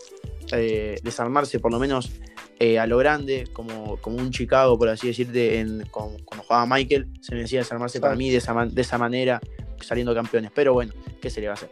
desarmarse 1.04 1.60
por 1.60 1.72
lo 1.72 1.80
menos 1.80 2.12
eh, 2.58 2.80
a 2.80 2.88
lo 2.88 2.98
grande, 2.98 3.48
como, 3.52 3.98
como 3.98 4.18
un 4.18 4.32
Chicago, 4.32 4.78
por 4.78 4.88
así 4.88 5.08
decirte, 5.08 5.60
en, 5.60 5.86
cuando 5.92 6.18
jugaba 6.38 6.66
Michael, 6.66 7.08
se 7.20 7.36
me 7.36 7.42
decía 7.42 7.60
desarmarse 7.60 8.00
para 8.00 8.16
mí 8.16 8.30
de 8.30 8.38
esa, 8.38 8.66
de 8.66 8.82
esa 8.82 8.98
manera, 8.98 9.42
saliendo 9.82 10.14
campeones. 10.16 10.52
Pero 10.56 10.74
bueno, 10.74 10.94
¿qué 11.22 11.30
se 11.30 11.42
le 11.42 11.48
va 11.48 11.54
a 11.54 11.56
hacer? 11.56 11.70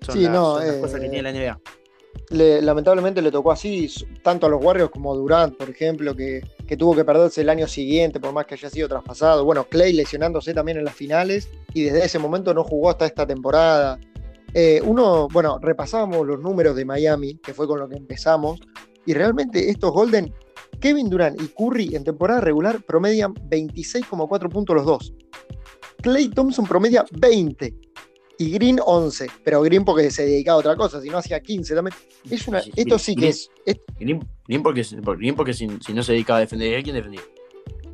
Son, 0.00 0.20
las, 0.20 0.76
cosas 0.80 1.00
que 1.00 1.08
tiene 1.08 1.22
la 1.22 1.32
NBA. 1.32 2.60
lamentablemente 2.62 3.22
le 3.22 3.30
tocó 3.30 3.52
así, 3.52 3.88
tanto 4.24 4.46
a 4.46 4.48
los 4.48 4.64
Warriors 4.64 4.90
como 4.90 5.12
a 5.12 5.16
Durant, 5.16 5.56
por 5.56 5.70
ejemplo, 5.70 6.16
que, 6.16 6.42
tuvo 6.76 6.96
que 6.96 7.04
perderse 7.04 7.42
el 7.42 7.48
año 7.48 7.68
siguiente, 7.68 8.18
por 8.18 8.32
más 8.32 8.46
que 8.46 8.54
haya 8.54 8.70
sido 8.70 8.88
traspasado. 8.88 9.44
Bueno, 9.44 9.68
Clay 9.68 9.92
lesionándose 9.92 10.52
también 10.52 10.78
en 10.78 10.84
las 10.84 10.94
finales 10.94 11.48
y 11.74 11.84
desde 11.84 12.04
ese 12.04 12.18
momento 12.18 12.52
no 12.54 12.64
jugó 12.64 12.90
hasta 12.90 13.06
esta 13.06 13.24
temporada. 13.24 14.00
Eh, 14.52 14.82
uno, 14.84 15.28
bueno, 15.28 15.60
repasábamos 15.62 16.26
los 16.26 16.40
números 16.40 16.74
de 16.74 16.84
Miami, 16.84 17.36
que 17.36 17.54
fue 17.54 17.68
con 17.68 17.78
lo 17.78 17.88
que 17.88 17.96
empezamos. 17.96 18.60
Y 19.06 19.14
realmente 19.14 19.70
estos 19.70 19.92
Golden, 19.92 20.32
Kevin 20.80 21.08
Durant 21.10 21.40
y 21.40 21.48
Curry 21.48 21.94
en 21.94 22.04
temporada 22.04 22.40
regular 22.40 22.82
promedian 22.82 23.34
26,4 23.34 24.48
puntos 24.48 24.76
los 24.76 24.84
dos. 24.84 25.14
Clay 26.02 26.28
Thompson 26.28 26.66
promedia 26.66 27.04
20 27.12 27.74
y 28.38 28.50
Green 28.50 28.80
11, 28.84 29.28
pero 29.44 29.62
Green 29.62 29.84
porque 29.84 30.10
se 30.10 30.24
dedicaba 30.24 30.56
a 30.56 30.60
otra 30.60 30.76
cosa, 30.76 31.00
si 31.00 31.08
no 31.08 31.18
hacía 31.18 31.40
15 31.40 31.74
también. 31.74 31.96
Es 32.28 32.48
una, 32.48 32.60
esto 32.74 32.98
sí 32.98 33.14
que 33.14 33.28
es, 33.28 33.50
Green, 33.98 34.20
porque, 34.62 34.84
Green 35.16 35.34
porque 35.36 35.54
si, 35.54 35.66
no 35.66 36.02
se 36.02 36.12
dedicaba 36.12 36.38
a 36.38 36.40
defender, 36.40 36.78
¿a 36.78 36.82
quién 36.82 36.96
defendía? 36.96 37.22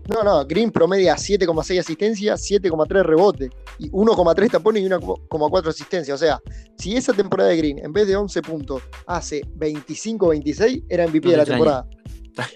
No, 0.08 0.22
no, 0.22 0.46
Green 0.46 0.70
promedia 0.70 1.14
7,6 1.16 1.80
asistencias, 1.80 2.40
7,3 2.50 3.02
rebote, 3.02 3.50
y 3.78 3.90
1,3 3.90 4.50
tapones 4.50 4.82
y 4.82 4.86
1,4 4.86 5.68
asistencia. 5.68 6.14
O 6.14 6.18
sea, 6.18 6.40
si 6.78 6.96
esa 6.96 7.12
temporada 7.12 7.50
de 7.50 7.58
Green, 7.58 7.78
en 7.78 7.92
vez 7.92 8.06
de 8.06 8.16
11 8.16 8.40
puntos, 8.40 8.82
hace 9.06 9.42
25-26, 9.58 10.84
era 10.88 11.06
MVP 11.06 11.28
de 11.28 11.36
la 11.36 11.44
temporada. 11.44 11.86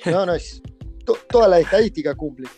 No, 0.07 0.25
no, 0.25 0.35
es 0.35 0.63
toda 1.29 1.49
la 1.49 1.59
estadística 1.59 2.15
cumple. 2.15 2.49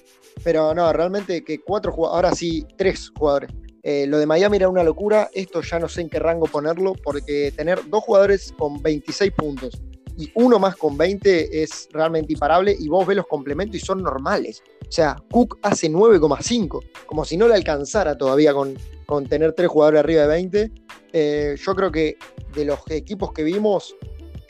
Pero 0.44 0.74
no, 0.74 0.92
realmente 0.92 1.42
que 1.42 1.60
cuatro 1.60 1.90
jugadores, 1.90 2.16
ahora 2.16 2.36
sí, 2.36 2.64
tres 2.76 3.10
jugadores. 3.16 3.50
Eh, 3.82 4.06
lo 4.06 4.18
de 4.18 4.26
Miami 4.26 4.58
era 4.58 4.68
una 4.68 4.82
locura, 4.82 5.28
esto 5.32 5.60
ya 5.62 5.78
no 5.78 5.88
sé 5.88 6.02
en 6.02 6.08
qué 6.08 6.18
rango 6.18 6.46
ponerlo, 6.46 6.92
porque 7.02 7.52
tener 7.56 7.80
dos 7.88 8.04
jugadores 8.04 8.52
con 8.56 8.82
26 8.82 9.32
puntos 9.32 9.80
y 10.16 10.30
uno 10.34 10.58
más 10.58 10.76
con 10.76 10.96
20 10.96 11.62
es 11.62 11.88
realmente 11.92 12.32
imparable 12.32 12.76
y 12.78 12.88
vos 12.88 13.06
ves 13.06 13.16
los 13.16 13.26
complementos 13.26 13.76
y 13.76 13.84
son 13.84 14.02
normales. 14.02 14.62
O 14.86 14.92
sea, 14.92 15.16
Cook 15.30 15.58
hace 15.62 15.90
9,5, 15.90 16.80
como 17.06 17.24
si 17.24 17.36
no 17.36 17.48
le 17.48 17.54
alcanzara 17.54 18.16
todavía 18.16 18.54
con, 18.54 18.74
con 19.06 19.26
tener 19.26 19.52
tres 19.54 19.68
jugadores 19.68 20.00
arriba 20.00 20.22
de 20.22 20.28
20. 20.28 20.72
Eh, 21.12 21.56
yo 21.58 21.74
creo 21.74 21.90
que 21.90 22.16
de 22.54 22.64
los 22.64 22.78
equipos 22.90 23.32
que 23.32 23.42
vimos, 23.42 23.96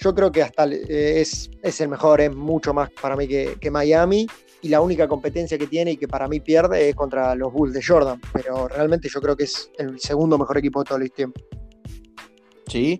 yo 0.01 0.15
creo 0.15 0.31
que 0.31 0.43
hasta 0.43 0.67
eh, 0.67 1.21
es, 1.21 1.51
es, 1.63 1.81
el 1.81 1.89
mejor, 1.89 2.21
es 2.21 2.35
mucho 2.35 2.75
más 2.75 2.91
para 3.01 3.17
mí 3.17 3.27
que, 3.27 3.57
que, 3.61 3.71
Miami. 3.71 4.27
Y 4.61 4.69
la 4.69 4.81
única 4.81 5.07
competencia 5.07 5.59
que 5.59 5.67
tiene 5.67 5.93
y 5.93 5.97
que 5.99 6.09
para 6.09 6.27
mí 6.27 6.41
pierde 6.41 6.89
es 6.89 6.95
contra 6.95 7.35
los 7.35 7.53
Bulls 7.53 7.75
de 7.75 7.83
Jordan. 7.83 8.21
Pero 8.33 8.67
realmente 8.67 9.11
yo 9.13 9.21
creo 9.21 9.37
que 9.37 9.45
es 9.45 9.71
el 9.79 10.01
segundo 10.01 10.39
mejor 10.39 10.57
equipo 10.57 10.81
de 10.83 10.89
todo 10.89 10.99
el 10.99 11.13
tiempo. 11.13 11.39
¿Sí? 12.67 12.99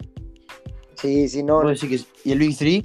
Sí, 1.05 1.29
sí, 1.29 1.43
no. 1.43 1.61
¿Y 1.71 2.33
el 2.33 2.39
Big 2.39 2.57
3? 2.57 2.83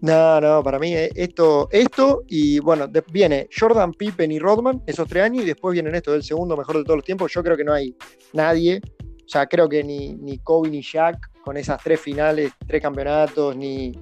No, 0.00 0.40
no, 0.40 0.62
para 0.62 0.78
mí 0.78 0.94
eh, 0.94 1.10
esto, 1.14 1.68
esto 1.70 2.22
y 2.26 2.60
bueno, 2.60 2.88
viene 3.12 3.46
Jordan, 3.54 3.92
Pippen 3.92 4.32
y 4.32 4.38
Rodman, 4.38 4.82
esos 4.86 5.06
tres 5.06 5.24
años, 5.24 5.44
y 5.44 5.48
después 5.48 5.74
vienen 5.74 5.94
estos 5.94 6.14
del 6.14 6.22
segundo 6.22 6.56
mejor 6.56 6.78
de 6.78 6.84
todos 6.84 6.96
los 6.96 7.04
tiempos. 7.04 7.30
Yo 7.30 7.42
creo 7.42 7.58
que 7.58 7.64
no 7.64 7.74
hay 7.74 7.94
nadie, 8.32 8.80
o 9.06 9.28
sea, 9.28 9.46
creo 9.46 9.68
que 9.68 9.84
ni, 9.84 10.14
ni 10.14 10.38
Kobe 10.38 10.70
ni 10.70 10.80
Jack 10.82 11.18
con 11.44 11.58
esas 11.58 11.80
tres 11.82 12.00
finales, 12.00 12.52
tres 12.66 12.80
campeonatos, 12.80 13.54
ni, 13.54 13.92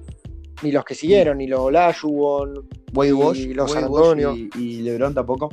ni 0.63 0.71
los 0.71 0.85
que 0.85 0.95
siguieron, 0.95 1.39
ni 1.39 1.47
los 1.47 1.59
Olajuwon, 1.59 2.69
Wade 2.93 3.09
y 3.37 3.53
los 3.53 3.69
Wade 3.69 3.81
San 3.81 3.83
Antonio. 3.83 4.33
y, 4.33 4.49
y 4.57 4.81
LeBron 4.81 5.13
tampoco. 5.13 5.49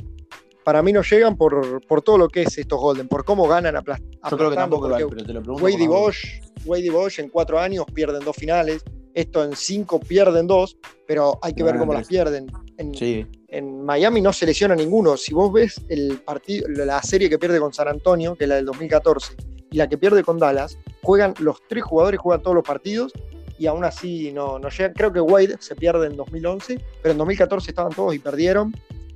Para 0.63 0.81
mí 0.83 0.91
no 0.93 1.01
llegan 1.01 1.35
por, 1.37 1.85
por 1.87 2.01
todo 2.01 2.17
lo 2.17 2.27
que 2.27 2.43
es 2.43 2.57
estos 2.57 2.79
Golden, 2.79 3.07
por 3.07 3.25
cómo 3.25 3.47
ganan 3.47 3.75
aplas- 3.75 4.01
Yo 4.29 4.37
creo 4.37 4.49
que 4.49 4.55
tampoco 4.55 4.87
pero 5.09 5.25
te 5.25 5.33
lo 5.33 5.41
pregunto. 5.41 5.63
Wade 5.63 5.83
y 5.83 5.87
Bosch, 5.87 6.25
Wade 6.65 6.85
y 6.85 6.89
Bosch 6.89 7.19
en 7.19 7.29
cuatro 7.29 7.59
años 7.59 7.85
pierden 7.93 8.23
dos 8.23 8.35
finales. 8.35 8.83
Esto 9.13 9.43
en 9.43 9.55
cinco 9.55 9.99
pierden 9.99 10.45
dos, 10.47 10.77
pero 11.07 11.39
hay 11.41 11.53
que 11.53 11.63
ver 11.63 11.77
cómo 11.77 11.93
las 11.93 12.07
pierden. 12.07 12.47
En. 12.77 12.93
Sí, 12.93 13.25
en 13.47 13.83
Miami 13.83 14.21
no 14.21 14.31
se 14.31 14.45
lesiona 14.45 14.75
ninguno. 14.75 15.17
Si 15.17 15.33
vos 15.33 15.51
ves 15.51 15.81
el 15.89 16.19
partido, 16.23 16.67
la 16.69 17.01
serie 17.01 17.29
que 17.29 17.39
pierde 17.39 17.59
con 17.59 17.73
San 17.73 17.87
Antonio, 17.87 18.35
que 18.35 18.43
es 18.43 18.47
la 18.49 18.55
del 18.55 18.65
2014, 18.65 19.35
y 19.71 19.77
la 19.77 19.89
que 19.89 19.97
pierde 19.97 20.23
con 20.23 20.37
Dallas, 20.37 20.77
juegan 21.01 21.33
los 21.39 21.57
tres 21.67 21.83
jugadores, 21.83 22.19
juegan 22.19 22.43
todos 22.43 22.55
los 22.55 22.63
partidos 22.63 23.11
y 23.57 23.65
aún 23.67 23.83
así 23.83 24.31
no, 24.31 24.59
no 24.59 24.69
llegan. 24.69 24.93
Creo 24.93 25.11
que 25.11 25.19
Wade 25.19 25.57
se 25.59 25.75
pierde 25.75 26.07
en 26.07 26.15
2011, 26.15 26.79
pero 27.01 27.11
en 27.13 27.17
2014 27.17 27.71
estaban 27.71 27.91
todos 27.91 28.13
y 28.13 28.19
perdieron. 28.19 28.73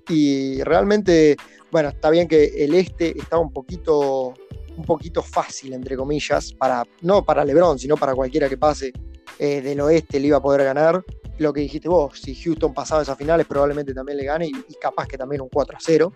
Y 0.10 0.62
realmente, 0.64 1.38
bueno, 1.72 1.90
está 1.90 2.10
bien 2.10 2.28
que 2.28 2.46
el 2.64 2.74
este 2.76 3.18
estaba 3.18 3.42
un 3.42 3.54
poquito, 3.54 4.34
un 4.76 4.86
poquito 4.86 5.22
fácil, 5.22 5.74
entre 5.74 5.96
comillas, 5.96 6.54
para, 6.54 6.84
no 7.02 7.24
para 7.24 7.46
LeBron, 7.46 7.80
sino 7.80 7.96
para 7.96 8.14
cualquiera 8.14 8.50
que 8.50 8.58
pase 8.58 8.92
eh, 9.40 9.62
del 9.62 9.82
oeste 9.82 10.20
le 10.20 10.28
iba 10.28 10.38
a 10.38 10.42
poder 10.42 10.64
ganar. 10.64 11.04
Lo 11.40 11.52
que 11.52 11.62
dijiste 11.62 11.90
vos, 11.90 12.20
si 12.20 12.36
Houston 12.36 12.74
pasaba 12.74 13.02
esas 13.02 13.18
finales, 13.18 13.48
probablemente 13.48 13.94
también 13.94 14.18
le 14.18 14.26
gane 14.26 14.48
y, 14.48 14.74
capaz 14.80 15.08
que 15.08 15.18
también 15.18 15.42
un 15.42 15.50
4 15.50 15.78
a 15.78 15.80
0. 15.82 16.14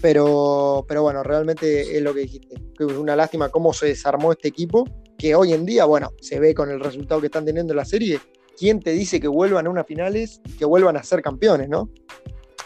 Pero, 0.00 0.84
pero 0.88 1.02
bueno, 1.02 1.22
realmente 1.22 1.96
es 1.96 2.02
lo 2.02 2.12
que 2.12 2.20
dijiste. 2.20 2.56
Que 2.76 2.84
es 2.84 2.92
una 2.92 3.14
lástima 3.14 3.50
cómo 3.50 3.72
se 3.72 3.86
desarmó 3.86 4.32
este 4.32 4.48
equipo, 4.48 4.84
que 5.16 5.36
hoy 5.36 5.52
en 5.52 5.64
día, 5.64 5.84
bueno, 5.84 6.10
se 6.20 6.40
ve 6.40 6.54
con 6.54 6.70
el 6.70 6.80
resultado 6.80 7.20
que 7.20 7.26
están 7.26 7.44
teniendo 7.44 7.72
en 7.72 7.76
la 7.76 7.84
serie. 7.84 8.18
¿Quién 8.58 8.80
te 8.80 8.90
dice 8.90 9.20
que 9.20 9.28
vuelvan 9.28 9.66
a 9.66 9.70
unas 9.70 9.86
finales 9.86 10.40
y 10.44 10.56
que 10.56 10.64
vuelvan 10.64 10.96
a 10.96 11.02
ser 11.02 11.22
campeones, 11.22 11.68
no? 11.68 11.88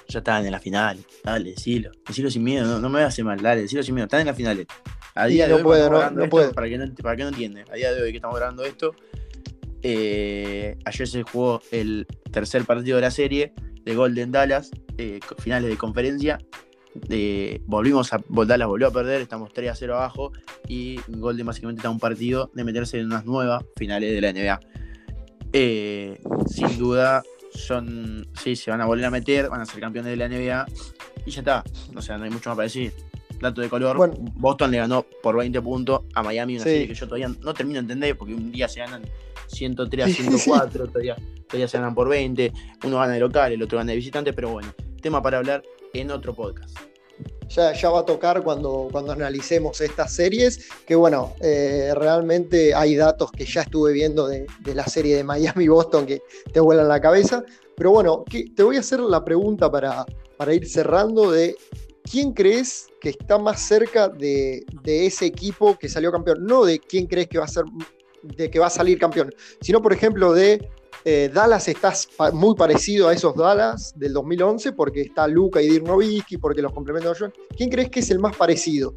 Ya 0.08 0.18
estaban 0.20 0.44
en 0.46 0.52
la 0.52 0.60
final. 0.60 0.98
Dale, 1.24 1.50
decilo. 1.50 1.90
Decilo 2.06 2.30
sin 2.30 2.44
miedo, 2.44 2.66
no, 2.66 2.78
no 2.80 2.88
me 2.88 3.02
hace 3.02 3.22
mal, 3.24 3.40
dale, 3.40 3.62
decilo 3.62 3.82
sin 3.82 3.94
miedo. 3.94 4.04
Están 4.06 4.20
en 4.20 4.26
la 4.26 4.34
final. 4.34 4.66
A 5.14 5.26
Sí, 5.26 5.34
día 5.34 5.44
de 5.48 5.50
no 5.50 5.68
hoy, 5.68 5.78
no- 5.80 6.10
no. 6.10 6.28
Para, 6.54 6.68
que 6.68 6.78
no, 6.78 6.94
para 7.02 7.16
que 7.16 7.22
no 7.22 7.28
entiende, 7.30 7.64
a 7.70 7.74
día 7.74 7.92
de 7.92 8.02
hoy 8.02 8.10
que 8.10 8.16
estamos 8.16 8.36
grabando 8.36 8.64
esto, 8.64 8.94
eh, 9.82 10.76
ayer 10.84 11.08
se 11.08 11.22
jugó 11.22 11.60
el 11.70 12.06
tercer 12.30 12.64
partido 12.64 12.96
de 12.96 13.02
la 13.02 13.10
serie 13.10 13.52
de 13.84 13.94
Golden 13.94 14.32
Dallas, 14.32 14.70
eh, 14.98 15.20
finales 15.38 15.70
de 15.70 15.76
conferencia. 15.76 16.38
Eh, 17.10 17.60
volvimos 17.66 18.12
a 18.12 18.20
Dallas 18.28 18.68
volvió 18.68 18.86
a 18.88 18.90
perder, 18.90 19.20
estamos 19.20 19.52
3 19.52 19.70
a 19.70 19.74
0 19.74 19.96
abajo 19.96 20.32
y 20.66 20.98
Golden 21.08 21.44
básicamente 21.46 21.80
está 21.80 21.90
un 21.90 21.98
partido 22.00 22.50
de 22.54 22.64
meterse 22.64 22.98
en 22.98 23.06
unas 23.06 23.24
nuevas 23.26 23.62
finales 23.76 24.12
de 24.12 24.20
la 24.20 24.32
NBA. 24.32 24.60
Sin 26.48 26.78
duda 26.78 27.22
son 27.56 28.26
sí, 28.40 28.54
se 28.56 28.70
van 28.70 28.80
a 28.80 28.86
volver 28.86 29.04
a 29.06 29.10
meter, 29.10 29.48
van 29.48 29.60
a 29.60 29.66
ser 29.66 29.80
campeones 29.80 30.10
de 30.10 30.16
la 30.16 30.28
NBA 30.28 30.66
y 31.24 31.30
ya 31.30 31.40
está. 31.40 31.64
O 31.94 32.02
sea, 32.02 32.16
no 32.18 32.24
hay 32.24 32.30
mucho 32.30 32.50
más 32.50 32.56
para 32.56 32.64
decir. 32.64 32.92
Dato 33.40 33.60
de 33.60 33.68
color, 33.68 33.98
Bueno. 33.98 34.14
Boston 34.18 34.70
le 34.70 34.78
ganó 34.78 35.04
por 35.22 35.36
20 35.36 35.60
puntos 35.60 36.00
a 36.14 36.22
Miami, 36.22 36.54
una 36.54 36.64
Sí. 36.64 36.70
serie 36.70 36.88
que 36.88 36.94
yo 36.94 37.06
todavía 37.06 37.28
no 37.28 37.52
termino 37.52 37.74
de 37.76 37.80
entender, 37.82 38.16
porque 38.16 38.32
un 38.32 38.50
día 38.50 38.66
se 38.66 38.80
ganan 38.80 39.02
103 39.48 40.04
a 40.04 40.08
Sí, 40.08 40.14
sí, 40.14 40.22
104, 40.22 40.86
todavía, 40.86 41.16
todavía 41.46 41.68
se 41.68 41.76
ganan 41.76 41.94
por 41.94 42.08
20, 42.08 42.50
uno 42.84 42.96
gana 42.98 43.12
de 43.12 43.20
local, 43.20 43.52
el 43.52 43.62
otro 43.62 43.76
gana 43.76 43.90
de 43.90 43.96
visitante, 43.96 44.32
pero 44.32 44.48
bueno, 44.52 44.72
tema 45.02 45.20
para 45.22 45.36
hablar 45.36 45.62
en 45.92 46.10
otro 46.12 46.34
podcast. 46.34 46.78
Ya, 47.48 47.72
ya 47.72 47.90
va 47.90 48.00
a 48.00 48.04
tocar 48.04 48.42
cuando, 48.42 48.88
cuando 48.90 49.12
analicemos 49.12 49.80
estas 49.80 50.12
series, 50.12 50.68
que 50.86 50.94
bueno, 50.94 51.34
eh, 51.40 51.92
realmente 51.94 52.74
hay 52.74 52.96
datos 52.96 53.30
que 53.32 53.44
ya 53.44 53.62
estuve 53.62 53.92
viendo 53.92 54.26
de, 54.26 54.46
la 54.74 54.86
serie 54.86 55.16
de 55.16 55.24
Miami-Boston 55.24 56.06
que 56.06 56.22
te 56.52 56.60
vuelan 56.60 56.88
la 56.88 57.00
cabeza, 57.00 57.44
pero 57.76 57.92
bueno, 57.92 58.24
que- 58.24 58.50
te 58.54 58.62
voy 58.62 58.76
a 58.76 58.80
hacer 58.80 59.00
la 59.00 59.24
pregunta 59.24 59.70
para, 59.70 60.04
para 60.36 60.54
ir 60.54 60.68
cerrando 60.68 61.30
de 61.30 61.56
quién 62.10 62.32
crees 62.32 62.88
que 63.00 63.10
está 63.10 63.38
más 63.38 63.60
cerca 63.60 64.08
de, 64.08 64.64
de 64.82 65.06
ese 65.06 65.26
equipo 65.26 65.76
que 65.78 65.88
salió 65.88 66.12
campeón, 66.12 66.44
no 66.44 66.64
de 66.64 66.78
quién 66.78 67.06
crees 67.06 67.28
que 67.28 67.38
va 67.38 67.44
a 67.44 67.48
ser 67.48 67.64
de 68.22 68.50
que 68.50 68.58
va 68.58 68.66
a 68.66 68.70
salir 68.70 68.98
campeón, 68.98 69.32
sino 69.60 69.80
por 69.80 69.92
ejemplo 69.92 70.32
de 70.32 70.68
eh, 71.08 71.30
Dallas 71.32 71.68
está 71.68 71.92
muy 72.32 72.56
parecido 72.56 73.06
a 73.08 73.12
esos 73.14 73.36
Dallas 73.36 73.94
del 73.96 74.12
2011 74.12 74.72
porque 74.72 75.02
está 75.02 75.28
Luca 75.28 75.62
y 75.62 75.68
Dirk 75.68 75.86
Nowitzki, 75.86 76.36
porque 76.38 76.60
los 76.60 76.72
complementos 76.72 77.16
de 77.16 77.26
John. 77.26 77.32
¿Quién 77.56 77.70
crees 77.70 77.90
que 77.90 78.00
es 78.00 78.10
el 78.10 78.18
más 78.18 78.36
parecido 78.36 78.92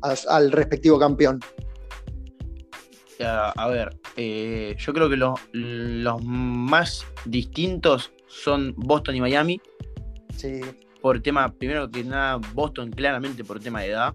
a- 0.00 0.14
al 0.34 0.50
respectivo 0.50 0.98
campeón? 0.98 1.38
A, 3.20 3.50
a 3.50 3.68
ver, 3.68 3.94
eh, 4.16 4.74
yo 4.78 4.92
creo 4.94 5.08
que 5.10 5.16
lo- 5.16 5.34
los 5.52 6.24
más 6.24 7.04
distintos 7.26 8.10
son 8.26 8.74
Boston 8.76 9.16
y 9.16 9.20
Miami, 9.20 9.60
Sí, 10.34 10.60
por 11.02 11.20
tema, 11.20 11.52
primero 11.52 11.90
que 11.90 12.02
nada, 12.02 12.40
Boston 12.54 12.90
claramente 12.90 13.44
por 13.44 13.60
tema 13.60 13.82
de 13.82 13.88
edad. 13.90 14.14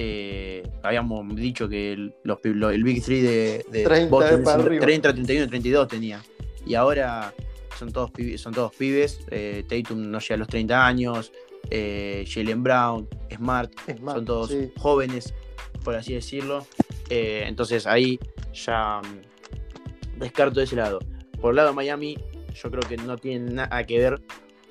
Eh, 0.00 0.62
habíamos 0.84 1.34
dicho 1.34 1.68
que 1.68 1.92
el, 1.92 2.14
los, 2.22 2.38
el 2.44 2.84
Big 2.84 3.02
Three 3.02 3.20
de, 3.20 3.64
de 3.68 3.82
30 3.82 4.10
Boston 4.10 4.44
para 4.44 4.60
es 4.60 4.66
arriba. 4.66 4.86
30, 4.86 5.12
31, 5.12 5.48
32 5.48 5.88
tenía. 5.88 6.22
Y 6.64 6.74
ahora 6.76 7.34
son 7.76 7.90
todos, 7.90 8.12
son 8.36 8.54
todos 8.54 8.72
pibes. 8.76 9.18
eh, 9.32 9.64
Tatum 9.68 10.08
no 10.08 10.20
llega 10.20 10.34
a 10.36 10.38
los 10.38 10.46
30 10.46 10.86
años. 10.86 11.32
Eh, 11.70 12.24
Jalen 12.32 12.62
Brown, 12.62 13.08
Smart, 13.34 13.72
más. 14.00 14.14
son 14.14 14.24
todos 14.24 14.50
sí. 14.50 14.70
jóvenes, 14.78 15.34
por 15.82 15.96
así 15.96 16.14
decirlo. 16.14 16.64
Eh, 17.10 17.42
entonces 17.46 17.84
ahí 17.86 18.20
ya 18.54 19.00
mm, 19.02 20.20
descarto 20.20 20.60
de 20.60 20.64
ese 20.64 20.76
lado. 20.76 21.00
Por 21.40 21.50
el 21.50 21.56
lado 21.56 21.70
de 21.70 21.74
Miami, 21.74 22.16
yo 22.54 22.70
creo 22.70 22.82
que 22.88 22.96
no 22.98 23.16
tiene 23.18 23.52
nada 23.52 23.84
que 23.84 23.98
ver 23.98 24.20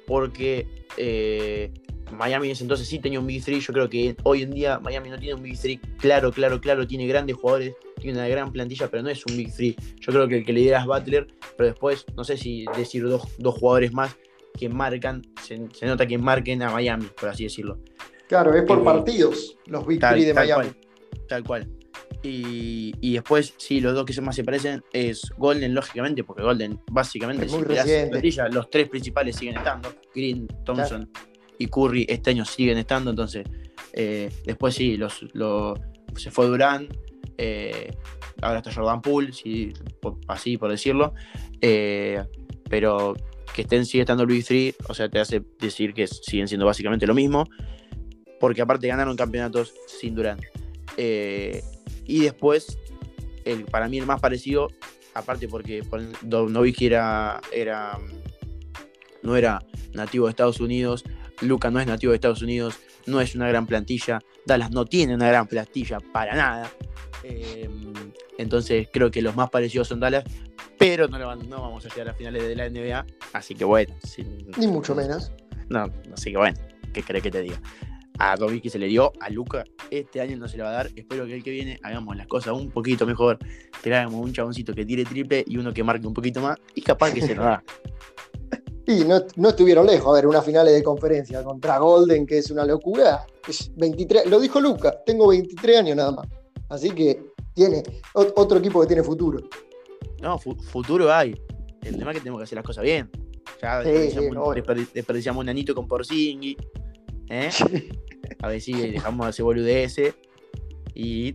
porque 0.06 0.66
eh, 0.96 1.72
Miami 2.12 2.48
en 2.48 2.52
ese 2.54 2.64
entonces 2.64 2.88
sí 2.88 3.00
tenía 3.00 3.20
un 3.20 3.28
Big 3.28 3.44
Three. 3.44 3.60
Yo 3.60 3.74
creo 3.74 3.90
que 3.90 4.16
hoy 4.24 4.44
en 4.44 4.52
día 4.52 4.80
Miami 4.80 5.10
no 5.10 5.18
tiene 5.18 5.36
un 5.36 5.44
Big 5.44 5.60
Three. 5.60 5.80
Claro, 6.00 6.32
claro, 6.32 6.60
claro, 6.62 6.88
tiene 6.88 7.08
grandes 7.08 7.36
jugadores, 7.36 7.76
tiene 8.00 8.18
una 8.18 8.28
gran 8.28 8.52
plantilla, 8.52 8.90
pero 8.90 9.04
no 9.04 9.10
es 9.10 9.26
un 9.26 9.38
Big 9.38 9.54
Three. 9.54 9.76
Yo 10.00 10.12
creo 10.14 10.28
que 10.28 10.38
el 10.40 10.46
que 10.46 10.54
lidera 10.54 10.80
es 10.80 10.86
Butler, 10.86 11.28
pero 11.58 11.70
después 11.70 12.06
no 12.16 12.24
sé 12.24 12.38
si 12.38 12.66
decir 12.76 13.04
dos, 13.04 13.24
dos 13.38 13.56
jugadores 13.56 13.94
más 13.94 14.16
que 14.58 14.70
marcan, 14.70 15.22
se, 15.44 15.60
se 15.74 15.86
nota 15.86 16.08
que 16.08 16.18
marquen 16.18 16.64
a 16.64 16.72
Miami, 16.72 17.08
por 17.20 17.30
así 17.30 17.44
decirlo. 17.44 17.80
Claro, 18.28 18.54
es 18.54 18.64
por 18.64 18.80
Eh, 18.80 18.84
partidos 18.84 19.58
los 19.68 19.86
Big 19.86 20.00
Tal, 20.00 20.16
Three 20.16 20.26
de 20.26 20.34
tal 20.34 20.48
Miami. 20.48 20.64
cual, 20.70 21.28
tal 21.28 21.44
cual. 21.44 21.70
Y, 22.24 22.94
y 23.00 23.14
después, 23.14 23.54
sí, 23.58 23.80
los 23.80 23.94
dos 23.94 24.04
que 24.06 24.20
más 24.22 24.36
se 24.36 24.44
parecen 24.44 24.84
es 24.92 25.30
Golden, 25.38 25.74
lógicamente, 25.76 26.24
porque 26.24 26.42
Golden 26.42 26.80
básicamente 26.92 27.48
si 27.48 27.58
plantilla, 27.58 28.50
los 28.50 28.70
tres 28.70 28.90
principales 28.90 29.36
siguen 29.36 29.58
estando. 29.58 29.94
Green, 30.14 30.48
Thompson 30.66 31.10
y 31.60 31.68
Curry 31.68 32.06
este 32.10 32.32
año 32.32 32.46
siguen 32.46 32.78
estando. 32.78 33.10
Entonces, 33.10 33.46
eh, 33.94 34.32
después 34.46 34.76
sí, 34.76 34.98
los, 34.98 35.26
se 36.16 36.32
fue 36.32 36.48
Durán. 36.48 36.88
eh, 37.38 37.96
ahora 38.42 38.60
está 38.60 38.72
Jordan 38.72 39.02
Poole, 39.02 39.32
así 40.28 40.58
por 40.58 40.70
decirlo. 40.70 41.14
eh, 41.62 42.24
pero 42.70 43.16
que 43.54 43.62
estén, 43.62 43.86
sigue 43.86 44.02
estando 44.02 44.26
Big 44.26 44.46
Three, 44.46 44.76
o 44.88 44.94
sea, 44.94 45.10
te 45.10 45.20
hace 45.20 45.42
decir 45.60 45.94
que 45.94 46.06
siguen 46.06 46.48
siendo 46.48 46.66
básicamente 46.66 47.08
lo 47.08 47.16
mismo. 47.16 47.46
Porque 48.40 48.62
aparte 48.62 48.88
ganaron 48.88 49.16
campeonatos 49.16 49.74
sin 49.88 50.14
Durán. 50.14 50.40
Y 50.98 52.20
después, 52.20 52.78
el, 53.46 53.66
para 53.66 53.88
mí 53.88 53.98
el 53.98 54.06
más 54.06 54.20
parecido, 54.20 54.70
aparte 55.14 55.48
porque 55.48 55.82
Novicki 56.24 56.86
era, 56.86 57.42
era, 57.52 57.98
no 59.24 59.36
era 59.36 59.60
nativo 59.94 60.28
de 60.28 60.32
Estados 60.32 60.60
Unidos, 60.60 61.04
Luca 61.42 61.70
no 61.72 61.80
es 61.80 61.88
nativo 61.88 62.12
de 62.12 62.16
Estados 62.16 62.42
Unidos, 62.42 62.78
no 63.06 63.22
es 63.22 63.36
una 63.36 63.48
gran 63.48 63.66
plantilla, 63.68 64.20
Dallas 64.46 64.72
no 64.72 64.86
tiene 64.86 65.16
una 65.16 65.28
gran 65.28 65.48
plantilla 65.48 66.00
para 66.00 66.36
nada. 66.36 66.72
Eh, 67.24 67.70
entonces 68.38 68.88
creo 68.92 69.10
que 69.12 69.22
los 69.22 69.36
más 69.36 69.50
parecidos 69.50 69.88
son 69.88 70.00
Dallas, 70.00 70.24
pero 70.78 71.08
no, 71.08 71.18
vamos 71.20 71.86
a 71.86 71.90
llegar 71.90 72.10
a 72.10 72.14
finales 72.14 72.44
de 72.44 72.56
la 72.56 72.66
NBA, 72.70 73.06
así 73.34 73.56
que 73.56 73.66
bueno. 73.66 73.94
sin- 74.04 74.48
Ni 74.58 74.68
mucho 74.68 74.94
menos. 74.96 75.32
no, 75.70 75.86
así 76.14 76.32
que 76.32 76.38
bueno, 76.38 76.58
¿qué 76.94 77.04
crees 77.04 77.24
que 77.24 77.32
te 77.32 77.42
diga? 77.42 77.60
A 78.20 78.36
Novicki 78.36 78.70
se 78.72 78.80
le 78.80 78.88
dio, 78.88 79.14
a 79.20 79.30
Luca 79.30 79.64
este 79.92 80.20
año 80.22 80.38
no 80.38 80.48
se 80.48 80.58
le 80.58 80.64
va 80.64 80.70
a 80.70 80.74
dar. 80.74 80.90
Espero 80.96 81.28
que 81.28 81.36
el 81.36 81.44
que 81.44 81.52
viene 81.52 81.80
hagamos 81.84 82.18
las 82.18 82.26
cosas 82.26 82.54
un 82.54 82.72
poquito 82.72 83.06
mejor. 83.06 83.38
Que 83.84 83.92
le 83.92 83.96
hagamos 83.98 84.20
un 84.26 84.34
chaboncito 84.34 84.74
que 84.74 84.84
tire 84.86 85.06
triple 85.06 85.44
y 85.46 85.58
uno 85.58 85.72
que 85.72 85.84
marque 85.84 86.08
un 86.08 86.16
poquito 86.16 86.42
más. 86.42 86.58
Y 86.74 86.82
capaz 86.82 87.14
que 87.14 87.22
se 87.22 87.36
nos 87.36 87.46
da. 87.46 87.64
Y 88.88 89.04
no, 89.04 89.22
no 89.36 89.50
estuvieron 89.50 89.86
lejos. 89.86 90.08
A 90.10 90.14
ver, 90.16 90.28
unas 90.28 90.46
finales 90.46 90.74
de 90.74 90.82
conferencia 90.82 91.44
contra 91.44 91.78
Golden, 91.78 92.26
que 92.26 92.38
es 92.38 92.50
una 92.52 92.64
locura. 92.66 93.26
Es 93.48 93.70
23, 93.76 94.28
lo 94.28 94.40
dijo 94.40 94.60
Luca, 94.62 94.96
tengo 95.06 95.28
23 95.28 95.78
años 95.80 95.98
nada 95.98 96.12
más. 96.12 96.28
Así 96.70 96.92
que 96.92 97.22
tiene 97.54 97.84
ot- 98.14 98.34
otro 98.36 98.60
equipo 98.60 98.80
que 98.82 98.88
tiene 98.88 99.04
futuro. 99.04 99.40
No, 100.22 100.38
fu- 100.40 100.56
futuro 100.56 101.12
hay. 101.14 101.36
El 101.84 101.98
tema 101.98 102.12
es 102.12 102.18
que 102.18 102.22
tenemos 102.22 102.40
que 102.40 102.44
hacer 102.46 102.56
las 102.56 102.66
cosas 102.66 102.84
bien. 102.84 103.10
Ya 103.62 103.82
Sí, 103.84 103.90
desperdiciamos, 103.90 104.56
sí, 104.56 104.62
un, 104.72 104.88
desperdiciamos 104.94 105.48
anito 105.48 105.76
con 105.76 105.88
Porzingui. 105.88 106.58
¿eh? 107.30 107.50
A 108.42 108.48
ver 108.48 108.62
si 108.62 108.74
dejamos 108.74 109.26
de 109.26 109.30
hacer 109.30 109.44
boludez. 109.44 109.96
Y 110.94 111.34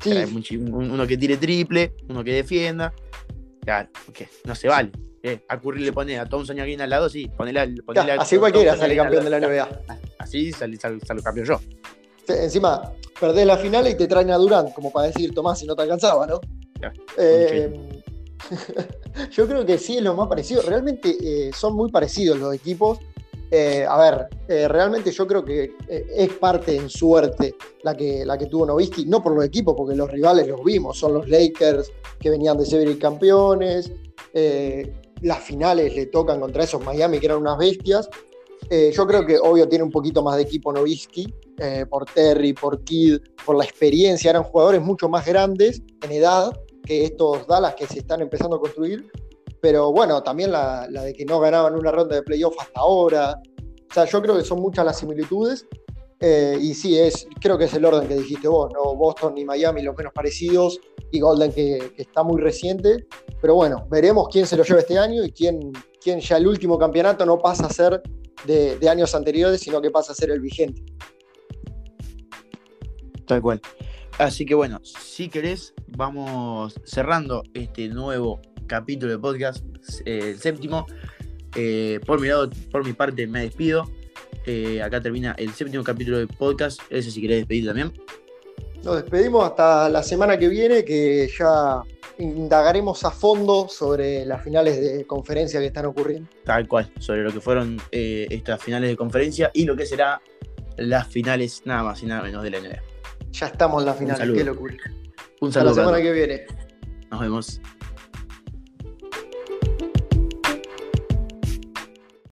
uno 0.61 1.07
que 1.07 1.17
tire 1.17 1.37
triple, 1.37 1.95
uno 2.09 2.25
que 2.25 2.33
defienda. 2.33 2.93
Claro, 3.65 3.89
porque 4.05 4.29
no 4.45 4.55
se 4.55 4.69
vale. 4.69 4.91
Eh, 5.23 5.45
a 5.49 5.61
Curry 5.61 5.85
le 5.85 5.93
pone 5.93 6.19
a 6.19 6.27
Thompson 6.27 6.59
y 6.59 6.61
a 6.61 6.83
al 6.83 6.91
lado, 6.91 7.09
sí, 7.09 7.31
Así 8.19 8.39
cualquiera 8.39 8.77
sale 8.77 8.97
campeón 8.97 9.25
de 9.25 9.31
la 9.31 9.41
NBA. 9.41 9.69
Así 10.19 10.53
sale, 10.53 10.79
campeón 11.23 11.47
yo. 11.47 11.61
encima, 12.29 12.93
perdés 13.21 13.47
la 13.47 13.57
final 13.57 13.87
y 13.87 13.95
te 13.95 14.09
traen 14.09 14.31
a 14.33 14.37
Durant, 14.37 14.73
como 14.73 14.93
para 14.93 15.07
decir, 15.09 15.33
Tomás, 15.33 15.61
si 15.61 15.67
no 15.67 15.77
te 15.77 15.83
alcanzaba, 15.83 16.27
¿no? 16.27 16.41
Eh, 17.17 17.73
yo 19.31 19.47
creo 19.47 19.65
que 19.65 19.79
sí 19.79 19.99
es 19.99 20.03
lo 20.03 20.15
más 20.15 20.29
parecido. 20.29 20.63
Realmente 20.63 21.17
eh, 21.21 21.51
son 21.53 21.75
muy 21.75 21.91
parecidos 21.91 22.39
los 22.39 22.53
equipos. 22.53 22.99
Eh, 23.55 23.85
a 23.87 23.99
ver, 23.99 24.29
eh, 24.49 24.67
realmente 24.67 25.11
yo 25.13 25.27
creo 25.27 25.45
que 25.45 25.77
eh, 25.87 26.07
es 26.17 26.33
parte 26.39 26.75
en 26.75 26.89
suerte 26.89 27.55
la 27.83 27.95
que, 27.95 28.25
la 28.25 28.39
que 28.39 28.47
tuvo 28.47 28.65
Novisky, 28.65 29.05
no 29.05 29.23
por 29.23 29.35
los 29.35 29.45
equipos, 29.45 29.75
porque 29.77 29.95
los 29.95 30.11
rivales 30.11 30.49
los 30.49 30.65
vimos, 30.65 30.99
son 30.99 31.13
los 31.13 31.29
Lakers 31.29 31.93
que 32.19 32.31
venían 32.31 32.57
de 32.57 32.65
ser 32.65 32.99
campeones, 32.99 33.93
las 35.21 35.39
finales 35.41 35.95
le 35.95 36.07
tocan 36.07 36.41
contra 36.41 36.65
esos 36.65 36.83
Miami 36.83 37.21
que 37.21 37.27
eran 37.27 37.39
unas 37.39 37.59
bestias. 37.59 38.09
yo 38.71 39.07
creo 39.07 39.27
que 39.27 39.37
obvio 39.39 39.69
tiene 39.69 39.85
un 39.85 39.91
poquito 39.91 40.23
más 40.23 40.37
de 40.37 40.45
equipo 40.45 40.73
Novisky, 40.73 41.27
por 41.91 42.07
Terry, 42.07 42.55
por 42.55 42.83
Kid, 42.85 43.19
por 43.45 43.57
la 43.57 43.65
experiencia, 43.65 44.31
eran 44.31 44.45
jugadores 44.45 44.81
mucho 44.81 45.11
más 45.11 45.27
grandes 45.27 45.83
en 46.03 46.13
edad 46.13 46.59
que 46.87 47.05
estos 47.05 47.47
Dallas 47.47 47.75
que 47.75 47.87
se 47.87 47.99
están 47.99 48.23
empezando 48.23 48.57
a 48.57 48.61
construir, 48.61 49.11
pero 49.63 49.93
bueno, 49.93 50.25
también 50.25 50.51
la, 50.51 50.89
de 50.89 51.15
que 51.15 51.25
no 51.25 51.39
ganaban 51.39 51.77
una 51.77 51.93
ronda 51.93 52.17
de 52.17 52.23
playoff 52.23 52.57
hasta 52.59 52.81
ahora. 52.81 53.41
O 53.89 53.95
sea, 53.95 54.05
yo 54.07 54.21
creo 54.21 54.37
que 54.37 54.43
son 54.43 54.61
muchas 54.61 54.85
las 54.85 54.99
similitudes. 54.99 55.67
Eh, 56.19 56.59
y 56.61 56.75
sí, 56.75 56.99
es, 56.99 57.29
creo 57.41 57.57
que 57.57 57.65
es 57.67 57.75
el 57.75 57.85
orden 57.85 58.09
que 58.09 58.17
dijiste 58.17 58.49
vos, 58.49 58.73
¿no? 58.75 58.97
Boston 58.97 59.39
y 59.39 59.45
Miami 59.45 59.83
los 59.83 59.97
menos 59.97 60.13
parecidos, 60.13 60.81
y 61.13 61.21
Golden 61.21 61.53
que, 61.53 61.93
está 61.97 62.25
muy 62.25 62.41
reciente. 62.41 63.07
Pero 63.41 63.55
bueno, 63.55 63.87
veremos 63.89 64.29
quién 64.33 64.49
se 64.49 64.57
lo 64.57 64.65
lleva 64.65 64.81
este 64.81 64.99
año 64.99 65.25
y 65.25 65.31
quién, 65.31 65.73
quién 66.03 66.19
ya 66.19 66.39
el 66.39 66.49
último 66.49 66.77
campeonato 66.77 67.25
no 67.25 67.39
pasa 67.39 67.67
a 67.67 67.71
ser 67.71 68.03
de, 68.45 68.77
de 68.79 68.89
años 68.89 69.15
anteriores, 69.15 69.61
sino 69.61 69.81
que 69.81 69.93
pasa 69.93 70.11
a 70.11 70.17
ser 70.17 70.33
el 70.33 70.41
vigente. 70.41 70.83
Tal 73.29 73.41
cual. 73.41 73.61
Así 74.19 74.45
que 74.45 74.57
bueno, 74.57 74.81
si 74.83 75.29
querés, 75.29 75.73
vamos 75.87 76.75
cerrando 76.85 77.45
este 77.55 77.89
nuevo 77.89 78.41
capítulo 78.73 79.13
de 79.13 79.19
podcast, 79.19 79.63
eh, 80.07 80.31
el 80.31 80.39
séptimo. 80.39 80.87
Eh, 81.55 82.01
por, 82.07 82.19
mi 82.19 82.29
lado, 82.29 82.49
por 82.71 82.87
mi 82.87 82.95
parte, 82.95 83.27
me 83.27 83.43
despido. 83.43 83.85
Eh, 84.47 84.81
acá 84.83 84.99
termina 84.99 85.35
el 85.37 85.53
séptimo 85.53 85.85
capítulo 85.85 86.19
de 86.19 86.27
podcast. 86.27 86.81
Ese 86.89 87.11
si 87.11 87.21
querés 87.21 87.41
despedir 87.41 87.67
también. 87.67 87.93
Nos 88.83 88.97
despedimos 88.97 89.45
hasta 89.45 89.91
la 89.91 90.03
semana 90.03 90.39
que 90.39 90.49
viene, 90.49 90.87
que 90.87 91.31
ya 91.39 91.83
indagaremos 92.19 93.05
a 93.05 93.11
fondo 93.11 93.69
sobre 93.69 94.25
las 94.25 94.43
finales 94.43 94.81
de 94.81 95.05
conferencia 95.05 95.61
que 95.61 95.67
están 95.67 95.85
ocurriendo. 95.85 96.31
Tal 96.45 96.67
cual, 96.67 96.91
sobre 96.99 97.25
lo 97.25 97.31
que 97.31 97.43
fueron 97.43 97.79
estas 97.91 98.63
finales 98.63 98.89
de 98.89 98.97
conferencia 98.97 99.51
y 99.53 99.67
lo 99.67 99.77
que 99.77 99.85
será 99.85 100.23
las 100.79 101.07
finales 101.09 101.61
nada 101.67 101.83
más 101.83 102.03
y 102.03 102.07
nada 102.07 102.23
menos 102.23 102.43
de 102.43 102.51
la 102.51 102.61
NBA. 102.61 102.83
Ya 103.33 103.47
estamos 103.49 103.83
en 103.83 103.87
la 103.87 103.95
final, 103.95 104.33
qué 104.33 104.45
locura. 104.45 104.77
Un 105.43 105.53
saludo. 105.53 105.71
Hasta 105.71 105.83
la 105.83 105.89
semana 105.89 106.03
que 106.03 106.13
viene. 106.13 106.47
Nos 107.11 107.21
vemos. 107.21 107.61